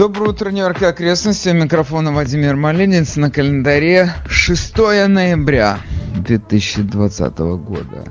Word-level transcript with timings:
Доброе 0.00 0.30
утро, 0.30 0.48
Нью-Йорк 0.48 0.80
и 0.80 0.86
окрестности. 0.86 1.50
У 1.50 1.52
микрофона 1.52 2.10
Владимир 2.10 2.56
Малинец. 2.56 3.16
На 3.16 3.30
календаре 3.30 4.10
6 4.30 4.78
ноября 5.08 5.78
2020 6.14 7.38
года. 7.38 8.04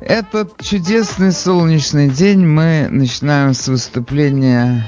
Этот 0.00 0.62
чудесный 0.62 1.32
солнечный 1.32 2.08
день 2.08 2.46
мы 2.46 2.86
начинаем 2.88 3.52
с 3.52 3.66
выступления 3.66 4.86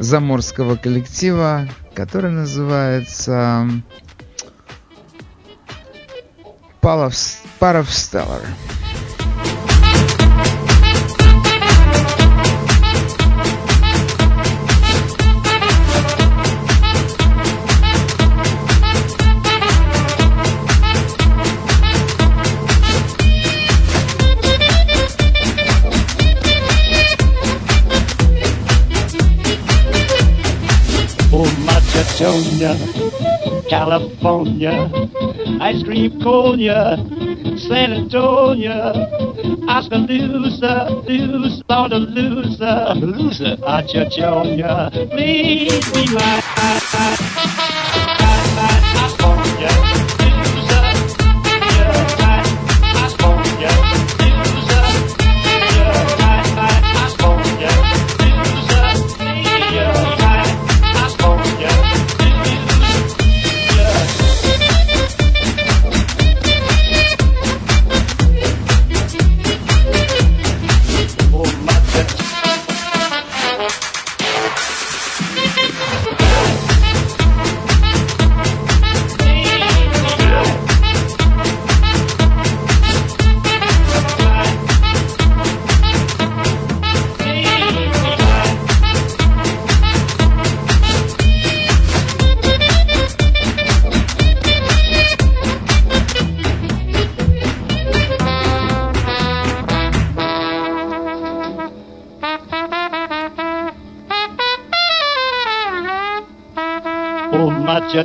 заморского 0.00 0.74
коллектива, 0.74 1.68
который 1.94 2.32
называется 2.32 3.70
Паров 6.80 7.14
Stellar. 7.60 8.42
California, 32.16 32.76
California, 33.68 34.88
ice 35.60 35.82
cream 35.82 36.20
conia, 36.20 36.96
San 37.58 37.92
Antonio, 37.92 38.92
Oskaloosa, 39.68 40.90
loose, 41.08 41.60
Lord 41.68 41.92
of 41.92 42.02
loser, 42.02 42.94
loser, 42.94 43.56
Achachonia, 43.66 44.90
please 45.10 45.84
be 45.92 46.14
my 46.14 46.40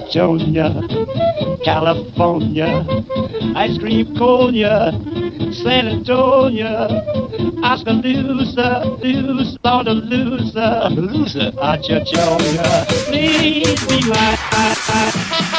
Macedonia, 0.09 0.73
California, 1.63 2.83
ice 3.55 3.77
cream 3.77 4.15
conia, 4.17 4.91
San 5.51 5.87
Antonio, 5.87 6.87
Oskaloosa, 7.63 8.85
loose, 9.03 9.57
loser, 9.61 10.89
loser, 10.89 11.51
Macedonia, 11.53 12.85
please 13.05 13.85
be 13.85 14.09
my 14.09 15.55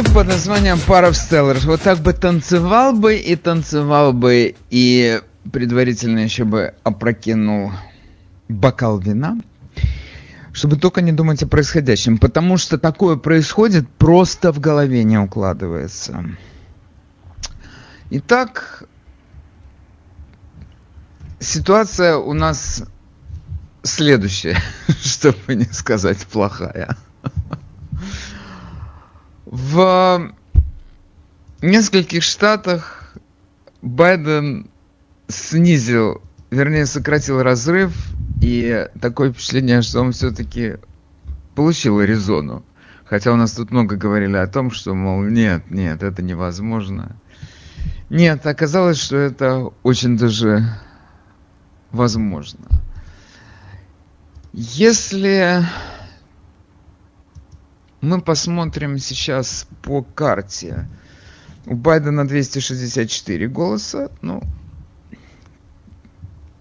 коллектив 0.00 0.14
под 0.14 0.28
названием 0.28 0.76
of 0.76 1.12
Stellars. 1.12 1.66
Вот 1.66 1.82
так 1.82 1.98
бы 1.98 2.12
танцевал 2.12 2.92
бы 2.92 3.16
и 3.16 3.36
танцевал 3.36 4.12
бы, 4.12 4.54
и 4.70 5.20
предварительно 5.52 6.20
еще 6.20 6.44
бы 6.44 6.74
опрокинул 6.82 7.72
бокал 8.48 8.98
вина, 8.98 9.38
чтобы 10.52 10.76
только 10.76 11.02
не 11.02 11.12
думать 11.12 11.42
о 11.42 11.46
происходящем, 11.46 12.18
потому 12.18 12.56
что 12.56 12.78
такое 12.78 13.16
происходит, 13.16 13.88
просто 13.88 14.52
в 14.52 14.60
голове 14.60 15.04
не 15.04 15.18
укладывается. 15.18 16.24
Итак, 18.10 18.84
ситуация 21.40 22.16
у 22.16 22.32
нас 22.32 22.84
следующая, 23.82 24.58
чтобы 24.88 25.54
не 25.54 25.66
сказать 25.66 26.18
плохая. 26.26 26.96
В 29.50 30.32
нескольких 31.60 32.22
штатах 32.22 33.12
Байден 33.82 34.70
снизил, 35.26 36.22
вернее, 36.52 36.86
сократил 36.86 37.42
разрыв, 37.42 37.92
и 38.40 38.86
такое 39.00 39.32
впечатление, 39.32 39.82
что 39.82 40.02
он 40.02 40.12
все-таки 40.12 40.76
получил 41.56 41.98
Аризону. 41.98 42.64
Хотя 43.04 43.32
у 43.32 43.36
нас 43.36 43.50
тут 43.50 43.72
много 43.72 43.96
говорили 43.96 44.36
о 44.36 44.46
том, 44.46 44.70
что, 44.70 44.94
мол, 44.94 45.20
нет, 45.24 45.68
нет, 45.68 46.04
это 46.04 46.22
невозможно. 46.22 47.16
Нет, 48.08 48.46
оказалось, 48.46 48.98
что 48.98 49.16
это 49.16 49.72
очень 49.82 50.16
даже 50.16 50.64
возможно. 51.90 52.66
Если 54.52 55.64
мы 58.00 58.20
посмотрим 58.20 58.98
сейчас 58.98 59.66
по 59.82 60.02
карте. 60.02 60.88
У 61.66 61.74
Байдена 61.74 62.26
264 62.26 63.48
голоса, 63.48 64.10
ну, 64.22 64.42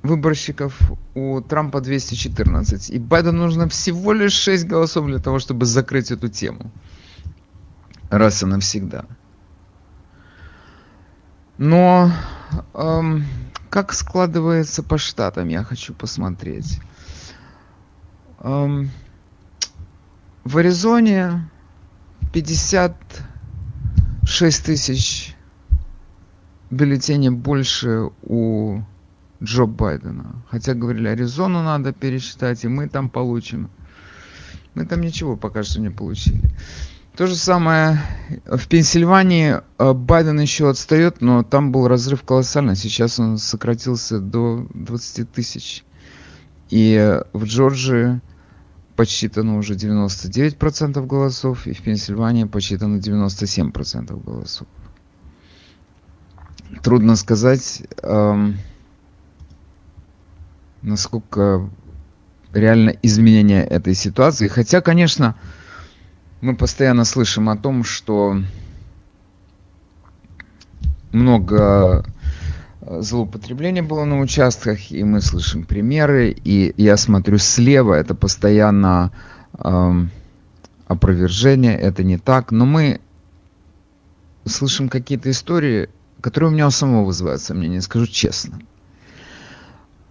выборщиков, 0.03 0.80
у 1.15 1.41
Трампа 1.41 1.81
214. 1.81 2.89
И 2.89 3.00
Байдену 3.00 3.44
нужно 3.44 3.69
всего 3.69 4.13
лишь 4.13 4.33
6 4.33 4.68
голосов 4.68 5.06
для 5.07 5.19
того, 5.19 5.39
чтобы 5.39 5.65
закрыть 5.65 6.12
эту 6.12 6.27
тему. 6.30 6.71
Раз 8.09 8.44
и 8.44 8.45
навсегда. 8.45 9.06
Но 11.57 12.12
эм, 12.74 13.25
как 13.69 13.94
складывается 13.94 14.81
по 14.81 14.97
штатам, 14.97 15.50
я 15.50 15.63
хочу 15.63 15.94
посмотреть. 15.94 16.80
Эм, 18.39 18.89
в 20.50 20.57
Аризоне 20.57 21.48
56 22.34 24.66
тысяч 24.66 25.36
бюллетеней 26.72 27.30
больше 27.30 28.10
у 28.24 28.81
Джо 29.44 29.68
Байдена. 29.68 30.44
Хотя 30.50 30.74
говорили, 30.74 31.07
Аризону 31.07 31.62
надо 31.62 31.94
пересчитать, 31.94 32.66
и 32.66 32.68
мы 32.68 32.90
там 32.90 33.12
получим. 33.12 33.69
Мы 34.74 34.88
там 34.88 35.01
ничего 35.01 35.38
пока 35.38 35.62
что 35.62 35.81
не 35.81 35.92
получили. 35.92 36.42
То 37.16 37.28
же 37.28 37.36
самое 37.36 38.01
в 38.48 38.68
Пенсильвании 38.68 39.62
э, 39.78 39.94
Байден 39.94 40.40
еще 40.40 40.68
отстает, 40.68 41.22
но 41.22 41.44
там 41.44 41.72
был 41.72 41.88
разрыв 41.88 42.24
колоссальный. 42.24 42.75
Сейчас 42.75 43.19
он 43.19 43.38
сократился 43.38 44.19
до 44.19 44.66
20 44.74 45.31
тысяч. 45.31 45.84
И 46.72 47.19
в 47.34 47.44
Джорджии 47.44 48.19
подсчитано 49.00 49.56
уже 49.56 49.75
99% 49.75 51.06
голосов, 51.06 51.68
и 51.68 51.72
в 51.72 51.81
Пенсильвании 51.81 52.44
подсчитано 52.44 52.98
97% 52.98 54.22
голосов. 54.22 54.68
Трудно 56.84 57.16
сказать, 57.16 57.84
эм, 58.04 58.57
насколько 60.81 61.69
реально 62.51 62.90
изменение 63.01 63.63
этой 63.63 63.94
ситуации. 63.94 64.50
Хотя, 64.50 64.81
конечно, 64.81 65.36
мы 66.42 66.57
постоянно 66.57 67.06
слышим 67.06 67.48
о 67.48 67.56
том, 67.56 67.86
что 67.86 68.44
много 71.13 72.06
э, 72.81 73.01
злоупотребления 73.01 73.83
было 73.83 74.05
на 74.05 74.19
участках, 74.19 74.91
и 74.91 75.03
мы 75.03 75.21
слышим 75.21 75.63
примеры, 75.63 76.35
и 76.43 76.73
я 76.77 76.97
смотрю 76.97 77.37
слева, 77.37 77.93
это 77.93 78.15
постоянно 78.15 79.11
э, 79.57 79.91
опровержение, 80.87 81.77
это 81.77 82.03
не 82.03 82.17
так, 82.17 82.51
но 82.51 82.65
мы 82.65 82.99
слышим 84.45 84.89
какие-то 84.89 85.29
истории, 85.29 85.89
которые 86.21 86.49
у 86.49 86.53
меня 86.53 86.67
у 86.67 86.71
самого 86.71 87.05
вызывают 87.05 87.41
сомнения, 87.41 87.81
скажу 87.81 88.07
честно. 88.07 88.59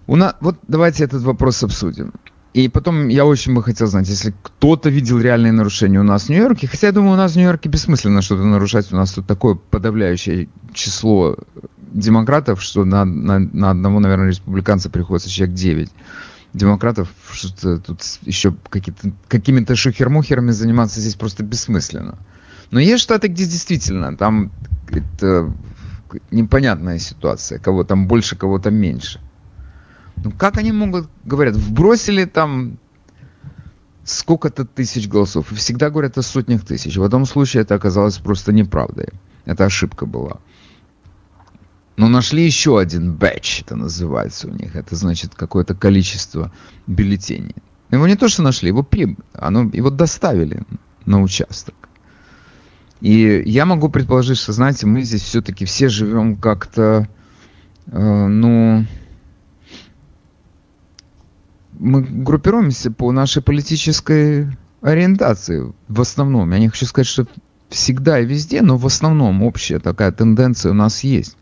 У 0.06 0.16
нас, 0.16 0.36
вот 0.40 0.56
давайте 0.66 1.04
этот 1.04 1.22
вопрос 1.22 1.62
обсудим. 1.62 2.12
И 2.54 2.68
потом 2.68 3.08
я 3.08 3.26
очень 3.26 3.54
бы 3.54 3.62
хотел 3.62 3.86
знать, 3.88 4.08
если 4.08 4.34
кто-то 4.42 4.88
видел 4.88 5.20
реальные 5.20 5.52
нарушения 5.52 6.00
у 6.00 6.04
нас 6.04 6.24
в 6.24 6.28
Нью-Йорке, 6.30 6.66
хотя 6.66 6.86
я 6.86 6.92
думаю, 6.92 7.12
у 7.12 7.16
нас 7.16 7.32
в 7.32 7.36
Нью-Йорке 7.36 7.68
бессмысленно 7.68 8.22
что-то 8.22 8.44
нарушать, 8.44 8.90
у 8.90 8.96
нас 8.96 9.12
тут 9.12 9.26
такое 9.26 9.54
подавляющее 9.54 10.48
число 10.72 11.36
демократов, 11.92 12.62
что 12.62 12.84
на, 12.84 13.04
на, 13.04 13.38
на 13.38 13.70
одного, 13.70 14.00
наверное, 14.00 14.28
республиканца 14.28 14.88
приходится 14.88 15.30
человек 15.30 15.56
9 15.56 15.90
демократов, 16.54 17.10
что-то 17.30 17.78
тут 17.78 18.00
еще 18.22 18.54
какие-то, 18.70 19.12
какими-то 19.28 19.76
шухермухерами 19.76 20.50
заниматься 20.50 21.00
здесь 21.00 21.14
просто 21.14 21.44
бессмысленно. 21.44 22.18
Но 22.70 22.80
есть 22.80 23.02
штаты, 23.02 23.28
где 23.28 23.44
действительно 23.44 24.16
там 24.16 24.52
это 24.88 25.52
непонятная 26.30 26.98
ситуация, 26.98 27.58
кого 27.58 27.84
там 27.84 28.06
больше, 28.06 28.36
кого 28.36 28.58
там 28.58 28.74
меньше. 28.74 29.20
Ну 30.24 30.32
как 30.32 30.58
они 30.58 30.72
могут, 30.72 31.08
говорят, 31.24 31.56
вбросили 31.56 32.24
там 32.24 32.78
сколько-то 34.04 34.64
тысяч 34.64 35.08
голосов. 35.08 35.52
И 35.52 35.54
всегда 35.54 35.90
говорят 35.90 36.18
о 36.18 36.22
сотнях 36.22 36.64
тысяч. 36.64 36.96
В 36.96 37.02
этом 37.02 37.26
случае 37.26 37.62
это 37.62 37.74
оказалось 37.74 38.18
просто 38.18 38.52
неправдой. 38.52 39.08
Это 39.44 39.64
ошибка 39.64 40.06
была. 40.06 40.38
Но 41.96 42.08
нашли 42.08 42.44
еще 42.44 42.78
один 42.78 43.14
бэч, 43.14 43.62
это 43.62 43.74
называется 43.74 44.48
у 44.48 44.50
них. 44.50 44.76
Это 44.76 44.94
значит 44.94 45.34
какое-то 45.34 45.74
количество 45.74 46.52
бюллетеней. 46.86 47.56
Его 47.90 48.06
не 48.06 48.16
то, 48.16 48.28
что 48.28 48.42
нашли, 48.42 48.68
его, 48.68 48.82
при... 48.82 49.16
Оно... 49.32 49.62
его 49.72 49.90
доставили 49.90 50.62
на 51.06 51.20
участок. 51.20 51.74
И 53.00 53.42
я 53.46 53.64
могу 53.66 53.88
предположить, 53.88 54.38
что, 54.38 54.52
знаете, 54.52 54.86
мы 54.86 55.02
здесь 55.02 55.22
все-таки 55.22 55.64
все 55.64 55.88
живем 55.88 56.36
как-то, 56.36 57.08
э, 57.86 58.26
ну, 58.26 58.84
мы 61.78 62.02
группируемся 62.02 62.90
по 62.90 63.12
нашей 63.12 63.42
политической 63.42 64.48
ориентации 64.80 65.72
в 65.88 66.00
основном. 66.00 66.50
Я 66.52 66.58
не 66.58 66.68
хочу 66.68 66.86
сказать, 66.86 67.06
что 67.06 67.26
всегда 67.68 68.20
и 68.20 68.26
везде, 68.26 68.62
но 68.62 68.76
в 68.76 68.86
основном 68.86 69.42
общая 69.42 69.78
такая 69.78 70.12
тенденция 70.12 70.72
у 70.72 70.74
нас 70.74 71.04
есть. 71.04 71.36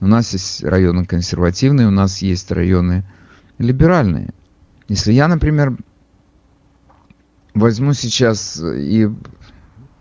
У 0.00 0.06
нас 0.06 0.32
есть 0.32 0.62
районы 0.62 1.04
консервативные, 1.04 1.88
у 1.88 1.92
нас 1.92 2.18
есть 2.22 2.50
районы 2.52 3.04
либеральные. 3.58 4.32
Если 4.88 5.12
я, 5.12 5.28
например, 5.28 5.76
возьму 7.54 7.92
сейчас 7.92 8.62
и 8.62 9.10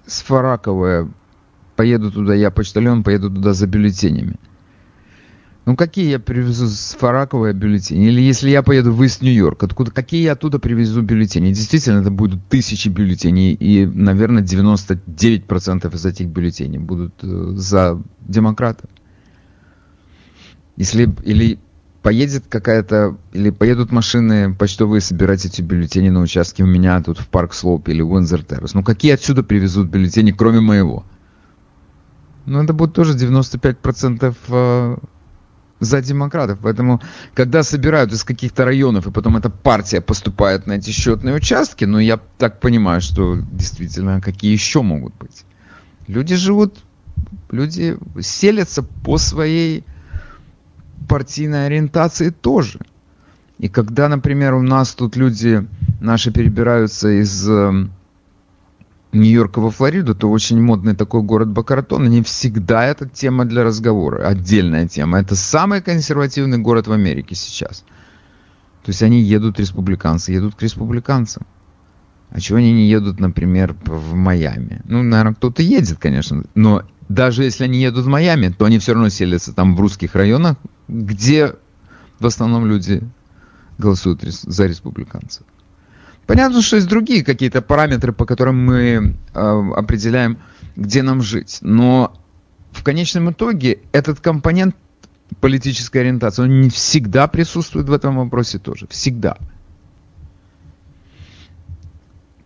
с 0.05 0.21
Фараковая 0.21 1.09
поеду 1.75 2.11
туда, 2.11 2.35
я 2.35 2.51
почтальон, 2.51 3.03
поеду 3.03 3.29
туда 3.29 3.53
за 3.53 3.67
бюллетенями– 3.67 4.35
ну 5.67 5.75
какие 5.75 6.09
я 6.09 6.17
привезу 6.17 6.67
с 6.67 6.95
Фараковой 6.97 7.53
бюллетени? 7.53 8.07
Или 8.07 8.21
если 8.21 8.49
я 8.49 8.63
поеду 8.63 8.93
в 8.93 9.03
Ист-Нью-Йорк, 9.03 9.63
откуда, 9.63 9.91
какие 9.91 10.23
я 10.23 10.31
оттуда 10.31 10.59
привезу 10.59 11.01
бюллетени? 11.01 11.49
Действительно, 11.49 11.99
это 11.99 12.09
будут 12.09 12.39
тысячи 12.47 12.87
бюллетеней, 12.87 13.53
и, 13.53 13.85
наверное, 13.85 14.41
99% 14.41 15.93
из 15.93 16.05
этих 16.05 16.27
бюллетеней 16.27 16.79
будут 16.79 17.15
э, 17.21 17.51
за 17.57 18.01
демократов. 18.21 18.89
Если, 20.77 21.13
или 21.25 21.59
поедет 22.01 22.45
какая-то, 22.47 23.17
или 23.33 23.49
поедут 23.49 23.91
машины 23.91 24.55
почтовые 24.55 25.01
собирать 25.01 25.43
эти 25.43 25.61
бюллетени 25.61 26.07
на 26.07 26.21
участке 26.21 26.63
у 26.63 26.67
меня 26.67 27.03
тут 27.03 27.19
в 27.19 27.27
Park 27.27 27.53
Slope 27.53 27.89
или 27.89 28.01
Windsor 28.01 28.45
Terrace. 28.45 28.73
Ну 28.73 28.83
какие 28.83 29.11
отсюда 29.11 29.43
привезут 29.43 29.89
бюллетени, 29.89 30.31
кроме 30.31 30.61
моего? 30.61 31.03
Ну 32.45 32.63
это 32.63 32.71
будет 32.71 32.93
тоже 32.93 33.17
95% 33.17 35.01
за 35.79 36.01
демократов. 36.01 36.59
Поэтому, 36.61 37.01
когда 37.33 37.63
собирают 37.63 38.11
из 38.11 38.23
каких-то 38.23 38.65
районов, 38.65 39.07
и 39.07 39.11
потом 39.11 39.37
эта 39.37 39.49
партия 39.49 40.01
поступает 40.01 40.67
на 40.67 40.73
эти 40.73 40.91
счетные 40.91 41.35
участки, 41.35 41.85
ну, 41.85 41.99
я 41.99 42.19
так 42.37 42.59
понимаю, 42.59 43.01
что 43.01 43.37
действительно, 43.51 44.21
какие 44.21 44.51
еще 44.51 44.81
могут 44.81 45.15
быть. 45.15 45.45
Люди 46.07 46.35
живут, 46.35 46.77
люди 47.51 47.97
селятся 48.21 48.83
по 48.83 49.17
своей 49.17 49.83
партийной 51.07 51.67
ориентации 51.67 52.29
тоже. 52.29 52.79
И 53.59 53.69
когда, 53.69 54.07
например, 54.07 54.53
у 54.53 54.61
нас 54.61 54.93
тут 54.93 55.15
люди 55.15 55.67
наши 55.99 56.31
перебираются 56.31 57.09
из 57.09 57.49
эм, 57.49 57.91
Нью-Йорка 59.13 59.59
во 59.59 59.71
Флориду, 59.71 60.15
то 60.15 60.29
очень 60.29 60.61
модный 60.61 60.95
такой 60.95 61.21
город 61.21 61.49
Бакаратон, 61.49 62.09
не 62.09 62.21
всегда 62.21 62.85
это 62.85 63.07
тема 63.07 63.45
для 63.45 63.63
разговора, 63.63 64.27
отдельная 64.27 64.87
тема. 64.87 65.19
Это 65.19 65.35
самый 65.35 65.81
консервативный 65.81 66.57
город 66.57 66.87
в 66.87 66.91
Америке 66.91 67.35
сейчас. 67.35 67.85
То 68.83 68.91
есть 68.91 69.03
они 69.03 69.21
едут, 69.21 69.59
республиканцы, 69.59 70.31
едут 70.31 70.55
к 70.55 70.61
республиканцам. 70.61 71.45
А 72.29 72.41
чего 72.41 72.57
они 72.57 72.73
не 72.73 72.89
едут, 72.89 73.19
например, 73.19 73.75
в 73.85 74.13
Майами? 74.13 74.81
Ну, 74.85 75.01
наверное, 75.03 75.33
кто-то 75.33 75.61
едет, 75.63 75.97
конечно, 75.97 76.43
но 76.55 76.83
даже 77.07 77.43
если 77.43 77.63
они 77.63 77.81
едут 77.81 78.05
в 78.05 78.09
Майами, 78.09 78.49
то 78.49 78.65
они 78.65 78.79
все 78.79 78.93
равно 78.93 79.09
селятся 79.09 79.53
там 79.53 79.75
в 79.75 79.79
русских 79.79 80.15
районах, 80.15 80.57
где 80.89 81.55
в 82.19 82.25
основном 82.25 82.65
люди 82.65 83.01
голосуют 83.77 84.23
за 84.23 84.65
республиканцев. 84.65 85.45
Понятно, 86.27 86.61
что 86.61 86.75
есть 86.75 86.89
другие 86.89 87.23
какие-то 87.23 87.61
параметры, 87.61 88.11
по 88.11 88.25
которым 88.25 88.63
мы 88.63 89.15
э, 89.33 89.39
определяем, 89.75 90.39
где 90.75 91.01
нам 91.01 91.21
жить. 91.21 91.59
Но 91.61 92.13
в 92.71 92.83
конечном 92.83 93.31
итоге 93.31 93.79
этот 93.93 94.19
компонент 94.19 94.75
политической 95.39 95.99
ориентации, 95.99 96.43
он 96.43 96.61
не 96.61 96.69
всегда 96.69 97.27
присутствует 97.27 97.87
в 97.87 97.93
этом 97.93 98.17
вопросе 98.17 98.59
тоже. 98.59 98.87
Всегда. 98.89 99.37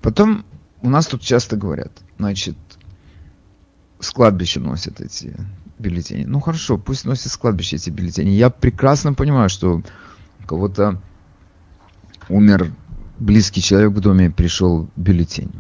Потом 0.02 0.46
у 0.82 0.90
нас 0.90 1.08
тут 1.08 1.22
часто 1.22 1.58
говорят, 1.58 1.92
значит, 2.20 2.58
с 4.00 4.12
кладбища 4.12 4.60
носят 4.60 5.02
эти 5.02 5.36
бюллетени. 5.80 6.26
Ну 6.26 6.40
хорошо, 6.40 6.78
пусть 6.78 7.06
носят 7.06 7.32
с 7.32 7.38
кладбища 7.38 7.78
эти 7.78 7.90
бюллетени. 7.90 8.30
Я 8.30 8.52
прекрасно 8.52 9.14
понимаю, 9.14 9.50
что 9.50 9.82
у 10.40 10.48
кого-то 10.48 11.02
умер 12.30 12.72
близкий 13.22 13.62
человек 13.62 13.92
в 13.92 14.00
доме 14.00 14.32
пришел 14.32 14.90
бюллетень, 14.96 15.51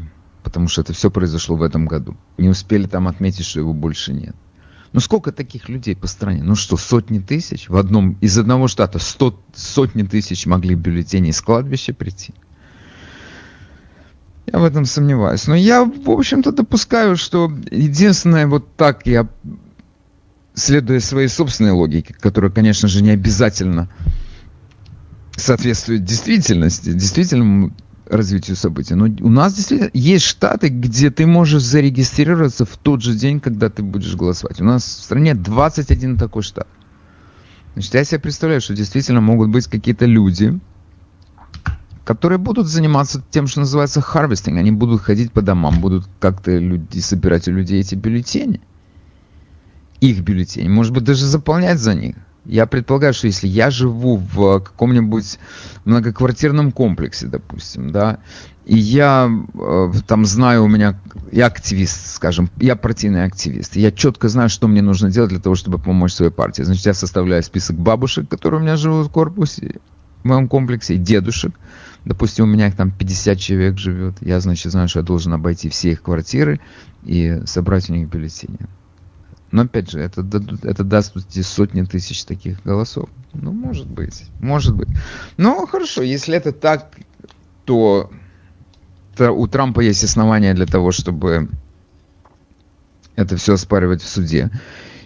потому 0.43 0.67
что 0.67 0.81
это 0.81 0.93
все 0.93 1.11
произошло 1.11 1.55
в 1.55 1.61
этом 1.61 1.85
году. 1.85 2.17
Не 2.37 2.49
успели 2.49 2.87
там 2.87 3.07
отметить, 3.07 3.45
что 3.45 3.59
его 3.59 3.73
больше 3.73 4.13
нет. 4.13 4.35
Ну 4.93 4.99
сколько 4.99 5.31
таких 5.31 5.69
людей 5.69 5.95
по 5.95 6.07
стране? 6.07 6.43
Ну 6.43 6.55
что, 6.55 6.75
сотни 6.75 7.19
тысяч? 7.19 7.69
В 7.69 7.77
одном, 7.77 8.17
из 8.19 8.37
одного 8.37 8.67
штата 8.67 8.99
сто, 8.99 9.39
сотни 9.53 10.03
тысяч 10.03 10.45
могли 10.45 10.75
бюллетени 10.75 11.29
из 11.29 11.39
кладбища 11.39 11.93
прийти. 11.93 12.33
Я 14.51 14.59
в 14.59 14.65
этом 14.65 14.85
сомневаюсь. 14.85 15.47
Но 15.47 15.55
я, 15.55 15.85
в 15.85 16.09
общем-то, 16.09 16.51
допускаю, 16.51 17.15
что 17.15 17.49
единственное, 17.69 18.47
вот 18.47 18.75
так 18.75 19.05
я, 19.05 19.29
следуя 20.55 20.99
своей 20.99 21.29
собственной 21.29 21.71
логике, 21.71 22.13
которая, 22.19 22.51
конечно 22.51 22.89
же, 22.89 23.01
не 23.01 23.11
обязательно 23.11 23.87
соответствует 25.41 26.03
действительности, 26.03 26.91
действительному 26.93 27.71
развитию 28.11 28.55
событий. 28.57 28.95
Но 28.95 29.05
у 29.05 29.29
нас 29.29 29.53
действительно 29.53 29.89
есть 29.93 30.25
штаты, 30.25 30.69
где 30.69 31.09
ты 31.11 31.25
можешь 31.25 31.63
зарегистрироваться 31.63 32.65
в 32.65 32.77
тот 32.77 33.01
же 33.01 33.15
день, 33.15 33.39
когда 33.39 33.69
ты 33.69 33.83
будешь 33.83 34.15
голосовать. 34.15 34.61
У 34.61 34.65
нас 34.65 34.83
в 34.83 35.03
стране 35.03 35.33
21 35.33 36.17
такой 36.17 36.43
штат. 36.43 36.67
Значит, 37.73 37.93
я 37.93 38.03
себе 38.03 38.19
представляю, 38.19 38.61
что 38.61 38.73
действительно 38.73 39.21
могут 39.21 39.49
быть 39.49 39.67
какие-то 39.67 40.05
люди, 40.05 40.59
которые 42.03 42.37
будут 42.37 42.67
заниматься 42.67 43.23
тем, 43.31 43.47
что 43.47 43.61
называется 43.61 44.01
harvesting. 44.01 44.57
Они 44.57 44.71
будут 44.71 45.01
ходить 45.01 45.31
по 45.31 45.41
домам, 45.41 45.79
будут 45.79 46.05
как-то 46.19 46.57
люди, 46.57 46.99
собирать 46.99 47.47
у 47.47 47.51
людей 47.51 47.79
эти 47.79 47.95
бюллетени. 47.95 48.59
Их 50.01 50.19
бюллетени. 50.21 50.67
Может 50.67 50.93
быть, 50.93 51.03
даже 51.03 51.25
заполнять 51.25 51.79
за 51.79 51.93
них. 51.93 52.15
Я 52.51 52.65
предполагаю, 52.65 53.13
что 53.13 53.27
если 53.27 53.47
я 53.47 53.71
живу 53.71 54.17
в 54.17 54.59
каком-нибудь 54.59 55.39
многоквартирном 55.85 56.73
комплексе, 56.73 57.27
допустим, 57.27 57.91
да, 57.91 58.19
и 58.65 58.77
я 58.77 59.31
э, 59.53 59.91
там 60.05 60.25
знаю, 60.25 60.65
у 60.65 60.67
меня, 60.67 60.99
я 61.31 61.45
активист, 61.45 62.13
скажем, 62.13 62.49
я 62.57 62.75
партийный 62.75 63.23
активист, 63.23 63.77
и 63.77 63.79
я 63.79 63.89
четко 63.89 64.27
знаю, 64.27 64.49
что 64.49 64.67
мне 64.67 64.81
нужно 64.81 65.09
делать 65.09 65.29
для 65.29 65.39
того, 65.39 65.55
чтобы 65.55 65.79
помочь 65.79 66.11
своей 66.11 66.33
партии. 66.33 66.63
Значит, 66.63 66.87
я 66.87 66.93
составляю 66.93 67.41
список 67.41 67.77
бабушек, 67.77 68.27
которые 68.27 68.59
у 68.59 68.63
меня 68.63 68.75
живут 68.75 69.07
в 69.07 69.11
корпусе, 69.11 69.75
в 70.21 70.27
моем 70.27 70.49
комплексе, 70.49 70.95
и 70.95 70.97
дедушек. 70.97 71.57
Допустим, 72.03 72.43
у 72.43 72.47
меня 72.47 72.67
их 72.67 72.75
там 72.75 72.91
50 72.91 73.39
человек 73.39 73.77
живет. 73.77 74.15
Я, 74.19 74.41
значит, 74.41 74.73
знаю, 74.73 74.89
что 74.89 74.99
я 74.99 75.05
должен 75.05 75.31
обойти 75.31 75.69
все 75.69 75.91
их 75.91 76.01
квартиры 76.01 76.59
и 77.05 77.43
собрать 77.45 77.89
у 77.89 77.93
них 77.93 78.09
бюллетени. 78.09 78.59
Но 79.51 79.63
опять 79.63 79.91
же, 79.91 79.99
это, 79.99 80.25
это 80.63 80.83
даст 80.83 81.13
сотни 81.43 81.83
тысяч 81.83 82.23
таких 82.23 82.63
голосов. 82.63 83.09
Ну, 83.33 83.51
может 83.51 83.87
быть, 83.87 84.23
может 84.39 84.75
быть. 84.75 84.87
Ну, 85.37 85.65
хорошо, 85.67 86.01
если 86.01 86.37
это 86.37 86.53
так, 86.53 86.95
то, 87.65 88.09
то 89.15 89.31
у 89.31 89.47
Трампа 89.47 89.81
есть 89.81 90.03
основания 90.03 90.53
для 90.53 90.65
того, 90.65 90.91
чтобы 90.91 91.49
это 93.15 93.35
все 93.35 93.53
оспаривать 93.53 94.01
в 94.01 94.07
суде. 94.07 94.49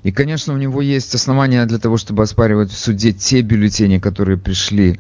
И, 0.04 0.12
конечно, 0.12 0.54
у 0.54 0.58
него 0.58 0.82
есть 0.82 1.16
основания 1.16 1.66
для 1.66 1.80
того, 1.80 1.98
чтобы 1.98 2.22
оспаривать 2.22 2.70
в 2.72 2.78
суде 2.78 3.12
те 3.12 3.42
бюллетени, 3.42 3.98
которые 3.98 4.38
пришли 4.38 5.00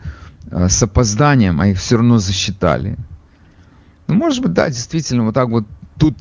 э, 0.49 0.67
с 0.67 0.81
опозданием, 0.81 1.61
а 1.61 1.67
их 1.67 1.77
все 1.77 1.97
равно 1.97 2.17
засчитали. 2.17 2.97
Ну, 4.07 4.15
может 4.15 4.41
быть, 4.41 4.53
да, 4.53 4.67
действительно, 4.69 5.23
вот 5.25 5.35
так 5.35 5.49
вот 5.49 5.65
Тут 5.97 6.17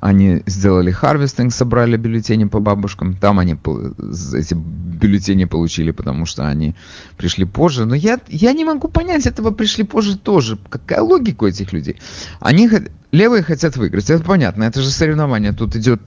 они 0.00 0.42
сделали 0.46 0.92
harvesting, 0.92 1.52
собрали 1.52 1.96
бюллетени 1.96 2.44
по 2.44 2.60
бабушкам. 2.60 3.16
Там 3.16 3.40
они 3.40 3.54
эти 3.54 4.54
бюллетени 4.54 5.44
получили, 5.44 5.90
потому 5.90 6.24
что 6.24 6.46
они 6.46 6.76
пришли 7.16 7.44
позже. 7.44 7.84
Но 7.84 7.96
я, 7.96 8.20
я 8.28 8.52
не 8.52 8.64
могу 8.64 8.86
понять 8.86 9.26
этого 9.26 9.50
пришли 9.50 9.82
позже 9.82 10.16
тоже. 10.16 10.56
Какая 10.68 11.02
логика 11.02 11.44
у 11.44 11.46
этих 11.48 11.72
людей? 11.72 11.96
Они 12.38 12.70
левые 13.10 13.42
хотят 13.42 13.76
выиграть. 13.76 14.08
Это 14.08 14.22
понятно. 14.22 14.62
Это 14.64 14.82
же 14.82 14.90
соревнование. 14.90 15.52
Тут 15.52 15.74
идет, 15.74 16.00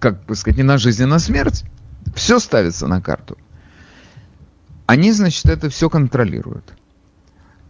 как 0.00 0.24
бы 0.24 0.34
сказать, 0.34 0.56
не 0.56 0.64
на 0.64 0.78
жизнь, 0.78 1.04
а 1.04 1.06
на 1.06 1.20
смерть. 1.20 1.64
Все 2.16 2.40
ставится 2.40 2.88
на 2.88 3.00
карту. 3.00 3.38
Они, 4.86 5.12
значит, 5.12 5.46
это 5.46 5.68
все 5.70 5.88
контролируют. 5.88 6.74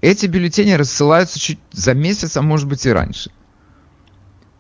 Эти 0.00 0.26
бюллетени 0.26 0.72
рассылаются 0.72 1.38
чуть 1.38 1.58
за 1.72 1.92
месяц, 1.92 2.36
а 2.38 2.42
может 2.42 2.68
быть 2.68 2.86
и 2.86 2.90
раньше. 2.90 3.30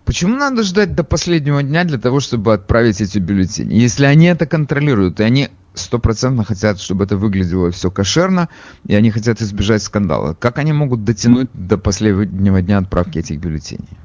Почему 0.06 0.36
надо 0.36 0.62
ждать 0.62 0.94
до 0.94 1.02
последнего 1.02 1.60
дня 1.64 1.82
для 1.82 1.98
того, 1.98 2.20
чтобы 2.20 2.54
отправить 2.54 3.00
эти 3.00 3.18
бюллетени? 3.18 3.74
Если 3.74 4.04
они 4.04 4.26
это 4.26 4.46
контролируют, 4.46 5.18
и 5.18 5.24
они 5.24 5.48
стопроцентно 5.74 6.44
хотят, 6.44 6.80
чтобы 6.80 7.04
это 7.04 7.16
выглядело 7.16 7.72
все 7.72 7.90
кошерно, 7.90 8.48
и 8.86 8.94
они 8.94 9.10
хотят 9.10 9.42
избежать 9.42 9.82
скандала, 9.82 10.34
как 10.34 10.58
они 10.58 10.72
могут 10.72 11.02
дотянуть 11.02 11.50
до 11.54 11.76
последнего 11.76 12.62
дня 12.62 12.78
отправки 12.78 13.18
этих 13.18 13.40
бюллетеней? 13.40 13.98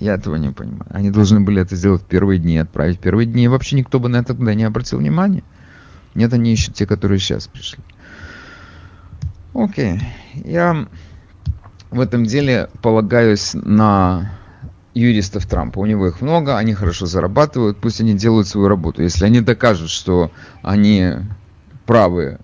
Я 0.00 0.16
этого 0.16 0.36
не 0.36 0.50
понимаю. 0.50 0.86
Они 0.90 1.10
должны 1.10 1.40
были 1.40 1.62
это 1.62 1.76
сделать 1.76 2.02
в 2.02 2.04
первые 2.06 2.38
дни, 2.38 2.58
отправить 2.58 2.98
в 2.98 3.00
первые 3.00 3.26
дни, 3.26 3.44
и 3.44 3.48
вообще 3.48 3.76
никто 3.76 3.98
бы 3.98 4.10
на 4.10 4.16
это 4.18 4.34
тогда 4.34 4.52
не 4.52 4.64
обратил 4.64 4.98
внимания. 4.98 5.44
Нет, 6.14 6.34
они 6.34 6.52
ищут 6.52 6.74
те, 6.74 6.86
которые 6.86 7.20
сейчас 7.20 7.46
пришли. 7.46 7.82
Окей. 9.54 9.98
Я 10.34 10.86
в 11.90 12.00
этом 12.00 12.24
деле 12.24 12.68
полагаюсь 12.82 13.52
на 13.54 14.30
юристов 14.96 15.46
Трампа. 15.46 15.78
У 15.80 15.86
него 15.86 16.06
их 16.08 16.22
много, 16.22 16.56
они 16.56 16.72
хорошо 16.72 17.06
зарабатывают, 17.06 17.78
пусть 17.78 18.00
они 18.00 18.14
делают 18.14 18.48
свою 18.48 18.68
работу. 18.68 19.02
Если 19.02 19.26
они 19.26 19.42
докажут, 19.42 19.90
что 19.90 20.30
они 20.62 21.12
правы 21.84 22.38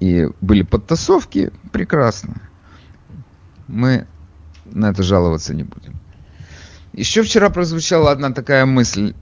и 0.00 0.28
были 0.40 0.62
подтасовки, 0.62 1.52
прекрасно. 1.70 2.40
Мы 3.68 4.06
на 4.64 4.90
это 4.90 5.02
жаловаться 5.02 5.54
не 5.54 5.64
будем. 5.64 6.00
Еще 6.94 7.22
вчера 7.22 7.50
прозвучала 7.50 8.10
одна 8.10 8.30
такая 8.32 8.64
мысль 8.64 9.14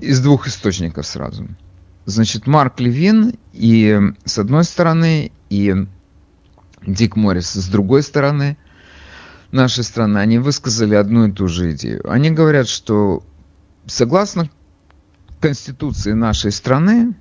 из 0.00 0.20
двух 0.20 0.46
источников 0.46 1.06
сразу. 1.06 1.48
Значит, 2.04 2.46
Марк 2.46 2.78
Левин 2.78 3.34
и 3.52 4.00
с 4.24 4.38
одной 4.38 4.64
стороны, 4.64 5.32
и 5.48 5.74
Дик 6.86 7.16
Моррис 7.16 7.52
с 7.52 7.68
другой 7.68 8.04
стороны– 8.04 8.56
нашей 9.52 9.84
страны, 9.84 10.18
они 10.18 10.38
высказали 10.38 10.94
одну 10.94 11.26
и 11.26 11.32
ту 11.32 11.48
же 11.48 11.72
идею. 11.72 12.08
Они 12.10 12.30
говорят, 12.30 12.68
что 12.68 13.22
согласно 13.86 14.48
Конституции 15.40 16.12
нашей 16.12 16.52
страны, 16.52 17.14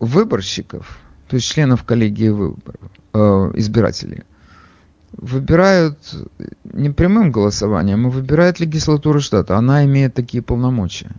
выборщиков, 0.00 0.98
то 1.28 1.36
есть 1.36 1.48
членов 1.48 1.84
коллегии 1.84 2.28
выборов, 2.28 2.90
э, 3.12 3.18
избирателей, 3.54 4.24
выбирают 5.12 5.98
не 6.64 6.90
прямым 6.90 7.30
голосованием, 7.30 8.06
а 8.06 8.10
выбирает 8.10 8.60
легислатура 8.60 9.20
штата. 9.20 9.56
Она 9.56 9.84
имеет 9.84 10.14
такие 10.14 10.42
полномочия. 10.42 11.10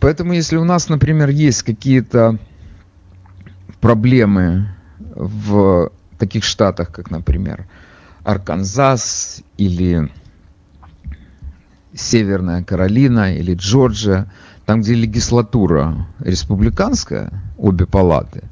Поэтому, 0.00 0.32
если 0.32 0.56
у 0.56 0.64
нас, 0.64 0.88
например, 0.88 1.30
есть 1.30 1.62
какие-то 1.62 2.38
проблемы 3.80 4.74
в 4.98 5.90
таких 6.22 6.44
штатах, 6.44 6.92
как, 6.92 7.10
например, 7.10 7.66
Арканзас 8.22 9.42
или 9.56 10.08
Северная 11.92 12.62
Каролина 12.62 13.34
или 13.34 13.56
Джорджия, 13.56 14.30
там, 14.64 14.82
где 14.82 14.94
легислатура 14.94 16.06
республиканская, 16.20 17.32
обе 17.58 17.86
палаты, 17.86 18.44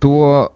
то 0.00 0.52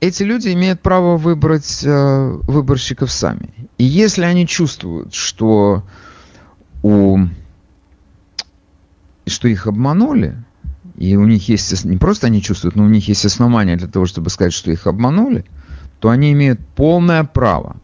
эти 0.00 0.22
люди 0.22 0.52
имеют 0.52 0.82
право 0.82 1.16
выбрать 1.16 1.82
э, 1.82 2.38
выборщиков 2.46 3.10
сами. 3.10 3.48
И 3.78 3.84
если 3.84 4.24
они 4.24 4.46
чувствуют, 4.46 5.14
что, 5.14 5.82
у, 6.82 7.20
что 9.26 9.48
их 9.48 9.66
обманули, 9.66 10.36
и 11.02 11.16
у 11.16 11.24
них 11.24 11.48
есть, 11.48 11.84
не 11.84 11.96
просто 11.96 12.28
они 12.28 12.40
чувствуют, 12.40 12.76
но 12.76 12.84
у 12.84 12.88
них 12.88 13.08
есть 13.08 13.24
основания 13.24 13.76
для 13.76 13.88
того, 13.88 14.06
чтобы 14.06 14.30
сказать, 14.30 14.52
что 14.52 14.70
их 14.70 14.86
обманули, 14.86 15.44
то 15.98 16.10
они 16.10 16.30
имеют 16.30 16.60
полное 16.76 17.24
право 17.24 17.78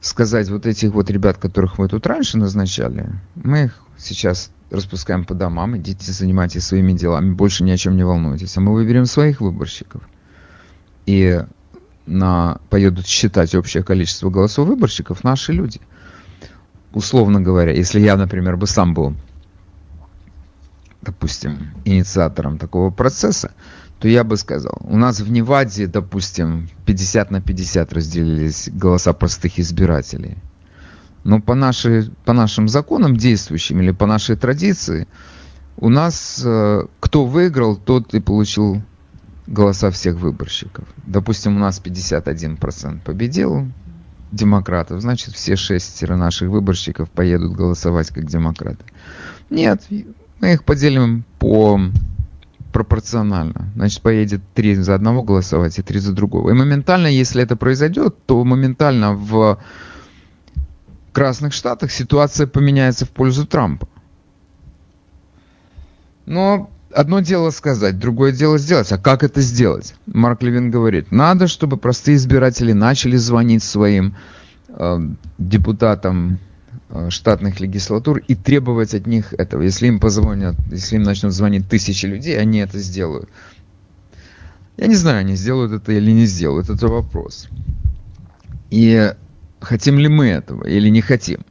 сказать 0.00 0.50
вот 0.50 0.66
этих 0.66 0.90
вот 0.94 1.10
ребят, 1.10 1.36
которых 1.36 1.78
вы 1.78 1.86
тут 1.86 2.04
раньше 2.08 2.38
назначали, 2.38 3.08
мы 3.36 3.66
их 3.66 3.80
сейчас 3.98 4.50
распускаем 4.72 5.24
по 5.24 5.34
домам, 5.34 5.76
идите 5.76 6.10
занимайтесь 6.10 6.64
своими 6.64 6.92
делами, 6.92 7.34
больше 7.34 7.62
ни 7.62 7.70
о 7.70 7.76
чем 7.76 7.94
не 7.94 8.02
волнуйтесь. 8.02 8.56
А 8.56 8.60
мы 8.60 8.72
выберем 8.72 9.06
своих 9.06 9.40
выборщиков. 9.40 10.02
И 11.06 11.40
на, 12.06 12.58
поедут 12.68 13.06
считать 13.06 13.54
общее 13.54 13.84
количество 13.84 14.28
голосов 14.28 14.66
выборщиков 14.66 15.22
наши 15.22 15.52
люди. 15.52 15.80
Условно 16.92 17.40
говоря, 17.40 17.72
если 17.72 18.00
я, 18.00 18.16
например, 18.16 18.56
бы 18.56 18.66
сам 18.66 18.92
был 18.92 19.14
допустим, 21.02 21.74
инициатором 21.84 22.58
такого 22.58 22.90
процесса, 22.90 23.52
то 23.98 24.08
я 24.08 24.24
бы 24.24 24.36
сказал, 24.36 24.78
у 24.80 24.96
нас 24.96 25.20
в 25.20 25.30
Неваде, 25.30 25.86
допустим, 25.86 26.68
50 26.86 27.30
на 27.30 27.40
50 27.40 27.92
разделились 27.92 28.68
голоса 28.72 29.12
простых 29.12 29.58
избирателей. 29.58 30.38
Но 31.24 31.40
по, 31.40 31.54
нашей, 31.54 32.10
по 32.24 32.32
нашим 32.32 32.68
законам 32.68 33.16
действующим 33.16 33.80
или 33.80 33.92
по 33.92 34.06
нашей 34.06 34.36
традиции, 34.36 35.06
у 35.76 35.88
нас 35.88 36.42
э, 36.44 36.86
кто 36.98 37.26
выиграл, 37.26 37.76
тот 37.76 38.12
и 38.14 38.20
получил 38.20 38.82
голоса 39.46 39.90
всех 39.90 40.16
выборщиков. 40.16 40.84
Допустим, 41.06 41.56
у 41.56 41.60
нас 41.60 41.80
51% 41.80 43.02
победил 43.04 43.68
демократов, 44.32 45.00
значит, 45.00 45.34
все 45.34 45.56
шестеро 45.56 46.16
наших 46.16 46.48
выборщиков 46.48 47.10
поедут 47.10 47.54
голосовать 47.54 48.08
как 48.08 48.26
демократы. 48.26 48.84
Нет, 49.50 49.82
мы 50.42 50.54
их 50.54 50.64
поделим 50.64 51.24
по 51.38 51.80
пропорционально. 52.72 53.70
Значит, 53.76 54.02
поедет 54.02 54.40
три 54.54 54.74
за 54.74 54.94
одного 54.94 55.22
голосовать 55.22 55.78
и 55.78 55.82
три 55.82 56.00
за 56.00 56.12
другого. 56.12 56.50
И 56.50 56.54
моментально, 56.54 57.06
если 57.06 57.42
это 57.42 57.54
произойдет, 57.54 58.16
то 58.26 58.42
моментально 58.42 59.12
в 59.12 59.58
Красных 61.12 61.52
Штатах 61.52 61.92
ситуация 61.92 62.46
поменяется 62.46 63.04
в 63.04 63.10
пользу 63.10 63.46
Трампа. 63.46 63.86
Но 66.26 66.70
одно 66.92 67.20
дело 67.20 67.50
сказать, 67.50 67.98
другое 67.98 68.32
дело 68.32 68.58
сделать. 68.58 68.90
А 68.90 68.98
как 68.98 69.22
это 69.22 69.42
сделать? 69.42 69.94
Марк 70.06 70.42
Левин 70.42 70.70
говорит, 70.70 71.12
надо, 71.12 71.46
чтобы 71.46 71.76
простые 71.76 72.16
избиратели 72.16 72.72
начали 72.72 73.16
звонить 73.16 73.62
своим 73.62 74.16
э, 74.68 74.98
депутатам 75.38 76.38
штатных 77.08 77.60
легислатур 77.60 78.18
и 78.18 78.34
требовать 78.34 78.94
от 78.94 79.06
них 79.06 79.32
этого. 79.32 79.62
Если 79.62 79.86
им 79.86 80.00
позвонят, 80.00 80.56
если 80.70 80.96
им 80.96 81.02
начнут 81.02 81.32
звонить 81.32 81.68
тысячи 81.68 82.06
людей, 82.06 82.38
они 82.38 82.58
это 82.58 82.78
сделают. 82.78 83.28
Я 84.76 84.86
не 84.86 84.96
знаю, 84.96 85.20
они 85.20 85.36
сделают 85.36 85.72
это 85.72 85.92
или 85.92 86.10
не 86.10 86.26
сделают, 86.26 86.70
это 86.70 86.88
вопрос. 86.88 87.48
И 88.70 89.14
хотим 89.60 89.98
ли 89.98 90.08
мы 90.08 90.26
этого 90.26 90.66
или 90.66 90.88
не 90.88 91.00
хотим. 91.02 91.44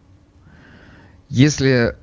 Если 1.29 1.95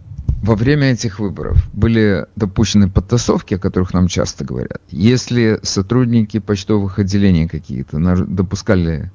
во 0.42 0.54
время 0.54 0.92
этих 0.92 1.18
выборов 1.18 1.68
были 1.72 2.26
допущены 2.36 2.88
подтасовки, 2.88 3.54
о 3.54 3.58
которых 3.58 3.92
нам 3.92 4.08
часто 4.08 4.44
говорят, 4.44 4.80
если 4.90 5.58
сотрудники 5.62 6.38
почтовых 6.38 6.98
отделений 6.98 7.48
какие-то 7.48 7.98
допускали 8.26 9.10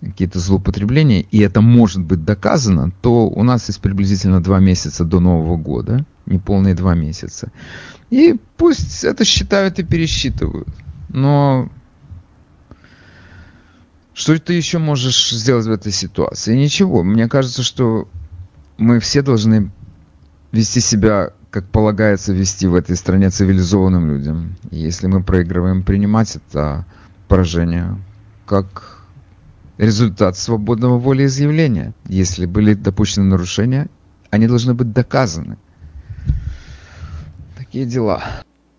какие-то 0.00 0.38
злоупотребления, 0.38 1.22
и 1.22 1.40
это 1.40 1.60
может 1.60 2.02
быть 2.02 2.24
доказано, 2.24 2.92
то 3.02 3.28
у 3.28 3.42
нас 3.42 3.68
есть 3.68 3.80
приблизительно 3.80 4.42
два 4.42 4.60
месяца 4.60 5.04
до 5.04 5.20
Нового 5.20 5.56
года, 5.56 6.04
неполные 6.26 6.74
два 6.74 6.94
месяца. 6.94 7.50
И 8.10 8.38
пусть 8.56 9.04
это 9.04 9.24
считают 9.24 9.78
и 9.78 9.82
пересчитывают. 9.82 10.68
Но 11.08 11.70
что 14.14 14.38
ты 14.38 14.54
еще 14.54 14.78
можешь 14.78 15.30
сделать 15.30 15.66
в 15.66 15.70
этой 15.70 15.92
ситуации? 15.92 16.56
Ничего. 16.56 17.02
Мне 17.02 17.28
кажется, 17.28 17.62
что 17.62 18.08
мы 18.76 19.00
все 19.00 19.22
должны 19.22 19.70
вести 20.52 20.80
себя, 20.80 21.32
как 21.50 21.66
полагается 21.68 22.32
вести 22.32 22.66
в 22.66 22.74
этой 22.74 22.96
стране 22.96 23.30
цивилизованным 23.30 24.08
людям. 24.08 24.56
И 24.70 24.78
если 24.78 25.06
мы 25.06 25.22
проигрываем, 25.22 25.82
принимать 25.82 26.36
это 26.36 26.86
поражение 27.26 27.98
как 28.46 28.97
результат 29.78 30.36
свободного 30.36 30.98
волеизъявления. 30.98 31.94
Если 32.08 32.46
были 32.46 32.74
допущены 32.74 33.24
нарушения, 33.24 33.88
они 34.30 34.46
должны 34.46 34.74
быть 34.74 34.92
доказаны. 34.92 35.56
Такие 37.56 37.86
дела. 37.86 38.22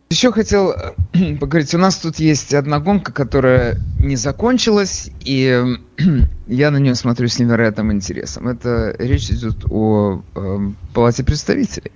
Еще 0.09 0.31
хотел 0.31 0.71
э, 0.71 1.35
поговорить, 1.39 1.73
у 1.75 1.77
нас 1.77 1.97
тут 1.97 2.17
есть 2.17 2.53
одна 2.53 2.79
гонка, 2.79 3.13
которая 3.13 3.77
не 3.99 4.15
закончилась, 4.15 5.11
и 5.21 5.63
я 6.47 6.71
на 6.71 6.77
нее 6.77 6.95
смотрю 6.95 7.27
с 7.27 7.39
невероятным 7.39 7.93
интересом. 7.93 8.47
Это 8.47 8.95
речь 8.97 9.29
идет 9.29 9.65
о 9.69 10.23
э, 10.35 10.57
Палате 10.93 11.23
представителей. 11.23 11.91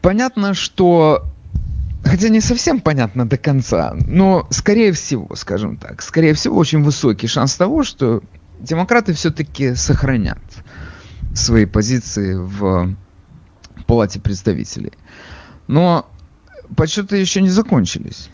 Понятно, 0.00 0.54
что, 0.54 1.26
хотя 2.08 2.28
не 2.28 2.40
совсем 2.40 2.80
понятно 2.80 3.28
до 3.28 3.36
конца, 3.36 3.94
но 4.06 4.46
скорее 4.50 4.92
всего, 4.92 5.34
скажем 5.34 5.76
так, 5.76 6.02
скорее 6.02 6.34
всего 6.34 6.56
очень 6.56 6.82
высокий 6.82 7.26
шанс 7.26 7.56
того, 7.56 7.82
что 7.82 8.22
демократы 8.60 9.12
все-таки 9.12 9.74
сохранят 9.74 10.38
свои 11.34 11.66
позиции 11.66 12.34
в 12.34 12.96
Палате 13.86 14.20
представителей. 14.20 14.92
Но 15.68 16.10
подсчеты 16.74 17.16
еще 17.16 17.40
не 17.42 17.50
закончились. 17.50 18.30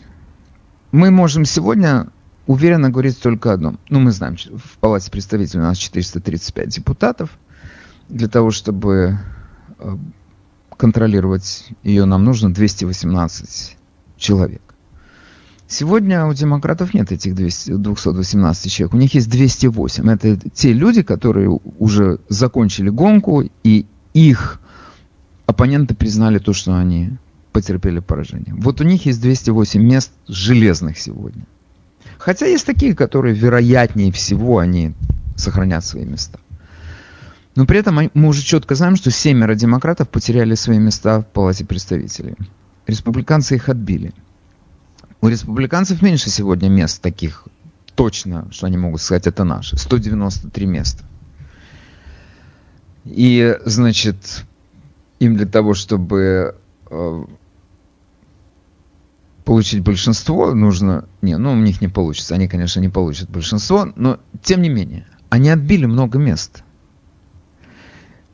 Мы 0.91 1.11
можем 1.11 1.45
сегодня 1.45 2.07
уверенно 2.45 2.89
говорить 2.89 3.21
только 3.21 3.53
одно. 3.53 3.75
Ну, 3.89 3.99
мы 3.99 4.11
знаем, 4.11 4.37
в 4.37 4.77
Палате 4.79 5.11
представителей 5.11 5.61
у 5.61 5.63
нас 5.63 5.77
435 5.77 6.69
депутатов. 6.69 7.37
Для 8.09 8.27
того, 8.27 8.51
чтобы 8.51 9.17
э, 9.79 9.97
контролировать 10.77 11.67
ее, 11.83 12.05
нам 12.05 12.23
нужно 12.23 12.53
218 12.53 13.77
человек. 14.17 14.61
Сегодня 15.67 16.25
у 16.25 16.33
демократов 16.33 16.93
нет 16.93 17.11
этих 17.11 17.35
200, 17.35 17.77
218 17.77 18.71
человек, 18.71 18.93
у 18.93 18.97
них 18.97 19.13
есть 19.15 19.29
208. 19.29 20.09
Это 20.09 20.37
те 20.53 20.73
люди, 20.73 21.01
которые 21.01 21.49
уже 21.79 22.19
закончили 22.29 22.89
гонку, 22.89 23.43
и 23.63 23.85
их 24.13 24.59
оппоненты 25.45 25.95
признали 25.95 26.39
то, 26.39 26.53
что 26.53 26.75
они 26.75 27.17
потерпели 27.51 27.99
поражение. 27.99 28.53
Вот 28.55 28.81
у 28.81 28.83
них 28.83 29.05
есть 29.05 29.21
208 29.21 29.81
мест 29.81 30.11
железных 30.27 30.97
сегодня. 30.97 31.45
Хотя 32.17 32.45
есть 32.45 32.65
такие, 32.65 32.95
которые 32.95 33.35
вероятнее 33.35 34.11
всего 34.11 34.59
они 34.59 34.93
сохранят 35.35 35.85
свои 35.85 36.05
места. 36.05 36.39
Но 37.55 37.65
при 37.65 37.79
этом 37.79 38.09
мы 38.13 38.27
уже 38.27 38.41
четко 38.41 38.75
знаем, 38.75 38.95
что 38.95 39.11
семеро 39.11 39.53
демократов 39.55 40.09
потеряли 40.09 40.55
свои 40.55 40.79
места 40.79 41.21
в 41.21 41.27
Палате 41.27 41.65
представителей. 41.65 42.35
Республиканцы 42.87 43.55
их 43.55 43.69
отбили. 43.69 44.13
У 45.21 45.27
республиканцев 45.27 46.01
меньше 46.01 46.29
сегодня 46.29 46.67
мест 46.67 47.01
таких, 47.01 47.47
точно, 47.95 48.47
что 48.51 48.65
они 48.67 48.77
могут 48.77 49.01
сказать, 49.01 49.27
это 49.27 49.43
наши. 49.43 49.77
193 49.77 50.65
места. 50.65 51.03
И, 53.05 53.57
значит, 53.65 54.43
им 55.19 55.35
для 55.35 55.45
того, 55.45 55.75
чтобы 55.75 56.55
э, 56.89 57.25
получить 59.45 59.83
большинство 59.83 60.53
нужно... 60.53 61.05
Не, 61.21 61.37
ну 61.37 61.51
у 61.53 61.55
них 61.55 61.81
не 61.81 61.87
получится, 61.87 62.35
они, 62.35 62.47
конечно, 62.47 62.79
не 62.79 62.89
получат 62.89 63.29
большинство, 63.29 63.91
но 63.95 64.19
тем 64.41 64.61
не 64.61 64.69
менее, 64.69 65.05
они 65.29 65.49
отбили 65.49 65.85
много 65.85 66.17
мест. 66.17 66.63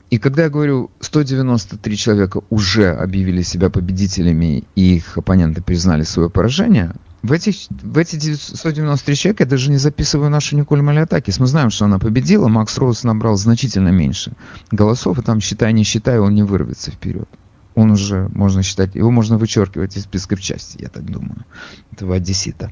И 0.10 0.18
когда 0.18 0.44
я 0.44 0.50
говорю, 0.50 0.90
193 1.02 1.98
человека 1.98 2.42
уже 2.50 2.92
объявили 2.92 3.44
себя 3.44 3.70
победителями, 3.70 4.64
и 4.76 4.96
их 4.96 5.18
оппоненты 5.18 5.62
признали 5.62 6.04
свое 6.04 6.30
поражение, 6.30 6.94
в, 7.22 7.32
этих, 7.32 7.68
в 7.70 7.98
эти 7.98 8.34
193 8.34 9.16
человека 9.16 9.44
я 9.44 9.50
даже 9.50 9.70
не 9.70 9.78
записываю 9.78 10.30
нашу 10.30 10.56
Николь 10.58 10.82
Малиатакис. 10.82 11.40
Мы 11.40 11.48
знаем, 11.48 11.70
что 11.70 11.86
она 11.86 12.00
победила, 12.00 12.48
Макс 12.48 12.78
Роуз 12.78 13.04
набрал 13.04 13.36
значительно 13.36 13.90
меньше 13.90 14.34
голосов, 14.72 15.20
и 15.20 15.22
там, 15.22 15.42
считай, 15.42 15.74
не 15.74 15.84
считай, 15.84 16.18
он 16.18 16.34
не 16.34 16.44
вырвется 16.44 16.92
вперед 16.92 17.28
он 17.76 17.92
уже, 17.92 18.30
можно 18.34 18.62
считать, 18.62 18.96
его 18.96 19.10
можно 19.10 19.38
вычеркивать 19.38 19.96
из 19.96 20.04
списков 20.04 20.42
части, 20.42 20.82
я 20.82 20.90
так 20.90 21.06
думаю, 21.06 21.46
этого 21.92 22.16
одессита. 22.16 22.72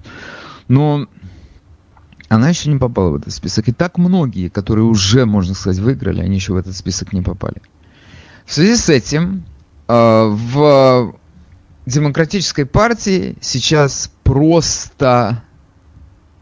Но 0.68 1.08
она 2.30 2.50
еще 2.50 2.70
не 2.70 2.78
попала 2.78 3.12
в 3.12 3.16
этот 3.16 3.34
список. 3.34 3.70
И 3.70 3.72
так 3.72 3.98
многие, 3.98 4.50
которые 4.50 4.86
уже, 4.86 5.26
можно 5.26 5.54
сказать, 5.54 5.80
выиграли, 5.80 6.22
они 6.22 6.36
еще 6.36 6.54
в 6.54 6.58
этот 6.58 6.76
список 6.76 7.14
не 7.14 7.22
попали. 7.22 7.62
В 8.46 8.54
связи 8.54 8.76
с 8.76 8.90
этим 8.90 9.46
э, 9.88 9.94
в 9.94 11.16
демократической 11.86 12.66
партии 12.66 13.38
сейчас 13.40 14.12
просто, 14.24 15.44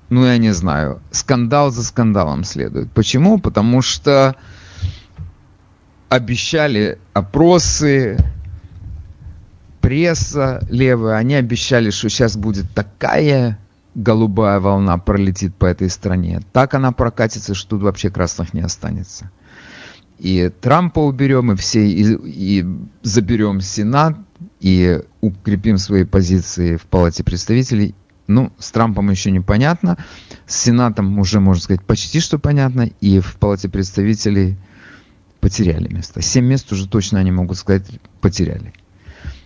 ну 0.09 0.25
я 0.25 0.37
не 0.37 0.53
знаю, 0.53 1.01
скандал 1.11 1.71
за 1.71 1.83
скандалом 1.83 2.43
следует. 2.43 2.91
Почему? 2.91 3.39
Потому 3.39 3.81
что 3.81 4.35
обещали 6.09 6.97
опросы, 7.13 8.17
пресса 9.81 10.65
левая, 10.69 11.17
они 11.17 11.35
обещали, 11.35 11.91
что 11.91 12.09
сейчас 12.09 12.37
будет 12.37 12.71
такая 12.73 13.59
голубая 13.95 14.59
волна 14.59 14.97
пролетит 14.97 15.55
по 15.55 15.65
этой 15.65 15.89
стране. 15.89 16.41
Так 16.53 16.73
она 16.73 16.91
прокатится, 16.91 17.53
что 17.55 17.71
тут 17.71 17.83
вообще 17.83 18.09
красных 18.09 18.53
не 18.53 18.61
останется. 18.61 19.31
И 20.19 20.51
Трампа 20.61 20.99
уберем, 20.99 21.51
и 21.51 21.55
все, 21.55 21.85
и, 21.87 22.15
и 22.23 22.65
заберем 23.01 23.61
Сенат, 23.61 24.17
и 24.59 25.01
укрепим 25.21 25.77
свои 25.77 26.03
позиции 26.03 26.77
в 26.77 26.83
Палате 26.83 27.23
представителей. 27.23 27.95
Ну, 28.27 28.51
с 28.59 28.71
Трампом 28.71 29.09
еще 29.11 29.31
непонятно. 29.31 29.97
С 30.45 30.63
Сенатом 30.63 31.19
уже, 31.19 31.39
можно 31.39 31.61
сказать, 31.61 31.83
почти 31.83 32.19
что 32.19 32.39
понятно. 32.39 32.89
И 33.01 33.19
в 33.19 33.35
Палате 33.37 33.69
представителей 33.69 34.57
потеряли 35.39 35.93
место. 35.93 36.21
Семь 36.21 36.45
мест 36.45 36.71
уже 36.71 36.87
точно 36.87 37.19
они 37.19 37.31
могут 37.31 37.57
сказать 37.57 37.85
потеряли. 38.21 38.73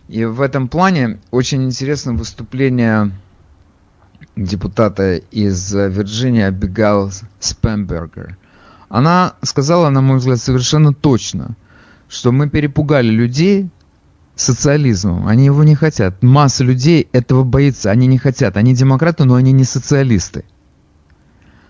И 0.07 0.23
в 0.25 0.41
этом 0.41 0.69
плане 0.69 1.19
очень 1.29 1.63
интересно 1.65 2.13
выступление 2.13 3.11
депутата 4.35 5.17
из 5.17 5.73
Вирджинии 5.73 6.43
Абигал 6.43 7.11
Спембергер. 7.39 8.37
Она 8.87 9.35
сказала, 9.43 9.89
на 9.89 10.01
мой 10.01 10.17
взгляд, 10.17 10.39
совершенно 10.39 10.93
точно, 10.93 11.55
что 12.07 12.31
мы 12.31 12.49
перепугали 12.49 13.09
людей 13.09 13.69
социализмом. 14.35 15.27
Они 15.27 15.45
его 15.45 15.63
не 15.63 15.75
хотят. 15.75 16.23
Масса 16.23 16.63
людей 16.63 17.07
этого 17.11 17.43
боится. 17.43 17.91
Они 17.91 18.07
не 18.07 18.17
хотят. 18.17 18.57
Они 18.57 18.73
демократы, 18.73 19.25
но 19.25 19.35
они 19.35 19.51
не 19.51 19.63
социалисты. 19.63 20.45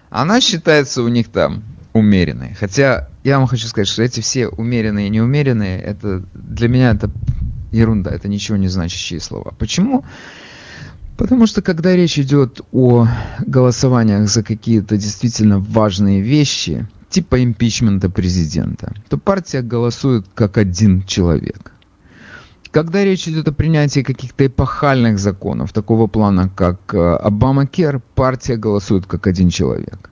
Она 0.10 0.40
считается 0.40 1.04
у 1.04 1.08
них 1.08 1.28
там 1.30 1.64
умеренной. 1.94 2.54
Хотя 2.54 3.10
я 3.24 3.40
вам 3.40 3.48
хочу 3.48 3.68
сказать, 3.68 3.88
что 3.88 4.04
эти 4.04 4.22
все 4.22 4.48
умеренные 4.48 5.08
и 5.08 5.10
неумеренные, 5.10 5.82
это 5.82 6.24
для 6.34 6.68
меня 6.68 6.92
это 6.92 7.12
ерунда, 7.72 8.12
это 8.12 8.28
ничего 8.28 8.58
не 8.58 8.68
значащие 8.68 9.20
слова. 9.20 9.54
Почему? 9.58 10.06
Потому 11.20 11.48
что 11.48 11.62
когда 11.62 11.98
речь 11.98 12.18
идет 12.18 12.62
о 12.72 13.06
голосованиях 13.46 14.30
за 14.30 14.42
какие-то 14.42 14.96
действительно 14.96 15.60
важные 15.60 16.22
вещи, 16.22 16.88
типа 17.10 17.44
импичмента 17.44 18.10
президента, 18.10 18.94
то 19.10 19.18
партия 19.18 19.62
голосует 19.62 20.28
как 20.34 20.58
один 20.58 21.04
человек. 21.04 21.74
Когда 22.72 23.04
речь 23.04 23.28
идет 23.28 23.50
о 23.50 23.52
принятии 23.52 24.00
каких-то 24.00 24.48
эпохальных 24.48 25.20
законов, 25.20 25.74
такого 25.74 26.08
плана, 26.08 26.48
как 26.48 26.94
Обама 26.94 27.68
Кер, 27.68 28.02
партия 28.16 28.56
голосует 28.56 29.06
как 29.06 29.28
один 29.28 29.50
человек. 29.50 30.10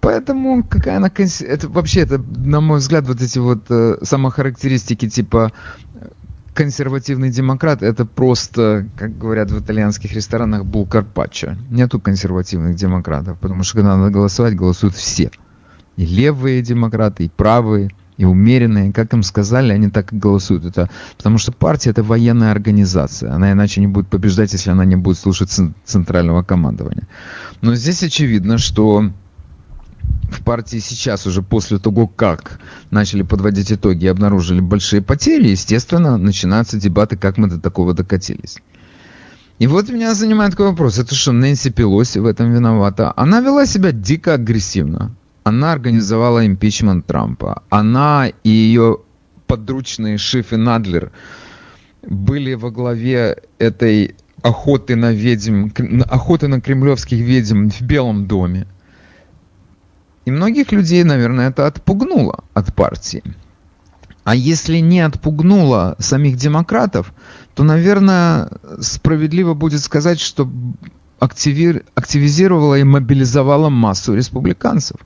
Поэтому 0.00 0.62
какая 0.62 0.98
она... 0.98 1.10
Это 1.40 1.68
вообще, 1.68 2.02
это, 2.02 2.18
на 2.18 2.60
мой 2.60 2.78
взгляд, 2.78 3.08
вот 3.08 3.22
эти 3.22 3.38
вот 3.38 3.64
э, 3.70 3.96
самохарактеристики 4.02 5.08
типа 5.08 5.50
консервативный 6.54 7.30
демократ 7.30 7.82
это 7.82 8.06
просто, 8.06 8.86
как 8.96 9.18
говорят 9.18 9.50
в 9.50 9.60
итальянских 9.60 10.12
ресторанах, 10.12 10.64
бул 10.64 10.86
карпаччо. 10.86 11.56
Нету 11.68 12.00
консервативных 12.00 12.76
демократов, 12.76 13.38
потому 13.40 13.64
что 13.64 13.78
когда 13.78 13.96
надо 13.96 14.10
голосовать, 14.10 14.56
голосуют 14.56 14.94
все. 14.94 15.30
И 15.96 16.06
левые 16.06 16.62
демократы, 16.62 17.24
и 17.24 17.28
правые, 17.28 17.90
и 18.16 18.24
умеренные. 18.24 18.92
Как 18.92 19.12
им 19.12 19.22
сказали, 19.22 19.72
они 19.72 19.90
так 19.90 20.12
и 20.12 20.16
голосуют. 20.16 20.64
Это, 20.64 20.88
потому 21.16 21.38
что 21.38 21.52
партия 21.52 21.90
это 21.90 22.02
военная 22.02 22.52
организация. 22.52 23.32
Она 23.32 23.52
иначе 23.52 23.80
не 23.80 23.86
будет 23.86 24.08
побеждать, 24.08 24.52
если 24.52 24.70
она 24.70 24.84
не 24.84 24.96
будет 24.96 25.18
слушать 25.18 25.50
центрального 25.84 26.42
командования. 26.42 27.08
Но 27.60 27.74
здесь 27.74 28.02
очевидно, 28.02 28.58
что 28.58 29.10
в 30.30 30.42
партии 30.42 30.78
сейчас, 30.78 31.26
уже 31.26 31.42
после 31.42 31.78
того, 31.78 32.06
как 32.06 32.60
начали 32.90 33.22
подводить 33.22 33.72
итоги 33.72 34.04
и 34.04 34.08
обнаружили 34.08 34.60
большие 34.60 35.02
потери, 35.02 35.48
естественно, 35.48 36.16
начинаются 36.16 36.78
дебаты, 36.78 37.16
как 37.16 37.38
мы 37.38 37.48
до 37.48 37.60
такого 37.60 37.94
докатились. 37.94 38.58
И 39.58 39.66
вот 39.66 39.88
меня 39.88 40.14
занимает 40.14 40.52
такой 40.52 40.70
вопрос. 40.70 40.98
Это 40.98 41.14
что, 41.14 41.32
Нэнси 41.32 41.70
Пелоси 41.70 42.18
в 42.18 42.26
этом 42.26 42.52
виновата? 42.52 43.12
Она 43.16 43.40
вела 43.40 43.66
себя 43.66 43.92
дико 43.92 44.34
агрессивно. 44.34 45.14
Она 45.44 45.72
организовала 45.72 46.44
импичмент 46.46 47.06
Трампа. 47.06 47.62
Она 47.70 48.30
и 48.42 48.48
ее 48.48 48.98
подручные 49.46 50.18
Шиф 50.18 50.52
и 50.52 50.56
Надлер 50.56 51.12
были 52.02 52.54
во 52.54 52.70
главе 52.70 53.36
этой 53.58 54.16
охоты 54.42 54.96
на 54.96 55.12
ведьм, 55.12 55.68
охоты 56.08 56.48
на 56.48 56.60
кремлевских 56.60 57.18
ведьм 57.18 57.68
в 57.68 57.80
Белом 57.82 58.26
доме. 58.26 58.66
И 60.24 60.30
многих 60.30 60.72
людей, 60.72 61.04
наверное, 61.04 61.50
это 61.50 61.66
отпугнуло 61.66 62.44
от 62.54 62.74
партии. 62.74 63.22
А 64.24 64.34
если 64.34 64.78
не 64.78 65.00
отпугнуло 65.00 65.96
самих 65.98 66.36
демократов, 66.36 67.12
то, 67.54 67.62
наверное, 67.62 68.50
справедливо 68.80 69.52
будет 69.54 69.80
сказать, 69.80 70.18
что 70.18 70.50
активизировала 71.18 72.78
и 72.78 72.84
мобилизовала 72.84 73.68
массу 73.68 74.14
республиканцев, 74.14 74.96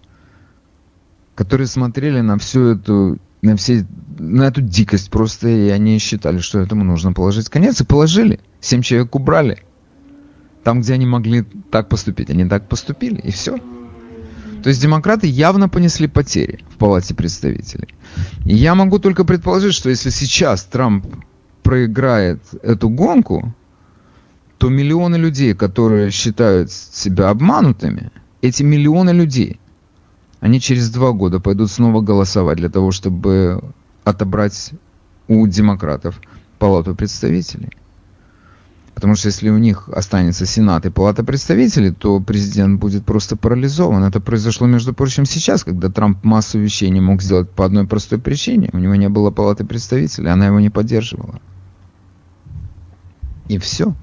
которые 1.34 1.66
смотрели 1.66 2.20
на 2.20 2.38
всю 2.38 2.74
эту 2.74 3.18
на, 3.42 3.56
все, 3.56 3.86
на 4.18 4.44
эту 4.44 4.60
дикость 4.62 5.10
просто, 5.10 5.48
и 5.48 5.68
они 5.68 5.98
считали, 5.98 6.38
что 6.38 6.58
этому 6.58 6.84
нужно 6.84 7.12
положить 7.12 7.48
конец, 7.48 7.80
и 7.80 7.84
положили. 7.84 8.40
Семь 8.60 8.82
человек 8.82 9.14
убрали. 9.14 9.62
Там, 10.64 10.80
где 10.80 10.94
они 10.94 11.06
могли 11.06 11.44
так 11.70 11.88
поступить, 11.88 12.30
они 12.30 12.44
так 12.46 12.68
поступили, 12.68 13.20
и 13.20 13.30
все. 13.30 13.58
То 14.68 14.70
есть 14.70 14.82
демократы 14.82 15.26
явно 15.26 15.70
понесли 15.70 16.06
потери 16.08 16.62
в 16.68 16.76
Палате 16.76 17.14
представителей. 17.14 17.88
И 18.44 18.54
я 18.54 18.74
могу 18.74 18.98
только 18.98 19.24
предположить, 19.24 19.72
что 19.72 19.88
если 19.88 20.10
сейчас 20.10 20.64
Трамп 20.64 21.06
проиграет 21.62 22.42
эту 22.62 22.90
гонку, 22.90 23.54
то 24.58 24.68
миллионы 24.68 25.16
людей, 25.16 25.54
которые 25.54 26.10
считают 26.10 26.70
себя 26.70 27.30
обманутыми, 27.30 28.12
эти 28.42 28.62
миллионы 28.62 29.08
людей, 29.08 29.58
они 30.40 30.60
через 30.60 30.90
два 30.90 31.12
года 31.12 31.40
пойдут 31.40 31.70
снова 31.70 32.02
голосовать 32.02 32.58
для 32.58 32.68
того, 32.68 32.90
чтобы 32.90 33.72
отобрать 34.04 34.72
у 35.28 35.46
демократов 35.46 36.20
Палату 36.58 36.94
представителей. 36.94 37.70
Потому 38.98 39.14
что 39.14 39.28
если 39.28 39.48
у 39.48 39.58
них 39.58 39.88
останется 39.90 40.44
Сенат 40.44 40.84
и 40.84 40.90
Палата 40.90 41.22
представителей, 41.22 41.92
то 41.92 42.18
президент 42.18 42.80
будет 42.80 43.04
просто 43.04 43.36
парализован. 43.36 44.02
Это 44.02 44.18
произошло, 44.18 44.66
между 44.66 44.92
прочим, 44.92 45.24
сейчас, 45.24 45.62
когда 45.62 45.88
Трамп 45.88 46.24
массу 46.24 46.58
вещей 46.58 46.90
не 46.90 47.00
мог 47.00 47.22
сделать 47.22 47.48
по 47.48 47.64
одной 47.64 47.86
простой 47.86 48.18
причине. 48.18 48.70
У 48.72 48.78
него 48.78 48.96
не 48.96 49.08
было 49.08 49.30
Палаты 49.30 49.64
представителей, 49.64 50.30
она 50.30 50.48
его 50.48 50.58
не 50.58 50.68
поддерживала. 50.68 51.40
И 53.46 53.58
все. 53.58 53.94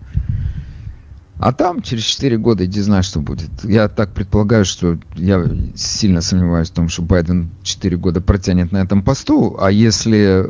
А 1.39 1.51
там 1.51 1.81
через 1.81 2.03
4 2.03 2.37
года 2.37 2.63
иди 2.63 2.79
знай, 2.79 3.03
что 3.03 3.19
будет. 3.19 3.65
Я 3.65 3.89
так 3.89 4.13
предполагаю, 4.13 4.63
что 4.63 4.97
я 5.15 5.45
сильно 5.75 6.21
сомневаюсь 6.21 6.69
в 6.69 6.73
том, 6.73 6.87
что 6.87 7.01
Байден 7.01 7.49
4 7.63 7.97
года 7.97 8.21
протянет 8.21 8.71
на 8.71 8.77
этом 8.77 9.03
посту, 9.03 9.57
а 9.59 9.69
если 9.71 10.47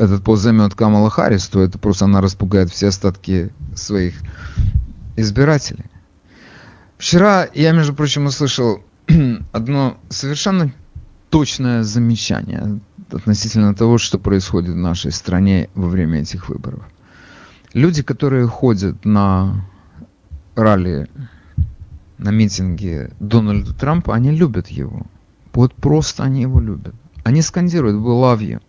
этот 0.00 0.24
пост 0.24 0.42
займет 0.42 0.74
Камала 0.74 1.10
Харрис, 1.10 1.46
то 1.48 1.62
это 1.62 1.78
просто 1.78 2.06
она 2.06 2.22
распугает 2.22 2.70
все 2.70 2.88
остатки 2.88 3.50
своих 3.74 4.14
избирателей. 5.16 5.84
Вчера 6.96 7.46
я, 7.52 7.72
между 7.72 7.92
прочим, 7.92 8.24
услышал 8.24 8.82
одно 9.52 9.98
совершенно 10.08 10.72
точное 11.28 11.82
замечание 11.82 12.80
относительно 13.12 13.74
того, 13.74 13.98
что 13.98 14.18
происходит 14.18 14.70
в 14.70 14.76
нашей 14.76 15.12
стране 15.12 15.68
во 15.74 15.88
время 15.88 16.22
этих 16.22 16.48
выборов. 16.48 16.82
Люди, 17.74 18.02
которые 18.02 18.46
ходят 18.46 19.04
на 19.04 19.66
ралли 20.54 21.10
на 22.16 22.30
митинге 22.30 23.10
Дональда 23.20 23.74
Трампа, 23.74 24.14
они 24.14 24.30
любят 24.30 24.68
его. 24.68 25.02
Вот 25.52 25.74
просто 25.74 26.22
они 26.22 26.40
его 26.40 26.58
любят. 26.58 26.94
Они 27.22 27.42
скандируют 27.42 27.96
«We 27.96 28.18
love 28.18 28.40
you». 28.40 28.62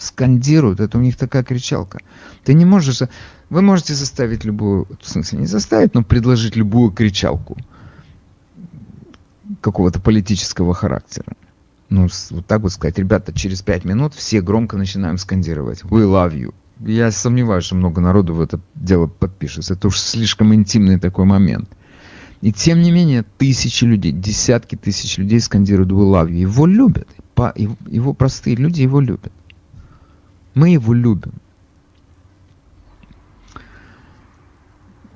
Скандируют, 0.00 0.80
это 0.80 0.98
у 0.98 1.00
них 1.00 1.16
такая 1.16 1.44
кричалка. 1.44 2.00
Ты 2.44 2.54
не 2.54 2.64
можешь... 2.64 3.02
Вы 3.50 3.62
можете 3.62 3.94
заставить 3.94 4.44
любую... 4.44 4.88
В 5.00 5.08
смысле, 5.08 5.40
не 5.40 5.46
заставить, 5.46 5.94
но 5.94 6.02
предложить 6.02 6.56
любую 6.56 6.90
кричалку 6.90 7.56
какого-то 9.60 10.00
политического 10.00 10.74
характера. 10.74 11.34
Ну, 11.90 12.08
вот 12.30 12.46
так 12.46 12.62
вот 12.62 12.72
сказать, 12.72 12.98
ребята, 12.98 13.32
через 13.32 13.62
пять 13.62 13.84
минут 13.84 14.14
все 14.14 14.40
громко 14.40 14.76
начинаем 14.76 15.18
скандировать 15.18 15.82
«We 15.82 16.04
love 16.04 16.34
you» 16.34 16.54
я 16.86 17.10
сомневаюсь, 17.10 17.64
что 17.64 17.74
много 17.74 18.00
народу 18.00 18.34
в 18.34 18.40
это 18.40 18.60
дело 18.74 19.06
подпишется. 19.06 19.74
Это 19.74 19.88
уж 19.88 19.98
слишком 19.98 20.54
интимный 20.54 20.98
такой 20.98 21.24
момент. 21.24 21.68
И 22.40 22.52
тем 22.52 22.80
не 22.80 22.90
менее, 22.90 23.24
тысячи 23.36 23.84
людей, 23.84 24.12
десятки 24.12 24.76
тысяч 24.76 25.18
людей 25.18 25.40
скандируют 25.40 25.90
«We 25.90 26.10
love 26.10 26.30
you». 26.30 26.36
Его 26.36 26.66
любят. 26.66 27.08
Его 27.86 28.14
простые 28.14 28.56
люди 28.56 28.82
его 28.82 29.00
любят. 29.00 29.32
Мы 30.60 30.68
его 30.68 30.92
любим. 30.92 31.32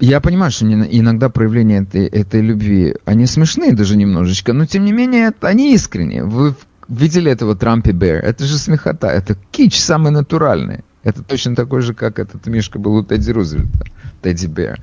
Я 0.01 0.23
понимаю, 0.23 0.51
что 0.51 0.65
иногда 0.65 1.29
проявления 1.29 1.83
этой, 1.83 2.07
этой 2.07 2.41
любви, 2.41 2.97
они 3.05 3.27
смешные 3.27 3.75
даже 3.75 3.99
немножечко, 3.99 4.55
но 4.55 4.65
тем 4.65 4.87
не 4.87 4.93
менее, 4.93 5.35
они 5.43 5.75
искренние. 5.75 6.25
Вы 6.25 6.55
видели 6.89 7.31
этого 7.31 7.55
Трампи 7.55 7.93
Бэр? 7.93 8.25
Это 8.25 8.47
же 8.47 8.57
смехота, 8.57 9.09
это 9.09 9.37
кич 9.51 9.79
самый 9.79 10.13
натуральный. 10.13 10.83
Это 11.03 11.23
точно 11.23 11.55
такой 11.55 11.83
же, 11.83 11.93
как 11.93 12.19
этот 12.19 12.47
Мишка 12.47 12.79
был 12.79 12.95
у 12.95 13.05
Тедди 13.05 13.31
Рузвельта, 13.31 13.85
Тедди 14.23 14.47
Бер. 14.47 14.81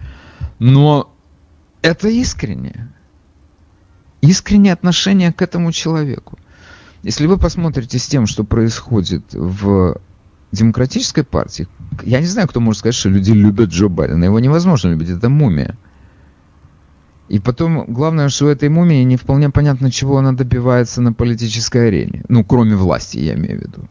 Но 0.60 1.12
это 1.82 2.08
искреннее. 2.08 2.94
Искреннее 4.22 4.74
отношение 4.74 5.34
к 5.34 5.42
этому 5.42 5.72
человеку. 5.72 6.38
Если 7.02 7.26
вы 7.26 7.40
посмотрите 7.40 7.98
с 7.98 8.06
тем, 8.06 8.28
что 8.28 8.44
происходит 8.44 9.24
в 9.34 10.00
демократической 10.52 11.24
партии, 11.24 11.68
я 12.04 12.20
не 12.20 12.26
знаю, 12.26 12.48
кто 12.48 12.60
может 12.60 12.80
сказать, 12.80 12.96
что 12.96 13.10
люди 13.10 13.32
любят 13.32 13.70
Джо 13.70 13.88
Байдена. 13.88 14.26
Его 14.26 14.40
невозможно 14.40 14.90
любить, 14.90 15.10
это 15.10 15.30
мумия. 15.30 15.78
И 17.30 17.40
потом, 17.40 17.86
главное, 17.88 18.28
что 18.30 18.46
у 18.46 18.50
этой 18.50 18.68
мумии 18.68 19.04
не 19.04 19.16
вполне 19.16 19.50
понятно, 19.50 19.90
чего 19.90 20.18
она 20.18 20.34
добивается 20.34 21.02
на 21.02 21.14
политической 21.14 21.88
арене. 21.88 22.24
Ну, 22.28 22.44
кроме 22.44 22.76
власти, 22.76 23.20
я 23.20 23.36
имею 23.36 23.60
в 23.60 23.62
виду. 23.62 23.90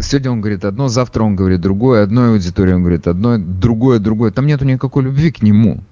Сегодня 0.00 0.30
он 0.30 0.40
говорит 0.40 0.64
одно, 0.64 0.88
завтра 0.88 1.22
он 1.22 1.36
говорит 1.36 1.60
другое, 1.60 2.04
одной 2.04 2.30
аудитории 2.30 2.72
он 2.72 2.80
говорит 2.80 3.06
одно, 3.06 3.36
другое, 3.36 3.98
другое. 3.98 4.30
Там 4.30 4.46
нету 4.46 4.64
никакой 4.64 5.02
любви 5.02 5.30
к 5.30 5.42
нему. 5.42 5.84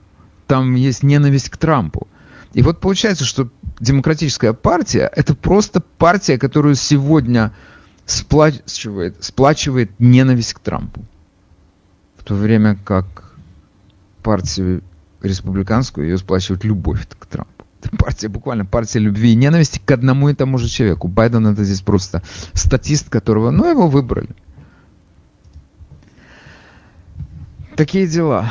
Там 0.47 0.75
есть 0.75 1.03
ненависть 1.03 1.51
к 1.51 1.59
Трампу. 1.59 2.09
И 2.55 2.63
вот 2.63 2.81
получается, 2.81 3.27
что 3.27 3.51
демократическая 3.81 4.55
партия 4.55 5.11
это 5.15 5.35
просто 5.35 5.81
партия, 5.99 6.39
которую 6.39 6.75
сегодня 6.75 7.53
сплачивает, 8.09 9.23
сплачивает 9.23 9.91
ненависть 10.01 10.55
к 10.55 10.59
Трампу. 10.59 11.05
В 12.17 12.25
то 12.25 12.35
время 12.35 12.77
как 12.85 13.35
партию 14.23 14.83
республиканскую 15.23 16.09
ее 16.09 16.19
сплачивает 16.19 16.65
любовь 16.65 17.07
к 17.09 17.27
Трампу 17.27 17.59
партия, 17.97 18.29
буквально 18.29 18.65
партия 18.65 18.99
любви 18.99 19.33
и 19.33 19.37
ненависти 19.37 19.81
к 19.85 19.91
одному 19.91 20.29
и 20.29 20.35
тому 20.35 20.59
же 20.59 20.69
человеку. 20.69 21.09
Байден 21.09 21.47
это 21.47 21.65
здесь 21.65 21.81
просто 21.81 22.23
статист, 22.53 23.09
которого, 23.09 23.51
ну, 23.51 23.69
его 23.69 23.89
выбрали. 23.89 24.31
Такие 27.77 28.09
дела. 28.09 28.51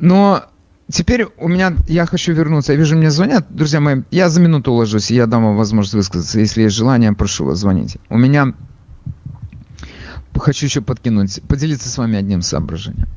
Но 0.00 0.44
теперь 0.90 1.26
у 1.38 1.48
меня, 1.48 1.74
я 1.86 2.06
хочу 2.06 2.32
вернуться, 2.32 2.72
я 2.72 2.78
вижу, 2.78 2.96
мне 2.96 3.10
звонят, 3.10 3.46
друзья 3.48 3.80
мои, 3.80 4.02
я 4.10 4.28
за 4.28 4.40
минуту 4.40 4.72
уложусь, 4.72 5.10
и 5.10 5.14
я 5.14 5.26
дам 5.26 5.44
вам 5.44 5.56
возможность 5.56 5.94
высказаться. 5.94 6.40
Если 6.40 6.62
есть 6.62 6.74
желание, 6.74 7.12
прошу 7.12 7.44
вас, 7.44 7.58
звоните. 7.58 8.00
У 8.08 8.18
меня, 8.18 8.54
хочу 10.40 10.66
еще 10.66 10.80
подкинуть, 10.80 11.40
поделиться 11.48 11.88
с 11.88 11.98
вами 11.98 12.18
одним 12.18 12.42
соображением. 12.42 13.08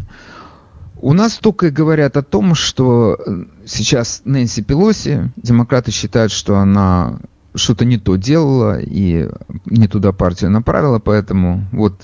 У 1.00 1.14
нас 1.14 1.38
только 1.38 1.70
говорят 1.70 2.18
о 2.18 2.24
том, 2.24 2.56
что 2.56 3.18
э, 3.24 3.46
сейчас 3.66 4.22
Нэнси 4.26 4.64
Пелоси, 4.64 5.32
демократы 5.36 5.92
считают, 5.92 6.32
что 6.32 6.58
она 6.58 7.20
что-то 7.54 7.86
не 7.86 7.98
то 7.98 8.16
делала 8.16 8.80
и 8.80 9.30
не 9.66 9.88
туда 9.88 10.12
партию 10.12 10.50
направила, 10.50 11.00
поэтому 11.00 11.68
вот 11.72 12.02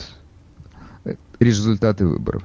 результаты 1.40 2.06
выборов. 2.06 2.44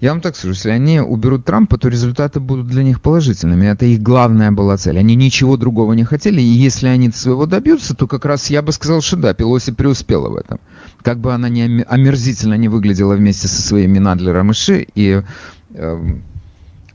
Я 0.00 0.10
вам 0.10 0.20
так 0.20 0.36
скажу, 0.36 0.54
если 0.54 0.70
они 0.70 1.00
уберут 1.00 1.44
Трампа, 1.44 1.78
то 1.78 1.88
результаты 1.88 2.40
будут 2.40 2.66
для 2.66 2.82
них 2.82 3.00
положительными. 3.00 3.66
Это 3.66 3.86
их 3.86 4.02
главная 4.02 4.50
была 4.50 4.76
цель. 4.76 4.98
Они 4.98 5.14
ничего 5.14 5.56
другого 5.56 5.92
не 5.92 6.04
хотели, 6.04 6.40
и 6.40 6.44
если 6.44 6.88
они 6.88 7.10
своего 7.10 7.46
добьются, 7.46 7.94
то 7.94 8.06
как 8.06 8.24
раз 8.24 8.50
я 8.50 8.62
бы 8.62 8.72
сказал, 8.72 9.00
что 9.00 9.16
да, 9.16 9.34
Пелоси 9.34 9.72
преуспела 9.72 10.28
в 10.28 10.36
этом. 10.36 10.60
Как 11.02 11.18
бы 11.18 11.32
она 11.32 11.48
не 11.48 11.82
омерзительно 11.82 12.54
не 12.54 12.68
выглядела 12.68 13.14
вместе 13.14 13.48
со 13.48 13.62
своими 13.62 13.98
Надлером 13.98 14.50
и 14.50 14.54
Ши 14.54 14.86
и 14.94 15.22
э, 15.70 16.16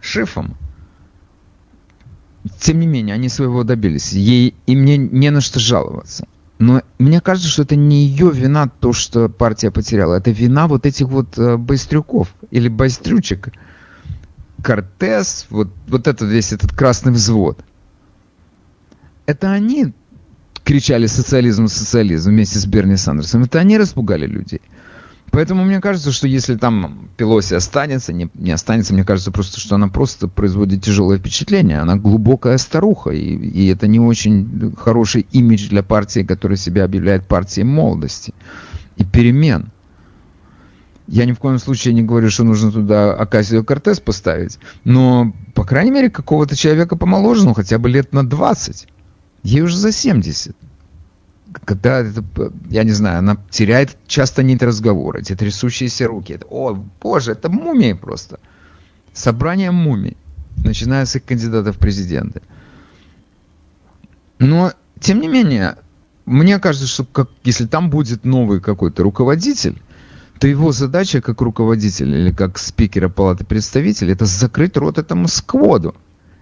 Шифом, 0.01 0.55
тем 2.59 2.79
не 2.79 2.87
менее, 2.87 3.15
они 3.15 3.29
своего 3.29 3.63
добились. 3.63 4.13
Ей, 4.13 4.55
и 4.65 4.75
мне 4.75 4.97
не 4.97 5.29
на 5.29 5.41
что 5.41 5.59
жаловаться. 5.59 6.27
Но 6.59 6.83
мне 6.97 7.21
кажется, 7.21 7.49
что 7.49 7.63
это 7.63 7.77
не 7.77 8.05
ее 8.05 8.31
вина, 8.31 8.67
то, 8.67 8.91
что 8.91 9.29
партия 9.29 9.71
потеряла. 9.71 10.15
Это 10.15 10.31
вина 10.31 10.67
вот 10.67 10.85
этих 10.85 11.07
вот 11.07 11.37
э, 11.37 11.55
байстрюков 11.55 12.35
или 12.51 12.67
байстрючек. 12.67 13.53
Кортес, 14.61 15.47
вот, 15.49 15.69
вот 15.87 16.07
этот 16.07 16.29
весь 16.29 16.51
этот 16.51 16.73
красный 16.73 17.13
взвод. 17.13 17.63
Это 19.25 19.51
они 19.51 19.93
кричали 20.65 21.07
социализм, 21.07 21.67
социализм 21.67 22.31
вместе 22.31 22.59
с 22.59 22.65
Берни 22.65 22.97
Сандерсом. 22.97 23.43
Это 23.43 23.59
они 23.59 23.77
распугали 23.77 24.27
людей. 24.27 24.61
Поэтому 25.31 25.63
мне 25.63 25.79
кажется, 25.79 26.11
что 26.11 26.27
если 26.27 26.55
там 26.55 27.09
Пелоси 27.17 27.53
останется, 27.53 28.13
не, 28.13 28.29
не 28.33 28.51
останется, 28.51 28.93
мне 28.93 29.03
кажется 29.03 29.31
просто, 29.31 29.59
что 29.59 29.75
она 29.75 29.87
просто 29.87 30.27
производит 30.27 30.83
тяжелое 30.83 31.19
впечатление. 31.19 31.79
Она 31.79 31.95
глубокая 31.97 32.57
старуха, 32.57 33.11
и, 33.11 33.19
и 33.19 33.67
это 33.67 33.87
не 33.87 33.99
очень 33.99 34.73
хороший 34.77 35.27
имидж 35.31 35.69
для 35.69 35.83
партии, 35.83 36.21
которая 36.21 36.57
себя 36.57 36.85
объявляет 36.85 37.27
партией 37.27 37.65
молодости 37.65 38.33
и 38.97 39.03
перемен. 39.03 39.71
Я 41.07 41.25
ни 41.25 41.33
в 41.33 41.39
коем 41.39 41.57
случае 41.57 41.93
не 41.95 42.03
говорю, 42.03 42.29
что 42.29 42.43
нужно 42.43 42.71
туда 42.71 43.13
Акасио 43.13 43.63
Кортес 43.63 43.99
поставить, 43.99 44.59
но, 44.83 45.33
по 45.55 45.63
крайней 45.63 45.91
мере, 45.91 46.09
какого-то 46.09 46.55
человека 46.55 46.95
помоложе, 46.95 47.45
ну, 47.45 47.53
хотя 47.53 47.79
бы 47.79 47.89
лет 47.89 48.13
на 48.13 48.27
20. 48.27 48.87
Ей 49.43 49.61
уже 49.61 49.77
за 49.77 49.91
70 49.91 50.55
когда, 51.65 51.99
это, 51.99 52.23
я 52.69 52.83
не 52.83 52.91
знаю, 52.91 53.19
она 53.19 53.37
теряет 53.49 53.97
часто 54.07 54.43
нить 54.43 54.63
разговора, 54.63 55.19
эти 55.19 55.35
трясущиеся 55.35 56.07
руки. 56.07 56.33
Это, 56.33 56.45
о, 56.49 56.73
боже, 57.01 57.31
это 57.31 57.49
мумии 57.49 57.93
просто. 57.93 58.39
Собрание 59.13 59.71
мумий, 59.71 60.17
начиная 60.57 61.05
с 61.05 61.15
их 61.15 61.25
кандидатов 61.25 61.75
в 61.75 61.79
президенты. 61.79 62.41
Но, 64.37 64.73
тем 64.99 65.19
не 65.19 65.27
менее, 65.27 65.77
мне 66.25 66.59
кажется, 66.59 66.87
что 66.87 67.05
как, 67.05 67.29
если 67.43 67.65
там 67.65 67.89
будет 67.89 68.23
новый 68.23 68.61
какой-то 68.61 69.03
руководитель, 69.03 69.81
то 70.39 70.47
его 70.47 70.71
задача 70.71 71.21
как 71.21 71.41
руководителя 71.41 72.17
или 72.17 72.31
как 72.31 72.57
спикера 72.57 73.09
Палаты 73.09 73.43
представителей 73.43 74.13
это 74.13 74.25
закрыть 74.25 74.77
рот 74.77 74.97
этому 74.97 75.27
скводу, 75.27 75.95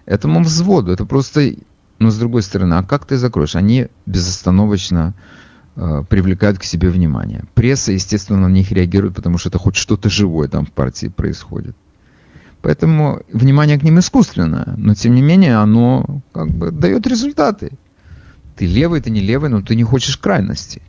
этому 0.06 0.42
взводу. 0.44 0.92
Это 0.92 1.04
просто 1.04 1.54
но 1.98 2.10
с 2.10 2.18
другой 2.18 2.42
стороны, 2.42 2.74
а 2.74 2.82
как 2.82 3.04
ты 3.04 3.16
закроешь? 3.16 3.56
Они 3.56 3.88
безостановочно 4.06 5.14
э, 5.76 6.02
привлекают 6.08 6.58
к 6.58 6.64
себе 6.64 6.90
внимание. 6.90 7.44
Пресса, 7.54 7.92
естественно, 7.92 8.48
на 8.48 8.52
них 8.52 8.70
реагирует, 8.72 9.16
потому 9.16 9.38
что 9.38 9.48
это 9.48 9.58
хоть 9.58 9.76
что-то 9.76 10.08
живое 10.08 10.48
там 10.48 10.64
в 10.64 10.72
партии 10.72 11.08
происходит. 11.08 11.76
Поэтому 12.62 13.20
внимание 13.32 13.78
к 13.78 13.82
ним 13.82 13.98
искусственное, 13.98 14.74
но 14.76 14.94
тем 14.94 15.14
не 15.14 15.22
менее 15.22 15.56
оно 15.56 16.04
как 16.32 16.48
бы 16.48 16.70
дает 16.70 17.06
результаты. 17.06 17.72
Ты 18.56 18.66
левый, 18.66 19.00
ты 19.00 19.10
не 19.10 19.20
левый, 19.20 19.50
но 19.50 19.62
ты 19.62 19.76
не 19.76 19.84
хочешь 19.84 20.16
крайности. 20.16 20.82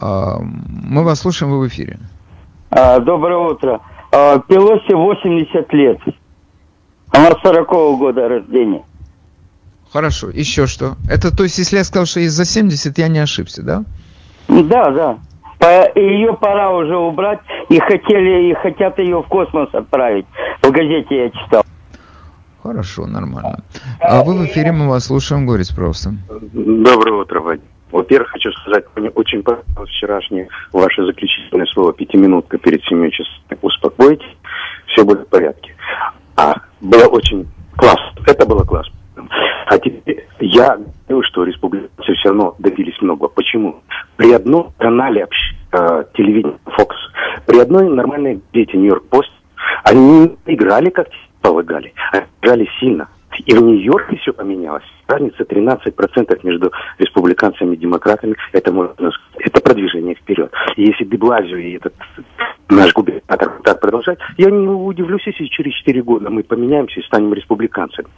А, 0.00 0.38
мы 0.40 1.02
вас 1.02 1.20
слушаем, 1.20 1.52
вы 1.52 1.60
в 1.60 1.68
эфире. 1.68 1.98
А, 2.70 3.00
доброе 3.00 3.38
утро. 3.38 3.80
А, 4.12 4.38
Пелоси 4.38 4.92
80 4.92 5.72
лет. 5.72 5.98
Она 7.10 7.30
40 7.42 7.68
-го 7.70 7.96
года 7.96 8.28
рождения. 8.28 8.82
Хорошо, 9.94 10.28
еще 10.28 10.66
что? 10.66 10.96
Это, 11.08 11.30
то 11.34 11.44
есть, 11.44 11.56
если 11.56 11.76
я 11.76 11.84
сказал, 11.84 12.04
что 12.04 12.18
из-за 12.18 12.44
70, 12.44 12.98
я 12.98 13.06
не 13.06 13.20
ошибся, 13.20 13.62
да? 13.62 13.84
Да, 14.48 14.90
да. 14.90 15.18
По, 15.60 15.96
ее 15.96 16.34
пора 16.34 16.72
уже 16.72 16.96
убрать, 16.96 17.38
и 17.68 17.78
хотели, 17.78 18.50
и 18.50 18.54
хотят 18.54 18.98
ее 18.98 19.22
в 19.22 19.28
космос 19.28 19.68
отправить. 19.72 20.26
В 20.62 20.70
газете 20.72 21.16
я 21.16 21.30
читал. 21.30 21.62
Хорошо, 22.60 23.06
нормально. 23.06 23.62
А 24.00 24.24
вы 24.24 24.36
в 24.36 24.46
эфире, 24.46 24.72
мы 24.72 24.88
вас 24.88 25.04
слушаем, 25.04 25.46
говорить 25.46 25.72
просто. 25.76 26.14
Доброе 26.28 27.20
утро, 27.20 27.40
Вадим. 27.40 27.64
Во-первых, 27.92 28.30
хочу 28.30 28.50
сказать, 28.50 28.86
мне 28.96 29.10
очень 29.10 29.44
понравилось 29.44 29.90
вчерашнее 29.90 30.48
ваше 30.72 31.06
заключительное 31.06 31.66
слово 31.66 31.92
«пятиминутка» 31.92 32.58
перед 32.58 32.82
семью 32.86 33.12
часами. 33.12 33.60
Успокойтесь, 33.62 34.36
все 34.88 35.04
будет 35.04 35.28
в 35.28 35.28
порядке. 35.28 35.76
А 36.34 36.54
было 36.80 37.06
очень 37.06 37.46
классно. 37.76 38.20
Это 38.26 38.44
было 38.44 38.64
классно. 38.64 38.93
А 39.66 39.78
теперь 39.78 40.26
я 40.40 40.78
говорю, 41.08 41.26
что 41.26 41.44
республиканцы 41.44 42.14
все 42.14 42.28
равно 42.28 42.54
добились 42.58 43.00
много. 43.00 43.28
Почему? 43.28 43.82
При 44.16 44.32
одном 44.32 44.72
канале 44.78 45.26
э, 45.72 46.04
телевидения 46.14 46.58
Fox, 46.66 46.94
при 47.46 47.58
одной 47.58 47.88
нормальной 47.88 48.40
газете 48.52 48.76
Нью-Йорк 48.76 49.08
Пост, 49.08 49.30
они 49.84 50.36
играли 50.46 50.90
как 50.90 51.08
полагали, 51.40 51.92
играли 52.40 52.68
сильно. 52.80 53.08
И 53.46 53.54
в 53.54 53.62
Нью-Йорке 53.62 54.16
все 54.16 54.32
поменялось. 54.32 54.84
Разница 55.06 55.42
13% 55.42 56.40
между 56.42 56.72
республиканцами 56.98 57.74
и 57.74 57.78
демократами. 57.78 58.36
Это, 58.52 58.72
можно 58.72 59.10
это 59.38 59.60
продвижение 59.60 60.14
вперед. 60.14 60.52
И 60.76 60.86
если 60.86 61.04
Деблазио 61.04 61.56
и 61.56 61.76
этот 61.76 61.94
наш 62.70 62.92
губернатор 62.92 63.60
так 63.62 63.80
продолжать, 63.80 64.18
я 64.38 64.50
не 64.50 64.68
удивлюсь, 64.68 65.26
если 65.26 65.46
через 65.46 65.74
4 65.74 66.02
года 66.02 66.30
мы 66.30 66.42
поменяемся 66.42 67.00
и 67.00 67.04
станем 67.04 67.34
республиканцами. 67.34 68.08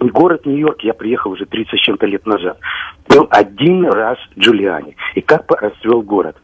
Город 0.00 0.46
Нью-Йорк, 0.46 0.82
я 0.82 0.94
приехал 0.94 1.32
уже 1.32 1.46
30 1.46 1.78
с 1.78 1.82
чем-то 1.82 2.06
лет 2.06 2.24
назад, 2.26 2.58
был 3.08 3.26
один 3.30 3.86
раз 3.86 4.18
Джулиани. 4.38 4.96
И 5.14 5.20
как 5.20 5.50
расцвел 5.60 6.02
город. 6.02 6.36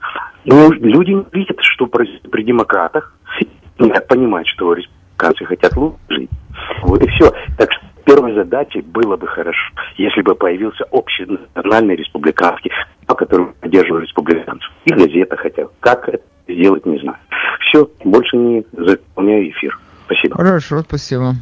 Ну, 0.44 0.72
люди 0.72 1.10
не 1.10 1.24
видят, 1.32 1.58
что 1.60 1.86
при 1.86 2.42
демократах, 2.42 3.16
понимают, 4.08 4.48
что 4.48 4.74
республиканцы 4.74 4.91
хотят 5.46 5.76
лучше 5.76 5.98
жить. 6.08 6.30
Вот 6.82 7.02
и 7.02 7.08
все. 7.08 7.32
Так 7.56 7.70
что 7.72 7.86
первой 8.04 8.34
задачей 8.34 8.82
было 8.82 9.16
бы 9.16 9.26
хорошо, 9.26 9.72
если 9.96 10.22
бы 10.22 10.34
появился 10.34 10.84
общий 10.90 11.24
национальный 11.24 11.96
республиканский, 11.96 12.70
который 13.06 13.46
поддерживал 13.60 14.00
республиканцев. 14.00 14.70
И 14.84 14.92
газета 14.92 15.36
хотя 15.36 15.64
Как 15.80 16.08
это 16.08 16.24
сделать, 16.48 16.84
не 16.86 16.98
знаю. 16.98 17.18
Все, 17.60 17.88
больше 18.04 18.36
не 18.36 18.64
заполняю 18.72 19.50
эфир. 19.50 19.78
Спасибо. 20.06 20.36
Хорошо, 20.36 20.80
спасибо. 20.82 21.34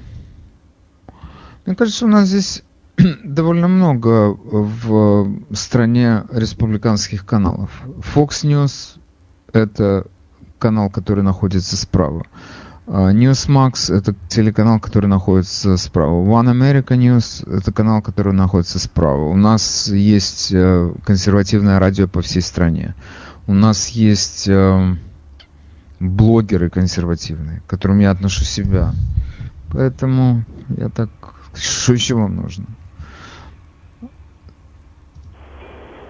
Мне 1.66 1.76
кажется, 1.76 2.04
у 2.04 2.08
нас 2.08 2.28
здесь 2.28 2.62
довольно 3.24 3.68
много 3.68 4.34
в 4.34 5.26
стране 5.52 6.24
республиканских 6.32 7.26
каналов. 7.26 7.70
Fox 8.14 8.44
News– 8.44 8.98
это 9.52 10.06
канал, 10.58 10.90
который 10.90 11.24
находится 11.24 11.76
справа. 11.76 12.26
А, 12.92 13.12
Newsmax– 13.12 13.94
это 13.96 14.16
телеканал, 14.29 14.81
который 14.81 15.07
находится 15.07 15.76
справа. 15.76 16.11
One 16.11 16.50
America 16.50 16.96
News– 16.96 17.48
это 17.59 17.72
канал, 17.72 18.03
который 18.03 18.33
находится 18.33 18.81
справа. 18.81 19.26
У 19.26 19.37
нас 19.37 19.87
есть 19.87 20.50
э, 20.53 20.92
консервативное 21.05 21.79
радио 21.79 22.09
по 22.09 22.20
всей 22.20 22.42
стране. 22.42 22.96
У 23.46 23.55
нас 23.55 23.90
есть 23.90 24.48
э, 24.48 24.96
блогеры 26.00 26.68
консервативные, 26.68 27.61
к 27.61 27.66
которым 27.70 28.00
я 28.00 28.11
отношу 28.11 28.42
себя. 28.42 28.92
Поэтому 29.72 30.44
я 30.76 30.88
так... 30.88 31.11
Что 31.55 31.92
еще 31.92 32.16
вам 32.16 32.35
нужно? 32.35 32.66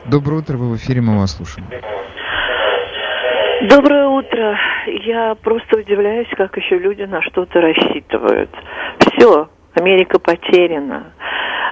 Доброе 0.09 0.41
утро, 0.41 0.57
вы 0.57 0.71
в 0.71 0.77
эфире, 0.77 1.03
мы 1.03 1.19
вас 1.19 1.33
слушаем. 1.33 1.69
Доброе 3.69 4.07
утро. 4.07 4.59
Я 5.05 5.35
просто 5.35 5.81
удивляюсь, 5.81 6.29
как 6.35 6.57
еще 6.57 6.79
люди 6.79 7.03
на 7.03 7.21
что-то 7.21 7.61
рассчитывают. 7.61 8.49
Все, 8.99 9.51
Америка 9.75 10.19
потеряна. 10.19 11.13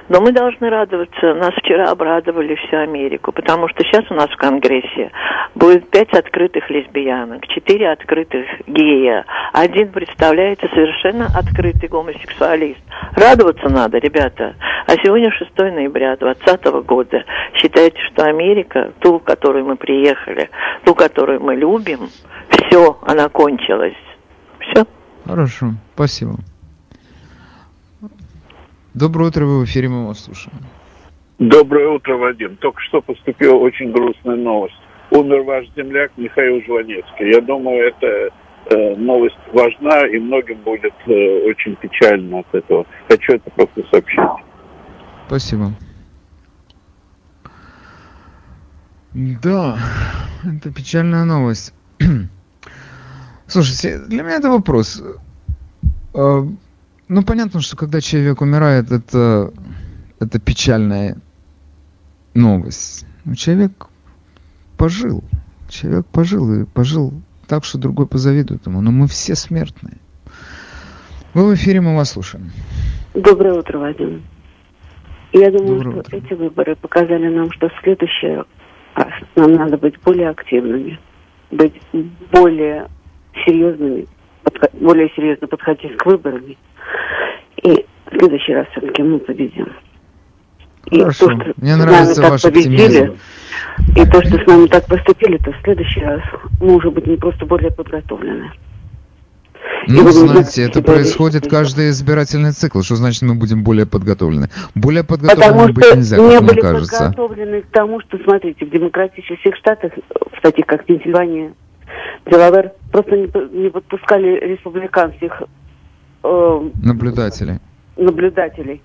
Но 0.07 0.21
мы 0.21 0.31
должны 0.31 0.69
радоваться. 0.69 1.33
Нас 1.33 1.51
вчера 1.55 1.89
обрадовали 1.89 2.53
всю 2.55 2.77
Америку, 2.77 3.31
потому 3.31 3.67
что 3.69 3.83
сейчас 3.83 4.05
у 4.11 4.13
нас 4.13 4.29
в 4.29 4.37
Конгрессе 4.37 5.11
будет 5.55 5.89
пять 5.89 6.13
открытых 6.13 6.69
лесбиянок, 6.69 7.47
четыре 7.47 7.89
открытых 7.89 8.45
гея, 8.67 9.25
один 9.53 9.89
представляется 9.91 10.67
совершенно 10.69 11.25
открытый 11.35 11.89
гомосексуалист. 11.89 12.81
Радоваться 13.15 13.67
надо, 13.69 13.97
ребята. 13.97 14.55
А 14.89 14.93
сегодня 15.03 15.31
6 15.31 15.55
ноября 15.55 16.15
2020 16.15 16.65
года. 16.87 17.23
Считайте, 17.53 17.95
что 18.11 18.25
Америка, 18.25 18.91
ту, 19.01 19.19
в 19.19 19.23
которую 19.23 19.63
мы 19.65 19.75
приехали, 19.75 20.49
ту, 20.83 20.95
которую 20.95 21.39
мы 21.43 21.55
любим, 21.55 22.09
все, 22.49 22.97
она 23.03 23.29
кончилась. 23.29 23.93
Все. 24.57 24.87
Хорошо, 25.27 25.73
спасибо. 25.93 26.37
Доброе 28.95 29.25
утро, 29.25 29.45
вы 29.45 29.59
в 29.59 29.65
эфире, 29.65 29.89
мы 29.89 30.07
вас 30.07 30.23
слушаем. 30.23 30.57
Доброе 31.37 31.89
утро, 31.89 32.17
Вадим. 32.17 32.55
Только 32.55 32.81
что 32.81 33.01
поступила 33.01 33.57
очень 33.57 33.91
грустная 33.91 34.37
новость. 34.37 34.81
Умер 35.11 35.43
ваш 35.43 35.65
земляк 35.75 36.11
Михаил 36.17 36.63
Жванецкий. 36.65 37.31
Я 37.31 37.41
думаю, 37.41 37.89
это 37.89 38.29
э, 38.71 38.95
новость 38.95 39.37
важна, 39.53 40.07
и 40.07 40.17
многим 40.17 40.57
будет 40.61 40.95
э, 41.05 41.47
очень 41.47 41.75
печально 41.75 42.39
от 42.39 42.55
этого. 42.55 42.87
Хочу 43.07 43.33
это 43.33 43.51
просто 43.51 43.83
сообщить. 43.91 44.48
Спасибо. 45.29 45.75
Да, 49.13 49.77
это 50.43 50.71
печальная 50.71 51.23
новость. 51.23 51.71
Слушайте, 53.45 53.99
для 54.07 54.23
меня 54.23 54.37
это 54.37 54.49
вопрос. 54.49 55.03
А, 56.15 56.47
Ну, 57.07 57.23
понятно, 57.23 57.61
что 57.61 57.77
когда 57.77 58.01
человек 58.01 58.41
умирает, 58.41 58.91
это, 58.91 59.53
это 60.19 60.39
печальная 60.39 61.17
новость. 62.33 63.05
Но 63.23 63.35
человек 63.35 63.85
пожил. 64.77 65.23
Человек 65.67 66.07
пожил 66.07 66.51
и 66.55 66.65
пожил 66.65 67.13
так, 67.45 67.65
что 67.65 67.77
другой 67.77 68.07
позавидует 68.07 68.65
ему. 68.65 68.81
Но 68.81 68.89
мы 68.89 69.07
все 69.07 69.35
смертные. 69.35 69.99
Вы 71.35 71.51
в 71.51 71.53
эфире, 71.53 71.81
мы 71.81 71.95
вас 71.95 72.13
слушаем. 72.13 72.51
Доброе 73.13 73.53
утро, 73.53 73.77
Вадим. 73.77 74.23
Я 75.31 75.51
думаю, 75.51 75.75
Доброе 75.83 75.91
что 75.91 75.99
утро. 75.99 76.17
эти 76.17 76.33
выборы 76.33 76.75
показали 76.75 77.27
нам, 77.27 77.51
что 77.51 77.69
в 77.69 77.73
следующий 77.83 78.43
раз 78.95 79.13
нам 79.35 79.53
надо 79.53 79.77
быть 79.77 79.99
более 80.01 80.29
активными, 80.29 80.99
быть 81.51 81.79
более 82.31 82.87
серьезными, 83.45 84.07
более 84.73 85.09
серьезно 85.15 85.47
подходить 85.47 85.95
к 85.97 86.05
выборам. 86.05 86.43
И 87.63 87.85
в 88.11 88.17
следующий 88.17 88.53
раз 88.53 88.67
все-таки 88.71 89.03
мы 89.03 89.19
победим. 89.19 89.67
И 90.91 90.99
Хорошо. 90.99 91.27
то, 91.27 91.41
что 91.41 91.53
Мне 91.57 91.75
с 91.75 91.77
нами 91.77 92.13
так 92.15 92.41
победили, 92.41 92.87
оптимизм. 92.87 93.17
и 93.95 94.05
то, 94.11 94.21
что 94.23 94.43
с 94.43 94.47
нами 94.47 94.67
так 94.67 94.87
поступили, 94.87 95.37
то 95.37 95.51
в 95.51 95.61
следующий 95.63 96.01
раз 96.01 96.21
мы 96.59 96.75
уже 96.75 96.89
будем 96.89 97.17
просто 97.17 97.45
более 97.45 97.69
подготовлены. 97.71 98.51
И 99.87 99.91
Ну, 99.91 100.03
вы 100.03 100.11
знаете, 100.11 100.63
это 100.63 100.79
себя 100.79 100.83
происходит 100.93 101.43
вести. 101.45 101.49
каждый 101.49 101.89
избирательный 101.89 102.51
цикл. 102.51 102.81
Что 102.81 102.95
значит 102.95 103.21
мы 103.23 103.35
будем 103.35 103.63
более 103.63 103.85
подготовлены? 103.85 104.49
Более 104.75 105.03
Потому 105.03 105.29
подготовлены 105.29 105.73
быть 105.73 105.85
что 105.85 105.95
нельзя, 105.97 106.17
не 106.17 106.23
как 106.31 106.41
мне 106.41 106.47
были 106.49 106.61
кажется. 106.61 106.97
подготовлены 107.05 107.61
к 107.61 107.67
тому, 107.71 107.99
что, 108.01 108.17
смотрите, 108.23 108.65
в 108.65 108.69
демократических 108.69 109.55
штатах, 109.55 109.93
в 110.37 110.41
таких 110.41 110.65
как 110.65 110.85
Пенсильвания, 110.85 111.53
Делавер, 112.29 112.73
просто 112.91 113.11
не, 113.17 113.61
не 113.63 113.69
подпускали 113.69 114.39
республиканских 114.51 115.41
э, 116.23 116.69
Наблюдатели. 116.83 117.59
наблюдателей. 117.97 118.81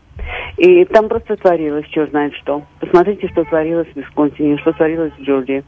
И 0.57 0.85
там 0.87 1.09
просто 1.09 1.37
творилось, 1.37 1.87
черт 1.88 2.11
знает 2.11 2.33
что. 2.35 2.62
Посмотрите, 2.81 3.29
что 3.29 3.44
творилось 3.44 3.88
в 3.92 3.97
Висконсине, 3.97 4.57
что 4.59 4.73
творилось 4.73 5.12
в 5.18 5.23
Джорджии. 5.23 5.64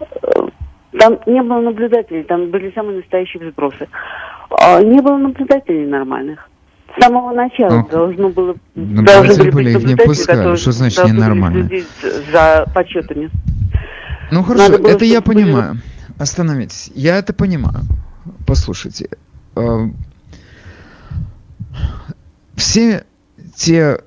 Э, 0.00 0.48
Там 0.98 1.18
не 1.26 1.42
было 1.42 1.60
наблюдателей, 1.60 2.22
там 2.24 2.50
были 2.50 2.72
самые 2.74 2.98
настоящие 2.98 3.46
взбросы. 3.48 3.86
А 4.50 4.80
Не 4.82 5.00
было 5.00 5.16
наблюдателей 5.18 5.86
нормальных. 5.86 6.48
С 6.96 7.02
самого 7.04 7.32
начала 7.32 7.80
Ну, 7.82 7.88
должно 7.88 8.28
было 8.30 8.54
наблюдатели 8.74 9.50
были, 9.50 9.70
их 9.70 9.84
не 9.84 9.96
пускали. 9.96 10.56
Что 10.56 10.72
значит 10.72 11.00
следить 11.06 11.86
за 12.32 12.66
подсчетами. 12.74 13.30
Ну 14.30 14.42
хорошо, 14.42 14.68
Надо 14.70 14.82
было, 14.82 14.90
это 14.92 15.04
я 15.04 15.20
были- 15.20 15.42
понимаю. 15.44 15.76
Остановитесь. 16.18 16.90
Я 16.94 17.16
это 17.18 17.32
понимаю. 17.32 17.80
Послушайте. 18.46 19.08
э, 19.56 19.88
Все 22.56 23.04
те 23.56 24.00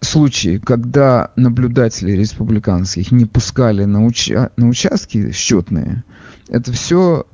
случаи, 0.00 0.58
когда 0.58 1.32
наблюдатели 1.36 2.12
республиканских 2.12 3.10
не 3.10 3.24
пускали 3.24 3.84
на, 3.84 4.06
уча- 4.06 4.52
на 4.56 4.68
участки 4.68 5.32
счетные, 5.32 6.04
это 6.48 6.72
все 6.72 7.26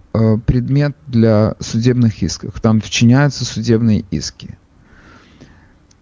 предмет 0.47 0.97
для 1.07 1.57
судебных 1.59 2.23
исков. 2.23 2.61
Там 2.61 2.81
вчиняются 2.81 3.45
судебные 3.45 4.05
иски. 4.11 4.57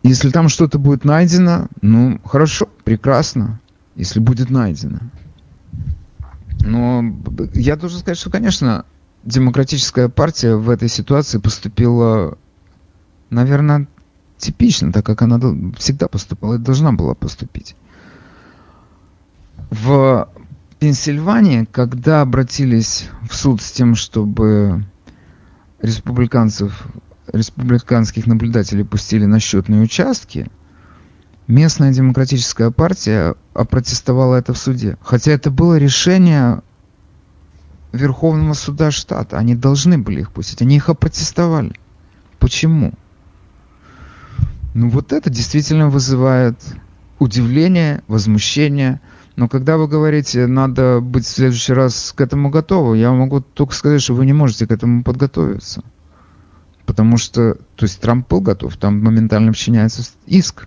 Если 0.03 0.31
там 0.31 0.49
что-то 0.49 0.79
будет 0.79 1.05
найдено, 1.05 1.69
ну 1.81 2.21
хорошо, 2.25 2.69
прекрасно, 2.85 3.61
если 3.95 4.21
будет 4.21 4.51
найдено. 4.51 4.99
Но 6.61 7.03
я 7.55 7.77
должен 7.77 8.01
сказать, 8.01 8.19
что, 8.19 8.31
конечно, 8.31 8.85
демократическая 9.25 10.09
партия 10.09 10.57
в 10.57 10.69
этой 10.69 10.89
ситуации 10.89 11.39
поступила, 11.39 12.37
наверное, 13.31 13.87
типично, 14.37 14.93
так 14.93 15.07
как 15.07 15.23
она 15.23 15.41
всегда 15.79 16.09
поступала 16.09 16.55
и 16.57 16.59
должна 16.59 16.93
была 16.93 17.15
поступить. 17.15 17.77
В 19.71 20.29
Пенсильвании, 20.83 21.65
когда 21.71 22.23
обратились 22.23 23.09
в 23.31 23.37
суд 23.37 23.63
с 23.63 23.71
тем, 23.71 23.95
чтобы 23.95 24.85
республиканцев, 25.81 26.89
республиканских 27.33 28.27
наблюдателей 28.27 28.83
пустили 28.83 29.25
на 29.25 29.39
счетные 29.39 29.83
участки, 29.83 30.51
местная 31.47 31.93
демократическая 31.93 32.73
партия 32.73 33.37
опротестовала 33.55 34.35
это 34.35 34.55
в 34.55 34.59
суде. 34.59 34.99
Хотя 35.01 35.31
это 35.31 35.53
было 35.53 35.79
решение 35.79 36.63
Верховного 37.93 38.55
суда 38.55 38.91
штата. 38.91 39.39
Они 39.39 39.55
должны 39.55 39.99
были 39.99 40.23
их 40.23 40.33
пустить. 40.33 40.63
Они 40.63 40.75
их 40.75 40.89
опротестовали. 40.89 41.75
Почему? 42.41 42.93
Ну 44.75 44.89
вот 44.89 45.13
это 45.13 45.31
действительно 45.31 45.91
вызывает 45.91 46.57
удивление, 47.21 48.03
возмущение. 48.09 49.01
Но 49.37 49.49
когда 49.49 49.79
вы 49.79 49.89
говорите, 49.89 50.47
надо 50.47 51.01
быть 51.01 51.25
в 51.25 51.29
следующий 51.29 51.73
раз 51.73 52.13
к 52.15 52.21
этому 52.21 52.51
готовы, 52.51 52.99
я 52.99 53.13
могу 53.13 53.41
только 53.41 53.75
сказать, 53.75 54.03
что 54.03 54.15
вы 54.15 54.27
не 54.27 54.33
можете 54.33 54.67
к 54.67 54.73
этому 54.73 55.03
подготовиться. 55.03 55.83
Потому 56.85 57.17
что, 57.17 57.55
то 57.55 57.85
есть 57.85 58.01
Трамп 58.01 58.29
был 58.29 58.41
готов, 58.41 58.77
там 58.77 59.01
моментально 59.01 59.53
вчиняется 59.53 60.03
иск. 60.27 60.67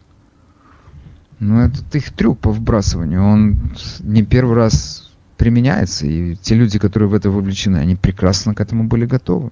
Но 1.40 1.62
этот 1.62 1.94
их 1.94 2.12
трюк 2.14 2.40
по 2.40 2.52
вбрасыванию, 2.52 3.24
он 3.24 3.74
не 4.00 4.24
первый 4.24 4.56
раз 4.56 5.14
применяется, 5.38 6.08
и 6.08 6.36
те 6.36 6.56
люди, 6.56 6.80
которые 6.80 7.10
в 7.10 7.14
это 7.14 7.30
вовлечены, 7.30 7.78
они 7.78 7.96
прекрасно 7.96 8.56
к 8.56 8.62
этому 8.62 8.86
были 8.86 9.06
готовы. 9.06 9.52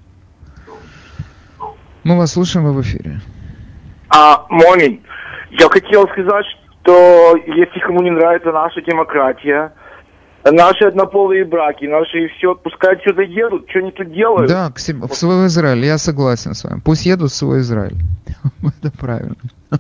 Мы 2.03 2.17
вас 2.17 2.33
слушаем, 2.33 2.65
вы 2.65 2.73
в 2.73 2.81
эфире. 2.81 3.21
А, 4.09 4.45
Монин, 4.49 5.01
я 5.51 5.69
хотел 5.69 6.07
сказать, 6.07 6.45
что 6.83 7.35
если 7.37 7.79
кому 7.79 8.01
не 8.01 8.11
нравится 8.11 8.51
наша 8.51 8.81
демократия, 8.81 9.73
наши 10.43 10.85
однополые 10.85 11.45
браки, 11.45 11.85
наши 11.85 12.27
все, 12.37 12.55
пускай 12.55 13.01
сюда 13.03 13.23
едут, 13.23 13.69
что 13.69 13.79
они 13.79 13.91
тут 13.91 14.11
делают. 14.11 14.49
Да, 14.49 14.69
к 14.71 14.79
себе, 14.79 15.07
в 15.07 15.15
свой 15.15 15.47
Израиль, 15.47 15.85
я 15.85 15.97
согласен 15.97 16.53
с 16.53 16.63
вами. 16.63 16.81
Пусть 16.83 17.05
едут 17.05 17.31
в 17.31 17.35
свой 17.35 17.61
Израиль. 17.61 17.97
Это 18.81 18.91
правильно. 18.97 19.35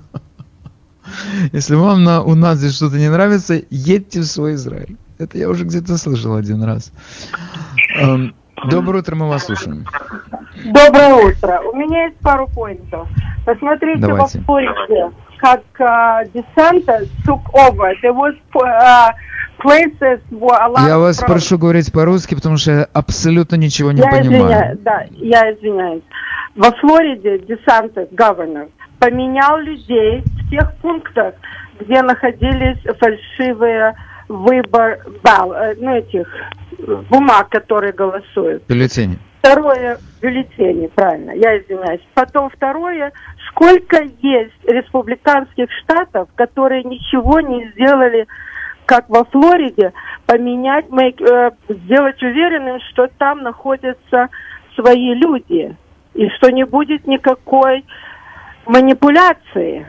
Если 1.51 1.75
вам 1.75 2.03
на, 2.03 2.23
у 2.23 2.35
нас 2.35 2.57
здесь 2.57 2.75
что-то 2.75 2.95
не 2.95 3.09
нравится, 3.09 3.61
едьте 3.69 4.21
в 4.21 4.25
свой 4.25 4.53
Израиль. 4.53 4.95
Это 5.19 5.37
я 5.37 5.49
уже 5.49 5.65
где-то 5.65 5.97
слышал 5.97 6.35
один 6.35 6.63
раз. 6.63 6.91
Эм, 7.99 8.33
Доброе 8.69 8.99
утро, 8.99 9.15
мы 9.15 9.27
вас 9.27 9.45
слушаем. 9.45 9.85
Доброе 10.63 11.15
утро. 11.15 11.61
У 11.61 11.75
меня 11.75 12.05
есть 12.05 12.17
пару 12.19 12.47
поинтов. 12.47 13.07
Посмотрите 13.45 13.99
Давайте. 13.99 14.39
во 14.39 14.45
Флориде, 14.45 15.11
как 15.43 15.63
uh, 15.79 16.23
took 17.25 17.41
over. 17.53 17.93
There 18.01 18.13
was 18.13 18.33
uh, 18.55 19.11
places 19.59 20.21
where 20.31 20.57
a 20.61 20.69
lot 20.69 20.87
Я 20.87 20.97
вас 20.97 21.19
problems. 21.19 21.27
прошу 21.27 21.57
говорить 21.57 21.91
по-русски, 21.91 22.35
потому 22.35 22.55
что 22.57 22.71
я 22.71 22.87
абсолютно 22.93 23.57
ничего 23.57 23.91
не 23.91 24.01
я 24.01 24.09
понимаю. 24.09 24.41
извиняюсь, 24.41 24.79
да, 24.79 25.05
я 25.11 25.53
извиняюсь. 25.53 26.03
Во 26.55 26.71
Флориде 26.71 27.37
DeSantis, 27.37 28.09
governor, 28.15 28.69
поменял 28.99 29.57
людей 29.59 30.23
в 30.23 30.49
тех 30.49 30.73
пунктах, 30.77 31.35
где 31.79 32.01
находились 32.01 32.79
фальшивые 32.99 33.95
выбор 34.29 34.99
балл, 35.23 35.51
э, 35.53 35.75
ну, 35.77 35.93
этих 35.95 36.25
бумаг, 37.09 37.49
которые 37.49 37.91
голосуют. 37.91 38.63
Бюллетени. 38.67 39.17
Второе, 39.43 39.97
бюллетени, 40.21 40.87
правильно, 40.87 41.31
я 41.31 41.57
извиняюсь. 41.57 41.99
Потом 42.13 42.49
второе, 42.49 43.11
сколько 43.49 44.01
есть 44.21 44.63
республиканских 44.63 45.67
штатов, 45.83 46.29
которые 46.35 46.85
ничего 46.85 47.41
не 47.41 47.69
сделали, 47.71 48.25
как 48.85 49.09
во 49.09 49.25
Флориде, 49.25 49.91
поменять, 50.25 50.85
э, 50.89 51.51
сделать 51.67 52.23
уверенным, 52.23 52.79
что 52.89 53.09
там 53.17 53.43
находятся 53.43 54.29
свои 54.75 55.13
люди, 55.13 55.75
и 56.13 56.29
что 56.37 56.49
не 56.49 56.63
будет 56.63 57.05
никакой 57.05 57.83
манипуляции. 58.65 59.85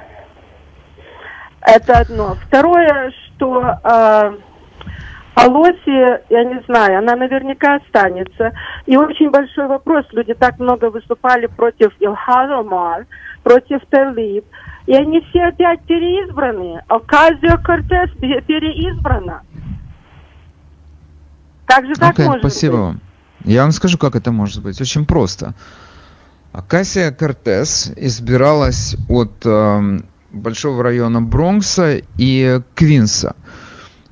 Это 1.61 1.99
одно. 2.01 2.35
Второе, 2.49 3.13
что 3.13 3.63
э, 3.85 4.33
Алоси, 5.35 6.21
я 6.31 6.45
не 6.45 6.63
знаю, 6.69 6.99
она 6.99 7.17
наверняка 7.17 7.77
останется. 7.77 8.53
И 8.87 8.97
очень 8.97 9.31
большой 9.31 9.67
вопрос. 9.67 10.07
Люди 10.13 10.35
так 10.35 10.59
много 10.59 10.91
выступали 10.91 11.47
против 11.47 11.93
Илхан 11.99 12.53
Омар, 12.53 13.07
против 13.43 13.81
Талиб. 13.91 14.45
И 14.87 14.95
они 14.95 15.21
все 15.31 15.47
опять 15.47 15.83
переизбраны. 15.83 16.83
Оказио 16.89 17.59
Кортес 17.63 18.11
переизбрана. 18.21 19.43
Как 21.67 21.87
же 21.87 21.95
так 21.95 22.13
Окей, 22.13 22.27
может 22.27 22.43
спасибо 22.43 22.73
быть? 22.73 22.81
вам. 22.81 23.01
Я 23.45 23.63
вам 23.63 23.73
скажу, 23.73 23.99
как 23.99 24.15
это 24.15 24.31
может 24.31 24.63
быть. 24.63 24.81
Очень 24.81 25.07
просто. 25.07 25.55
Акасия 26.53 27.11
Кортес 27.11 27.93
избиралась 27.97 28.97
от 29.09 29.45
э, 29.45 29.99
большого 30.31 30.85
района 30.85 31.21
Бронкса 31.21 32.01
и 32.17 32.61
Квинса. 32.75 33.35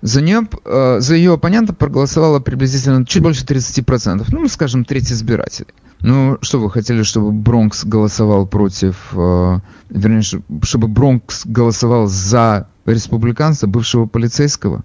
За, 0.02 0.20
нее, 0.20 0.48
э, 0.64 0.96
за 0.98 1.14
ее 1.14 1.34
оппонента 1.34 1.72
проголосовало 1.72 2.40
приблизительно 2.40 3.06
чуть 3.06 3.22
больше 3.22 3.44
30%. 3.44 4.26
Ну, 4.30 4.48
скажем, 4.48 4.84
треть 4.84 5.12
избирателей. 5.12 5.68
Ну, 6.00 6.38
что 6.42 6.58
вы 6.58 6.70
хотели, 6.70 7.04
чтобы 7.04 7.30
Бронкс 7.30 7.84
голосовал 7.84 8.46
против... 8.48 8.96
Э, 9.12 9.60
вернее, 9.90 10.22
чтобы 10.62 10.88
Бронкс 10.88 11.46
голосовал 11.46 12.08
за 12.08 12.66
республиканца, 12.84 13.68
бывшего 13.68 14.06
полицейского? 14.06 14.82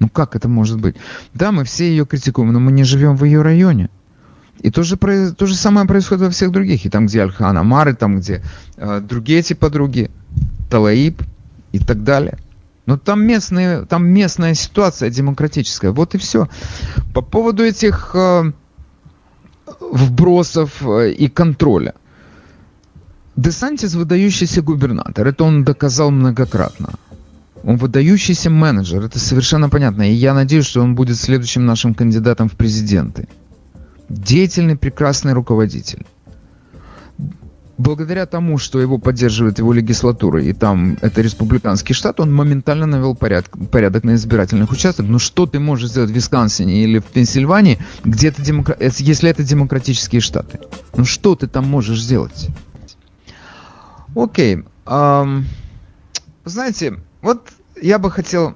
Ну, 0.00 0.08
как 0.08 0.34
это 0.34 0.48
может 0.48 0.80
быть? 0.80 0.96
Да, 1.34 1.52
мы 1.52 1.64
все 1.64 1.86
ее 1.90 2.06
критикуем, 2.06 2.50
но 2.50 2.58
мы 2.58 2.72
не 2.72 2.84
живем 2.84 3.16
в 3.16 3.24
ее 3.24 3.42
районе. 3.42 3.90
И 4.60 4.70
то 4.70 4.82
же, 4.82 4.96
то 4.96 5.46
же 5.46 5.54
самое 5.56 5.86
происходит 5.86 6.24
во 6.24 6.30
всех 6.30 6.52
других. 6.52 6.86
И 6.86 6.88
там, 6.88 7.04
где 7.04 7.22
Альхан 7.22 7.58
Амар, 7.58 7.90
и 7.90 7.92
там, 7.92 8.16
где 8.16 8.42
э, 8.78 9.00
другие 9.00 9.40
эти 9.40 9.52
подруги, 9.52 10.10
Талаиб 10.70 11.22
и 11.72 11.78
так 11.78 12.02
далее. 12.02 12.38
Но 12.86 12.98
там, 12.98 13.22
местные, 13.22 13.86
там 13.86 14.06
местная 14.06 14.54
ситуация 14.54 15.10
демократическая. 15.10 15.90
Вот 15.90 16.14
и 16.14 16.18
все. 16.18 16.48
По 17.14 17.22
поводу 17.22 17.64
этих 17.64 18.10
э, 18.14 18.52
вбросов 19.80 20.82
э, 20.82 21.12
и 21.12 21.28
контроля. 21.28 21.94
Десантис 23.36 23.94
выдающийся 23.94 24.62
губернатор. 24.62 25.26
Это 25.26 25.44
он 25.44 25.64
доказал 25.64 26.10
многократно. 26.10 26.90
Он 27.64 27.76
выдающийся 27.76 28.50
менеджер. 28.50 29.02
Это 29.02 29.18
совершенно 29.18 29.70
понятно. 29.70 30.10
И 30.10 30.12
я 30.12 30.34
надеюсь, 30.34 30.66
что 30.66 30.82
он 30.82 30.94
будет 30.94 31.16
следующим 31.16 31.64
нашим 31.64 31.94
кандидатом 31.94 32.48
в 32.48 32.52
президенты. 32.52 33.28
Деятельный, 34.10 34.76
прекрасный 34.76 35.32
руководитель 35.32 36.04
благодаря 37.78 38.26
тому, 38.26 38.58
что 38.58 38.80
его 38.80 38.98
поддерживает 38.98 39.58
его 39.58 39.72
легислатура, 39.72 40.42
и 40.42 40.52
там 40.52 40.96
это 41.00 41.20
республиканский 41.20 41.94
штат, 41.94 42.20
он 42.20 42.32
моментально 42.32 42.86
навел 42.86 43.14
порядок, 43.14 43.56
порядок 43.70 44.04
на 44.04 44.14
избирательных 44.14 44.70
участках. 44.70 45.06
Ну 45.06 45.18
что 45.18 45.46
ты 45.46 45.58
можешь 45.58 45.90
сделать 45.90 46.10
в 46.10 46.14
Висконсине 46.14 46.84
или 46.84 46.98
в 46.98 47.04
Пенсильвании, 47.04 47.78
где 48.04 48.28
это 48.28 48.42
демокра... 48.42 48.76
если 48.78 49.30
это 49.30 49.42
демократические 49.42 50.20
штаты? 50.20 50.60
Ну 50.96 51.04
что 51.04 51.34
ты 51.34 51.46
там 51.46 51.66
можешь 51.66 52.00
сделать? 52.00 52.48
Окей. 54.14 54.64
Um, 54.86 55.44
знаете, 56.44 56.98
вот 57.22 57.48
я 57.80 57.98
бы 57.98 58.10
хотел... 58.10 58.54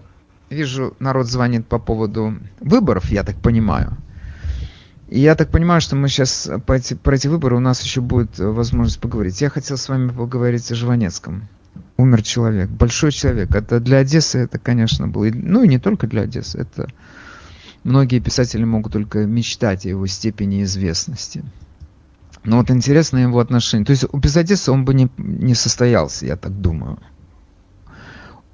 Вижу, 0.51 0.95
народ 0.99 1.27
звонит 1.27 1.67
по 1.67 1.79
поводу 1.79 2.35
выборов, 2.61 3.11
я 3.11 3.23
так 3.23 3.37
понимаю. 3.37 3.99
И 5.09 5.21
я 5.21 5.35
так 5.35 5.51
понимаю, 5.51 5.81
что 5.81 5.97
мы 5.97 6.09
сейчас 6.09 6.51
по 6.67 6.75
эти, 6.75 6.95
про 6.95 7.17
эти 7.17 7.29
выборы 7.29 7.57
у 7.57 7.61
нас 7.61 7.83
еще 7.83 8.03
будет 8.03 8.39
возможность 8.39 9.01
поговорить. 9.01 9.41
Я 9.41 9.49
хотел 9.49 9.79
с 9.79 9.89
вами 9.89 10.09
поговорить 10.09 10.71
о 10.71 10.75
Жванецком. 10.75 11.49
Умер 11.97 12.23
человек, 12.23 12.69
большой 12.69 13.11
человек. 13.11 13.55
Это 13.55 13.81
для 13.81 13.99
Одессы 13.99 14.39
это, 14.39 14.59
конечно, 14.59 15.09
было. 15.09 15.29
Ну 15.33 15.63
и 15.63 15.69
не 15.69 15.79
только 15.79 16.07
для 16.07 16.23
Одессы. 16.23 16.59
Это 16.59 16.89
многие 17.85 18.21
писатели 18.21 18.65
могут 18.65 18.93
только 18.93 19.25
мечтать 19.25 19.87
о 19.87 19.89
его 19.89 20.07
степени 20.07 20.63
известности. 20.63 21.43
Но 22.45 22.59
вот 22.59 22.71
интересно 22.71 23.19
его 23.19 23.41
отношение. 23.41 23.87
То 23.87 23.93
есть 23.93 24.05
без 24.13 24.37
Одессы 24.37 24.71
он 24.71 24.85
бы 24.85 24.93
не, 24.93 25.09
не 25.17 25.55
состоялся, 25.55 26.27
я 26.27 26.37
так 26.37 26.61
думаю. 26.61 26.99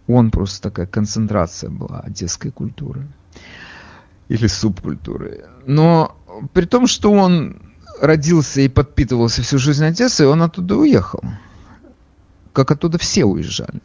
Он 0.06 0.30
просто 0.30 0.62
такая 0.62 0.86
концентрация 0.86 1.70
была 1.70 2.00
одесской 2.00 2.50
культуры. 2.50 3.08
Или 4.28 4.46
субкультуры. 4.46 5.44
Но 5.66 6.16
при 6.52 6.64
том, 6.64 6.86
что 6.86 7.12
он 7.12 7.62
родился 8.00 8.60
и 8.60 8.68
подпитывался 8.68 9.42
всю 9.42 9.58
жизнь 9.58 9.84
Одессой, 9.84 10.26
он 10.26 10.42
оттуда 10.42 10.76
уехал. 10.76 11.22
Как 12.52 12.70
оттуда 12.70 12.98
все 12.98 13.24
уезжали. 13.24 13.80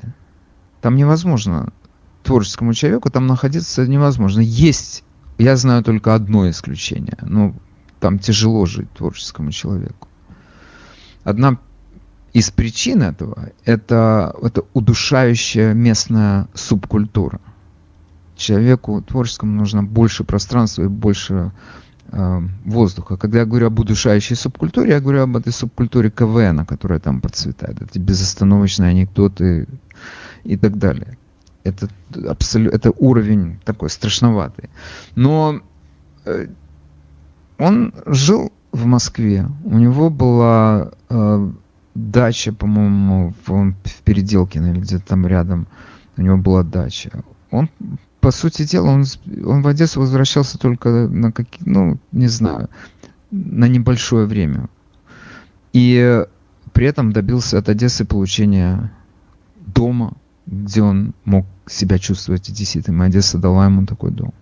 Там 0.81 0.95
невозможно 0.95 1.73
творческому 2.23 2.73
человеку 2.73 3.09
там 3.09 3.27
находиться 3.27 3.87
невозможно. 3.87 4.41
Есть, 4.41 5.03
я 5.37 5.55
знаю 5.57 5.83
только 5.83 6.13
одно 6.13 6.49
исключение. 6.49 7.17
Ну, 7.21 7.55
там 7.99 8.19
тяжело 8.19 8.65
жить 8.65 8.91
творческому 8.93 9.51
человеку. 9.51 10.07
Одна 11.23 11.57
из 12.33 12.51
причин 12.51 13.01
этого 13.01 13.49
это, 13.65 14.35
это 14.41 14.63
удушающая 14.73 15.73
местная 15.73 16.47
субкультура. 16.53 17.41
Человеку 18.39 19.01
творческому 19.01 19.51
нужно 19.51 19.83
больше 19.83 20.23
пространства 20.23 20.83
и 20.83 20.87
больше 20.87 21.51
э, 22.07 22.41
воздуха. 22.63 23.17
Когда 23.17 23.39
я 23.39 23.45
говорю 23.45 23.67
об 23.67 23.79
удушающей 23.79 24.37
субкультуре, 24.37 24.91
я 24.91 25.01
говорю 25.01 25.23
об 25.23 25.35
этой 25.35 25.51
субкультуре 25.51 26.09
КВН, 26.09 26.65
которая 26.65 26.99
там 26.99 27.19
процветает. 27.19 27.81
Эти 27.81 27.99
безостановочные 27.99 28.91
анекдоты 28.91 29.67
и 30.45 30.55
так 30.55 30.77
далее. 30.77 31.17
Это, 31.65 31.89
абсолют, 32.29 32.73
это 32.73 32.91
уровень 32.91 33.59
такой 33.65 33.89
страшноватый. 33.89 34.69
Но 35.15 35.59
э, 36.23 36.47
он 37.57 37.93
жил 38.05 38.53
в 38.71 38.85
Москве. 38.85 39.47
У 39.65 39.77
него 39.77 40.09
была 40.09 40.91
э, 41.09 41.51
дача, 41.93 42.53
по-моему, 42.53 43.33
в, 43.45 43.73
в 43.83 44.01
Переделкино 44.05 44.67
или 44.67 44.79
где-то 44.79 45.05
там 45.07 45.27
рядом. 45.27 45.67
У 46.15 46.21
него 46.21 46.37
была 46.37 46.63
дача. 46.63 47.11
Он 47.51 47.69
по 48.22 48.32
сути 48.32 48.63
дела, 48.63 48.89
он, 48.89 49.05
он 49.45 49.61
в 49.61 49.67
Одессу 49.67 49.99
возвращался 49.99 50.57
только 50.57 50.89
на 50.89 51.32
какие, 51.32 51.67
ну, 51.67 51.99
не 52.11 52.28
знаю, 52.28 52.70
на 53.32 53.67
небольшое 53.67 54.26
время. 54.26 54.70
И 55.74 56.26
при 56.74 56.88
этом 56.88 57.11
добился 57.11 57.57
от 57.57 57.70
Одессы 57.70 58.05
получения 58.05 58.91
дома, 59.59 60.13
где 60.45 60.82
он 60.82 61.13
мог 61.26 61.45
себя 61.67 61.99
чувствовать 61.99 62.49
одесситом. 62.49 63.01
И 63.01 63.05
Одесса 63.05 63.38
дала 63.38 63.65
ему 63.65 63.86
такой 63.86 64.11
дом. 64.11 64.34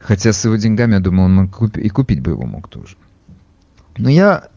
Хотя 0.00 0.32
с 0.32 0.44
его 0.44 0.56
деньгами, 0.56 0.94
я 0.94 1.00
думаю, 1.00 1.26
он 1.26 1.34
мог 1.34 1.76
и 1.76 1.88
купить 1.88 2.20
бы 2.20 2.32
его 2.32 2.46
мог 2.46 2.68
тоже. 2.68 2.96
Но 3.98 4.08
я... 4.08 4.48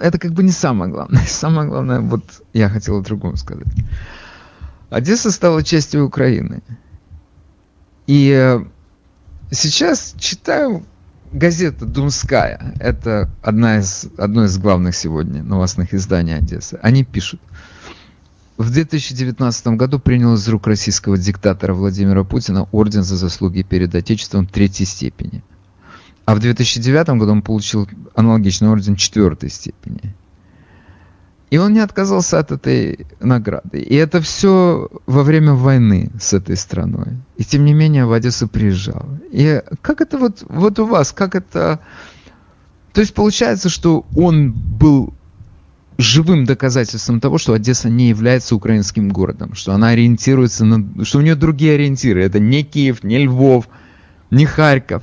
Это 0.00 0.18
как 0.18 0.32
бы 0.32 0.42
не 0.42 0.50
самое 0.50 0.90
главное. 0.90 1.22
Самое 1.26 1.68
главное, 1.68 2.00
вот 2.00 2.24
я 2.52 2.68
хотел 2.68 2.98
о 2.98 3.02
другом 3.02 3.36
сказать. 3.36 3.68
Одесса 4.90 5.30
стала 5.30 5.62
частью 5.62 6.06
Украины. 6.06 6.62
И 8.08 8.32
э, 8.34 8.64
сейчас 9.50 10.14
читаю 10.18 10.82
газету 11.30 11.84
«Думская». 11.84 12.74
Это 12.80 13.30
одна 13.42 13.80
из, 13.80 14.08
одно 14.16 14.46
из 14.46 14.56
главных 14.56 14.96
сегодня 14.96 15.42
новостных 15.42 15.92
изданий 15.92 16.34
Одессы. 16.34 16.78
Они 16.82 17.04
пишут. 17.04 17.38
В 18.56 18.72
2019 18.72 19.66
году 19.76 19.98
принял 19.98 20.34
из 20.34 20.48
рук 20.48 20.66
российского 20.66 21.18
диктатора 21.18 21.74
Владимира 21.74 22.24
Путина 22.24 22.66
орден 22.72 23.04
за 23.04 23.16
заслуги 23.16 23.60
перед 23.60 23.94
Отечеством 23.94 24.46
третьей 24.46 24.86
степени. 24.86 25.44
А 26.24 26.34
в 26.34 26.40
2009 26.40 27.10
году 27.10 27.32
он 27.32 27.42
получил 27.42 27.86
аналогичный 28.14 28.70
орден 28.70 28.96
четвертой 28.96 29.50
степени. 29.50 30.14
И 31.50 31.56
он 31.56 31.72
не 31.72 31.80
отказался 31.80 32.38
от 32.38 32.52
этой 32.52 33.06
награды. 33.20 33.80
И 33.80 33.94
это 33.94 34.20
все 34.20 34.88
во 35.06 35.22
время 35.22 35.54
войны 35.54 36.10
с 36.20 36.34
этой 36.34 36.56
страной. 36.56 37.16
И 37.36 37.44
тем 37.44 37.64
не 37.64 37.72
менее 37.72 38.04
в 38.04 38.12
Одессу 38.12 38.48
приезжал. 38.48 39.06
И 39.30 39.62
как 39.80 40.00
это 40.00 40.18
вот, 40.18 40.44
вот 40.48 40.78
у 40.78 40.86
вас, 40.86 41.12
как 41.12 41.34
это... 41.34 41.80
То 42.92 43.00
есть 43.00 43.14
получается, 43.14 43.68
что 43.70 44.04
он 44.14 44.52
был 44.52 45.14
живым 45.96 46.44
доказательством 46.44 47.20
того, 47.20 47.38
что 47.38 47.54
Одесса 47.54 47.88
не 47.88 48.08
является 48.08 48.54
украинским 48.54 49.08
городом, 49.08 49.54
что 49.54 49.72
она 49.72 49.88
ориентируется 49.88 50.64
на... 50.64 51.04
что 51.04 51.18
у 51.18 51.22
нее 51.22 51.34
другие 51.34 51.74
ориентиры. 51.74 52.22
Это 52.22 52.38
не 52.38 52.62
Киев, 52.62 53.02
не 53.02 53.24
Львов, 53.24 53.68
не 54.30 54.44
Харьков, 54.44 55.02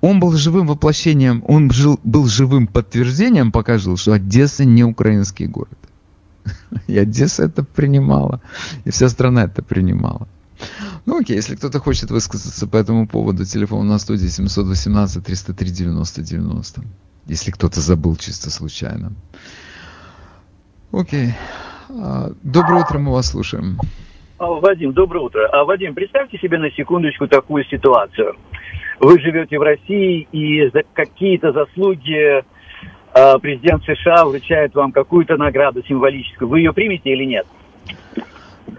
он 0.00 0.20
был 0.20 0.32
живым 0.32 0.66
воплощением, 0.66 1.44
он 1.46 1.70
жил, 1.70 2.00
был 2.04 2.26
живым 2.26 2.66
подтверждением, 2.66 3.52
показывал, 3.52 3.96
что 3.96 4.12
Одесса 4.12 4.64
не 4.64 4.84
украинский 4.84 5.46
город. 5.46 5.78
И 6.86 6.98
Одесса 6.98 7.44
это 7.44 7.62
принимала, 7.62 8.40
и 8.84 8.90
вся 8.90 9.08
страна 9.08 9.44
это 9.44 9.62
принимала. 9.62 10.26
Ну 11.06 11.20
окей, 11.20 11.36
если 11.36 11.56
кто-то 11.56 11.78
хочет 11.78 12.10
высказаться 12.10 12.66
по 12.66 12.76
этому 12.76 13.06
поводу, 13.06 13.44
телефон 13.44 13.88
на 13.88 13.98
студии 13.98 14.26
718 14.26 15.24
303 15.24 15.70
90 15.70 16.22
90. 16.22 16.82
Если 17.26 17.50
кто-то 17.50 17.80
забыл 17.80 18.16
чисто 18.16 18.50
случайно. 18.50 19.12
Окей. 20.92 21.34
А, 21.88 22.32
доброе 22.42 22.82
утро, 22.82 22.98
мы 22.98 23.12
вас 23.12 23.30
слушаем. 23.30 23.78
А, 24.38 24.46
Вадим, 24.46 24.92
доброе 24.92 25.24
утро. 25.24 25.48
А, 25.52 25.64
Вадим, 25.64 25.94
представьте 25.94 26.38
себе 26.38 26.58
на 26.58 26.70
секундочку 26.70 27.26
такую 27.26 27.64
ситуацию 27.64 28.36
вы 29.00 29.18
живете 29.20 29.58
в 29.58 29.62
России, 29.62 30.28
и 30.32 30.70
за 30.72 30.82
какие-то 30.92 31.52
заслуги 31.52 32.42
э, 33.14 33.38
президент 33.40 33.82
США 33.84 34.24
вручает 34.26 34.74
вам 34.74 34.92
какую-то 34.92 35.36
награду 35.36 35.82
символическую. 35.86 36.48
Вы 36.48 36.60
ее 36.60 36.72
примете 36.72 37.10
или 37.10 37.24
нет? 37.24 37.46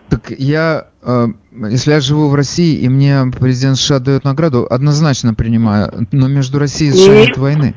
Так 0.10 0.30
я, 0.32 0.88
э, 1.02 1.26
если 1.70 1.92
я 1.92 2.00
живу 2.00 2.30
в 2.30 2.36
России 2.36 2.78
и 2.80 2.88
мне 2.90 3.24
президент 3.40 3.78
США 3.78 4.00
дает 4.00 4.24
награду, 4.24 4.68
однозначно 4.70 5.34
принимаю. 5.34 6.08
Но 6.12 6.28
между 6.28 6.60
Россией 6.60 6.92
и 6.92 6.94
США 6.94 7.14
Нет. 7.26 7.38
войны. 7.38 7.74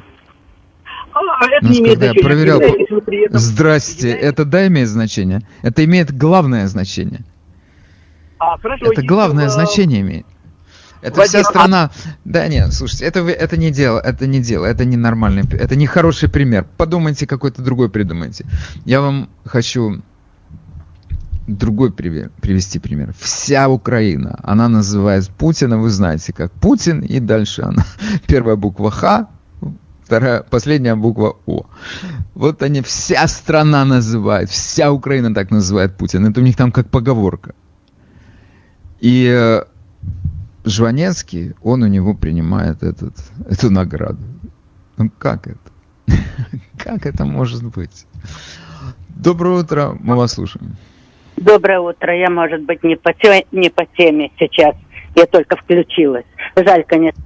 А, 1.12 1.47
это 1.47 1.64
Ну, 1.66 1.70
не 1.70 1.78
имеет 1.78 1.92
когда 2.01 2.07
я 2.07 2.12
значения. 2.12 2.28
проверял- 2.28 2.61
этом- 2.61 3.38
Здрасте, 3.38 4.11
это 4.11 4.45
да 4.45 4.66
имеет 4.66 4.88
значение? 4.88 5.40
Это 5.62 5.84
имеет 5.84 6.16
главное 6.16 6.66
значение. 6.66 7.20
А, 8.38 8.59
хорошо, 8.59 8.90
Это 8.92 9.03
главное 9.07 9.49
значение 9.49 10.01
имеет. 10.01 10.26
Это 11.05 11.19
Вадим, 11.19 11.29
вся 11.29 11.41
а- 11.41 11.45
страна. 11.45 11.91
Да 12.25 12.49
нет, 12.49 12.73
слушайте, 12.73 13.05
это, 13.05 13.21
это 13.21 13.59
не 13.59 13.71
дело, 13.71 14.01
это 14.01 14.27
не 14.27 14.41
дело, 14.41 14.65
это 14.65 14.87
не 14.87 14.97
нормальный, 14.97 15.43
это 15.43 15.77
не 15.77 15.87
хороший 15.87 16.31
пример. 16.31 16.65
Подумайте, 16.79 17.27
какой-то 17.27 17.61
другой 17.63 17.91
придумайте. 17.91 18.47
Я 18.87 19.03
вам 19.03 19.29
хочу 19.45 20.03
другой 21.47 21.93
пример, 21.93 22.31
привести 22.41 22.79
пример. 22.79 23.15
Вся 23.19 23.69
Украина, 23.69 24.41
она 24.43 24.69
называет 24.69 25.29
Путина, 25.29 25.77
вы 25.77 25.91
знаете, 25.91 26.33
как 26.33 26.51
Путин, 26.53 27.01
и 27.01 27.21
дальше 27.21 27.63
она. 27.63 27.85
Первая 28.27 28.57
буква 28.57 28.91
Х, 28.91 29.29
вторая, 30.07 30.43
последняя 30.43 30.95
буква 30.95 31.37
О. 31.45 31.67
Вот 32.35 32.63
они, 32.63 32.81
вся 32.81 33.29
страна 33.29 33.85
называет, 33.85 34.49
вся 34.49 34.91
Украина 34.91 35.35
так 35.35 35.51
называет 35.51 35.99
Путина. 35.99 36.29
Это 36.31 36.41
у 36.41 36.45
них 36.45 36.57
там 36.57 36.73
как 36.73 36.89
поговорка. 36.89 37.55
И 39.01 39.29
э, 39.31 39.65
Жванецкий, 40.65 41.55
он 41.62 41.83
у 41.83 41.87
него 41.87 42.15
принимает 42.15 42.83
этот, 42.83 43.15
эту 43.49 43.71
награду. 43.71 44.23
Ну 44.97 45.11
как 45.19 45.47
это? 45.47 45.59
Как 46.79 47.07
это 47.07 47.25
может 47.25 47.62
быть? 47.62 48.07
Доброе 49.09 49.61
утро, 49.62 49.97
мы 50.01 50.17
вас 50.17 50.35
слушаем. 50.35 50.77
Доброе 51.37 51.81
утро. 51.81 52.15
Я, 52.17 52.31
может 52.31 52.62
быть, 52.62 52.85
не 52.85 52.97
по, 52.97 53.12
те- 53.15 53.47
не 53.53 53.71
по 53.71 53.87
теме 53.97 54.31
сейчас. 54.39 54.75
Я 55.15 55.27
только 55.27 55.57
включилась. 55.57 56.27
Жаль, 56.57 56.85
конечно. 56.85 57.23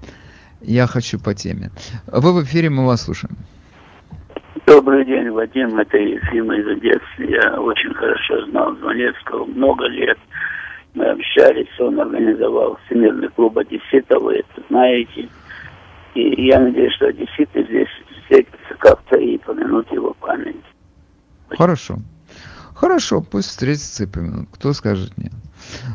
Я 0.61 0.86
хочу 0.86 1.18
по 1.18 1.34
теме. 1.34 1.70
Вы 2.07 2.32
в 2.32 2.45
эфире, 2.45 2.70
мы 2.70 2.86
вас 2.86 3.03
слушаем. 3.03 3.36
Добрый 4.66 5.05
день, 5.05 5.30
Вадим. 5.30 5.78
Это 5.78 5.97
Ефим 5.97 6.53
из 6.53 6.66
Одессы. 6.66 7.30
Я 7.30 7.61
очень 7.61 7.95
хорошо 7.95 8.47
знал 8.51 8.76
Звонецкого 8.76 9.45
много 9.47 9.86
лет. 9.86 10.18
Мы 10.95 11.05
общались, 11.07 11.80
он 11.80 12.01
организовал 12.01 12.78
Всемирный 12.86 13.28
клуб 13.28 13.59
одесситов, 13.59 14.22
вы 14.22 14.36
это 14.36 14.62
знаете. 14.68 15.28
И 16.14 16.47
я 16.47 16.59
надеюсь, 16.59 16.95
что 16.95 17.07
одесситы 17.07 17.64
здесь 17.64 17.89
встретятся 18.22 18.74
как-то 18.78 19.16
и 19.16 19.39
помянут 19.39 19.91
его 19.93 20.14
память. 20.20 20.57
Хорошо. 21.51 21.97
Хорошо, 22.74 23.22
пусть 23.22 23.49
встретятся 23.49 24.05
и 24.05 24.07
помянут. 24.07 24.49
Кто 24.53 24.72
скажет 24.72 25.16
нет. 25.18 25.32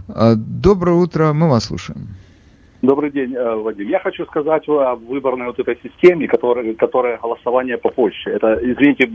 А, 0.10 0.36
Доброе 0.36 0.96
утро, 0.96 1.34
мы 1.34 1.50
вас 1.50 1.66
слушаем. 1.66 2.10
Добрый 2.82 3.12
день, 3.12 3.34
э, 3.34 3.56
Вадим. 3.56 3.88
Я 3.88 4.00
хочу 4.00 4.26
сказать 4.26 4.68
о 4.68 4.96
выборной 4.96 5.46
вот 5.46 5.58
этой 5.58 5.80
системе, 5.82 6.28
которая, 6.28 6.74
которая 6.74 7.18
голосование 7.18 7.78
по 7.78 7.89
почте. 7.89 8.32
Это, 8.32 8.60
извините, 8.62 9.10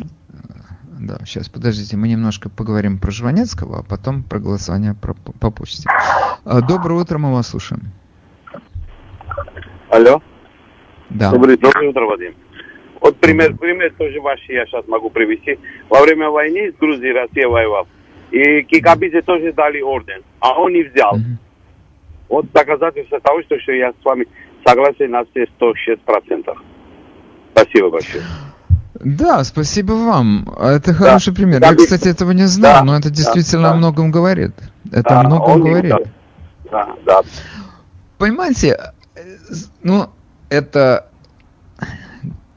Да, 0.98 1.18
сейчас, 1.24 1.48
подождите, 1.48 1.96
мы 1.96 2.08
немножко 2.08 2.50
поговорим 2.50 2.98
про 2.98 3.10
Жванецкого, 3.10 3.80
а 3.80 3.82
потом 3.82 4.22
про 4.24 4.40
голосование 4.40 4.94
про- 4.94 5.14
по 5.14 5.50
почте. 5.50 5.88
А, 6.44 6.60
Доброе 6.60 6.94
утро, 7.00 7.18
мы 7.18 7.32
вас 7.32 7.48
слушаем. 7.48 7.82
Алло. 9.90 10.20
Да. 11.10 11.30
Добрый, 11.30 11.56
доброе 11.56 11.90
утро, 11.90 12.04
Вадим. 12.04 12.34
Вот 13.00 13.16
пример, 13.18 13.56
пример 13.56 13.94
тоже 13.96 14.20
ваш 14.20 14.40
я 14.48 14.66
сейчас 14.66 14.86
могу 14.88 15.08
привести. 15.08 15.58
Во 15.88 16.02
время 16.02 16.30
войны 16.30 16.72
с 16.72 16.74
Грузией 16.76 17.12
Россия 17.12 17.48
воевала. 17.48 17.86
И 18.30 18.62
Кикабидзе 18.62 19.22
тоже 19.22 19.52
дали 19.52 19.80
орден, 19.80 20.22
а 20.40 20.60
он 20.60 20.72
не 20.72 20.82
взял. 20.82 21.16
Вот 22.28 22.50
доказательство 22.52 23.20
того, 23.20 23.42
что, 23.42 23.58
что 23.60 23.72
я 23.72 23.92
с 23.92 24.04
вами 24.04 24.26
согласен 24.66 25.12
на 25.12 25.24
все 25.26 25.46
106%. 25.58 26.58
Спасибо 27.54 27.90
большое. 27.90 28.24
Да, 29.00 29.44
спасибо 29.44 29.92
вам. 29.92 30.52
А 30.58 30.72
Это 30.72 30.92
хороший 30.92 31.32
пример. 31.32 31.60
Да, 31.60 31.68
Я, 31.68 31.76
кстати, 31.76 32.08
этого 32.08 32.32
не 32.32 32.46
знал, 32.46 32.80
да, 32.80 32.84
но 32.84 32.96
это 32.96 33.10
да, 33.10 33.14
действительно 33.14 33.62
да. 33.64 33.72
о 33.72 33.76
многом 33.76 34.10
говорит. 34.10 34.54
Это 34.90 35.08
Да, 35.08 35.20
о 35.20 35.22
многом 35.24 35.60
говорит. 35.60 35.84
взял. 35.94 36.00
Да, 36.70 36.96
да. 37.06 37.20
Понимаете, 38.18 38.78
э, 39.14 39.20
ну, 39.82 40.10
это 40.48 41.06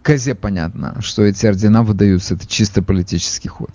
козе 0.01 0.33
понятно, 0.33 1.01
что 1.01 1.23
эти 1.23 1.45
ордена 1.45 1.83
выдаются, 1.83 2.33
это 2.33 2.47
чисто 2.47 2.81
политический 2.81 3.49
ход. 3.49 3.69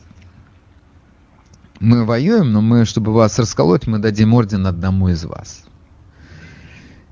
Мы 1.79 2.05
воюем, 2.05 2.53
но 2.53 2.63
мы, 2.63 2.85
чтобы 2.85 3.13
вас 3.13 3.39
расколоть, 3.39 3.87
мы 3.87 3.99
дадим 3.99 4.35
орден 4.35 4.67
одному 4.67 5.09
из 5.09 5.25
вас. 5.25 5.66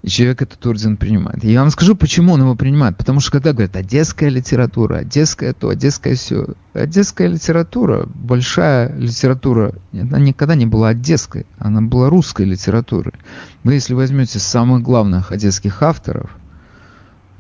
И 0.05 0.09
человек 0.09 0.43
этот 0.43 0.67
орден 0.67 0.99
принимает. 0.99 1.43
Я 1.45 1.61
вам 1.61 1.71
скажу, 1.71 1.95
почему 1.97 2.35
он 2.35 2.43
его 2.43 2.55
принимает. 2.55 2.99
Потому 2.99 3.21
что 3.21 3.33
когда 3.33 3.55
говорят 3.55 3.75
одесская 3.75 4.29
литература, 4.29 4.97
одесская 4.97 5.55
то, 5.55 5.71
одесская 5.71 6.15
все. 6.15 6.49
Одесская 6.75 7.27
литература, 7.27 8.07
большая 8.15 8.95
литература, 8.99 9.73
она 9.95 10.19
никогда 10.19 10.57
не 10.57 10.67
была 10.67 10.89
одесской, 10.89 11.47
она 11.57 11.81
была 11.81 12.11
русской 12.11 12.45
литературой. 12.45 13.15
Вы 13.63 13.75
если 13.75 13.95
возьмете 13.95 14.39
самых 14.41 14.83
главных 14.83 15.33
одесских 15.33 15.83
авторов, 15.83 16.37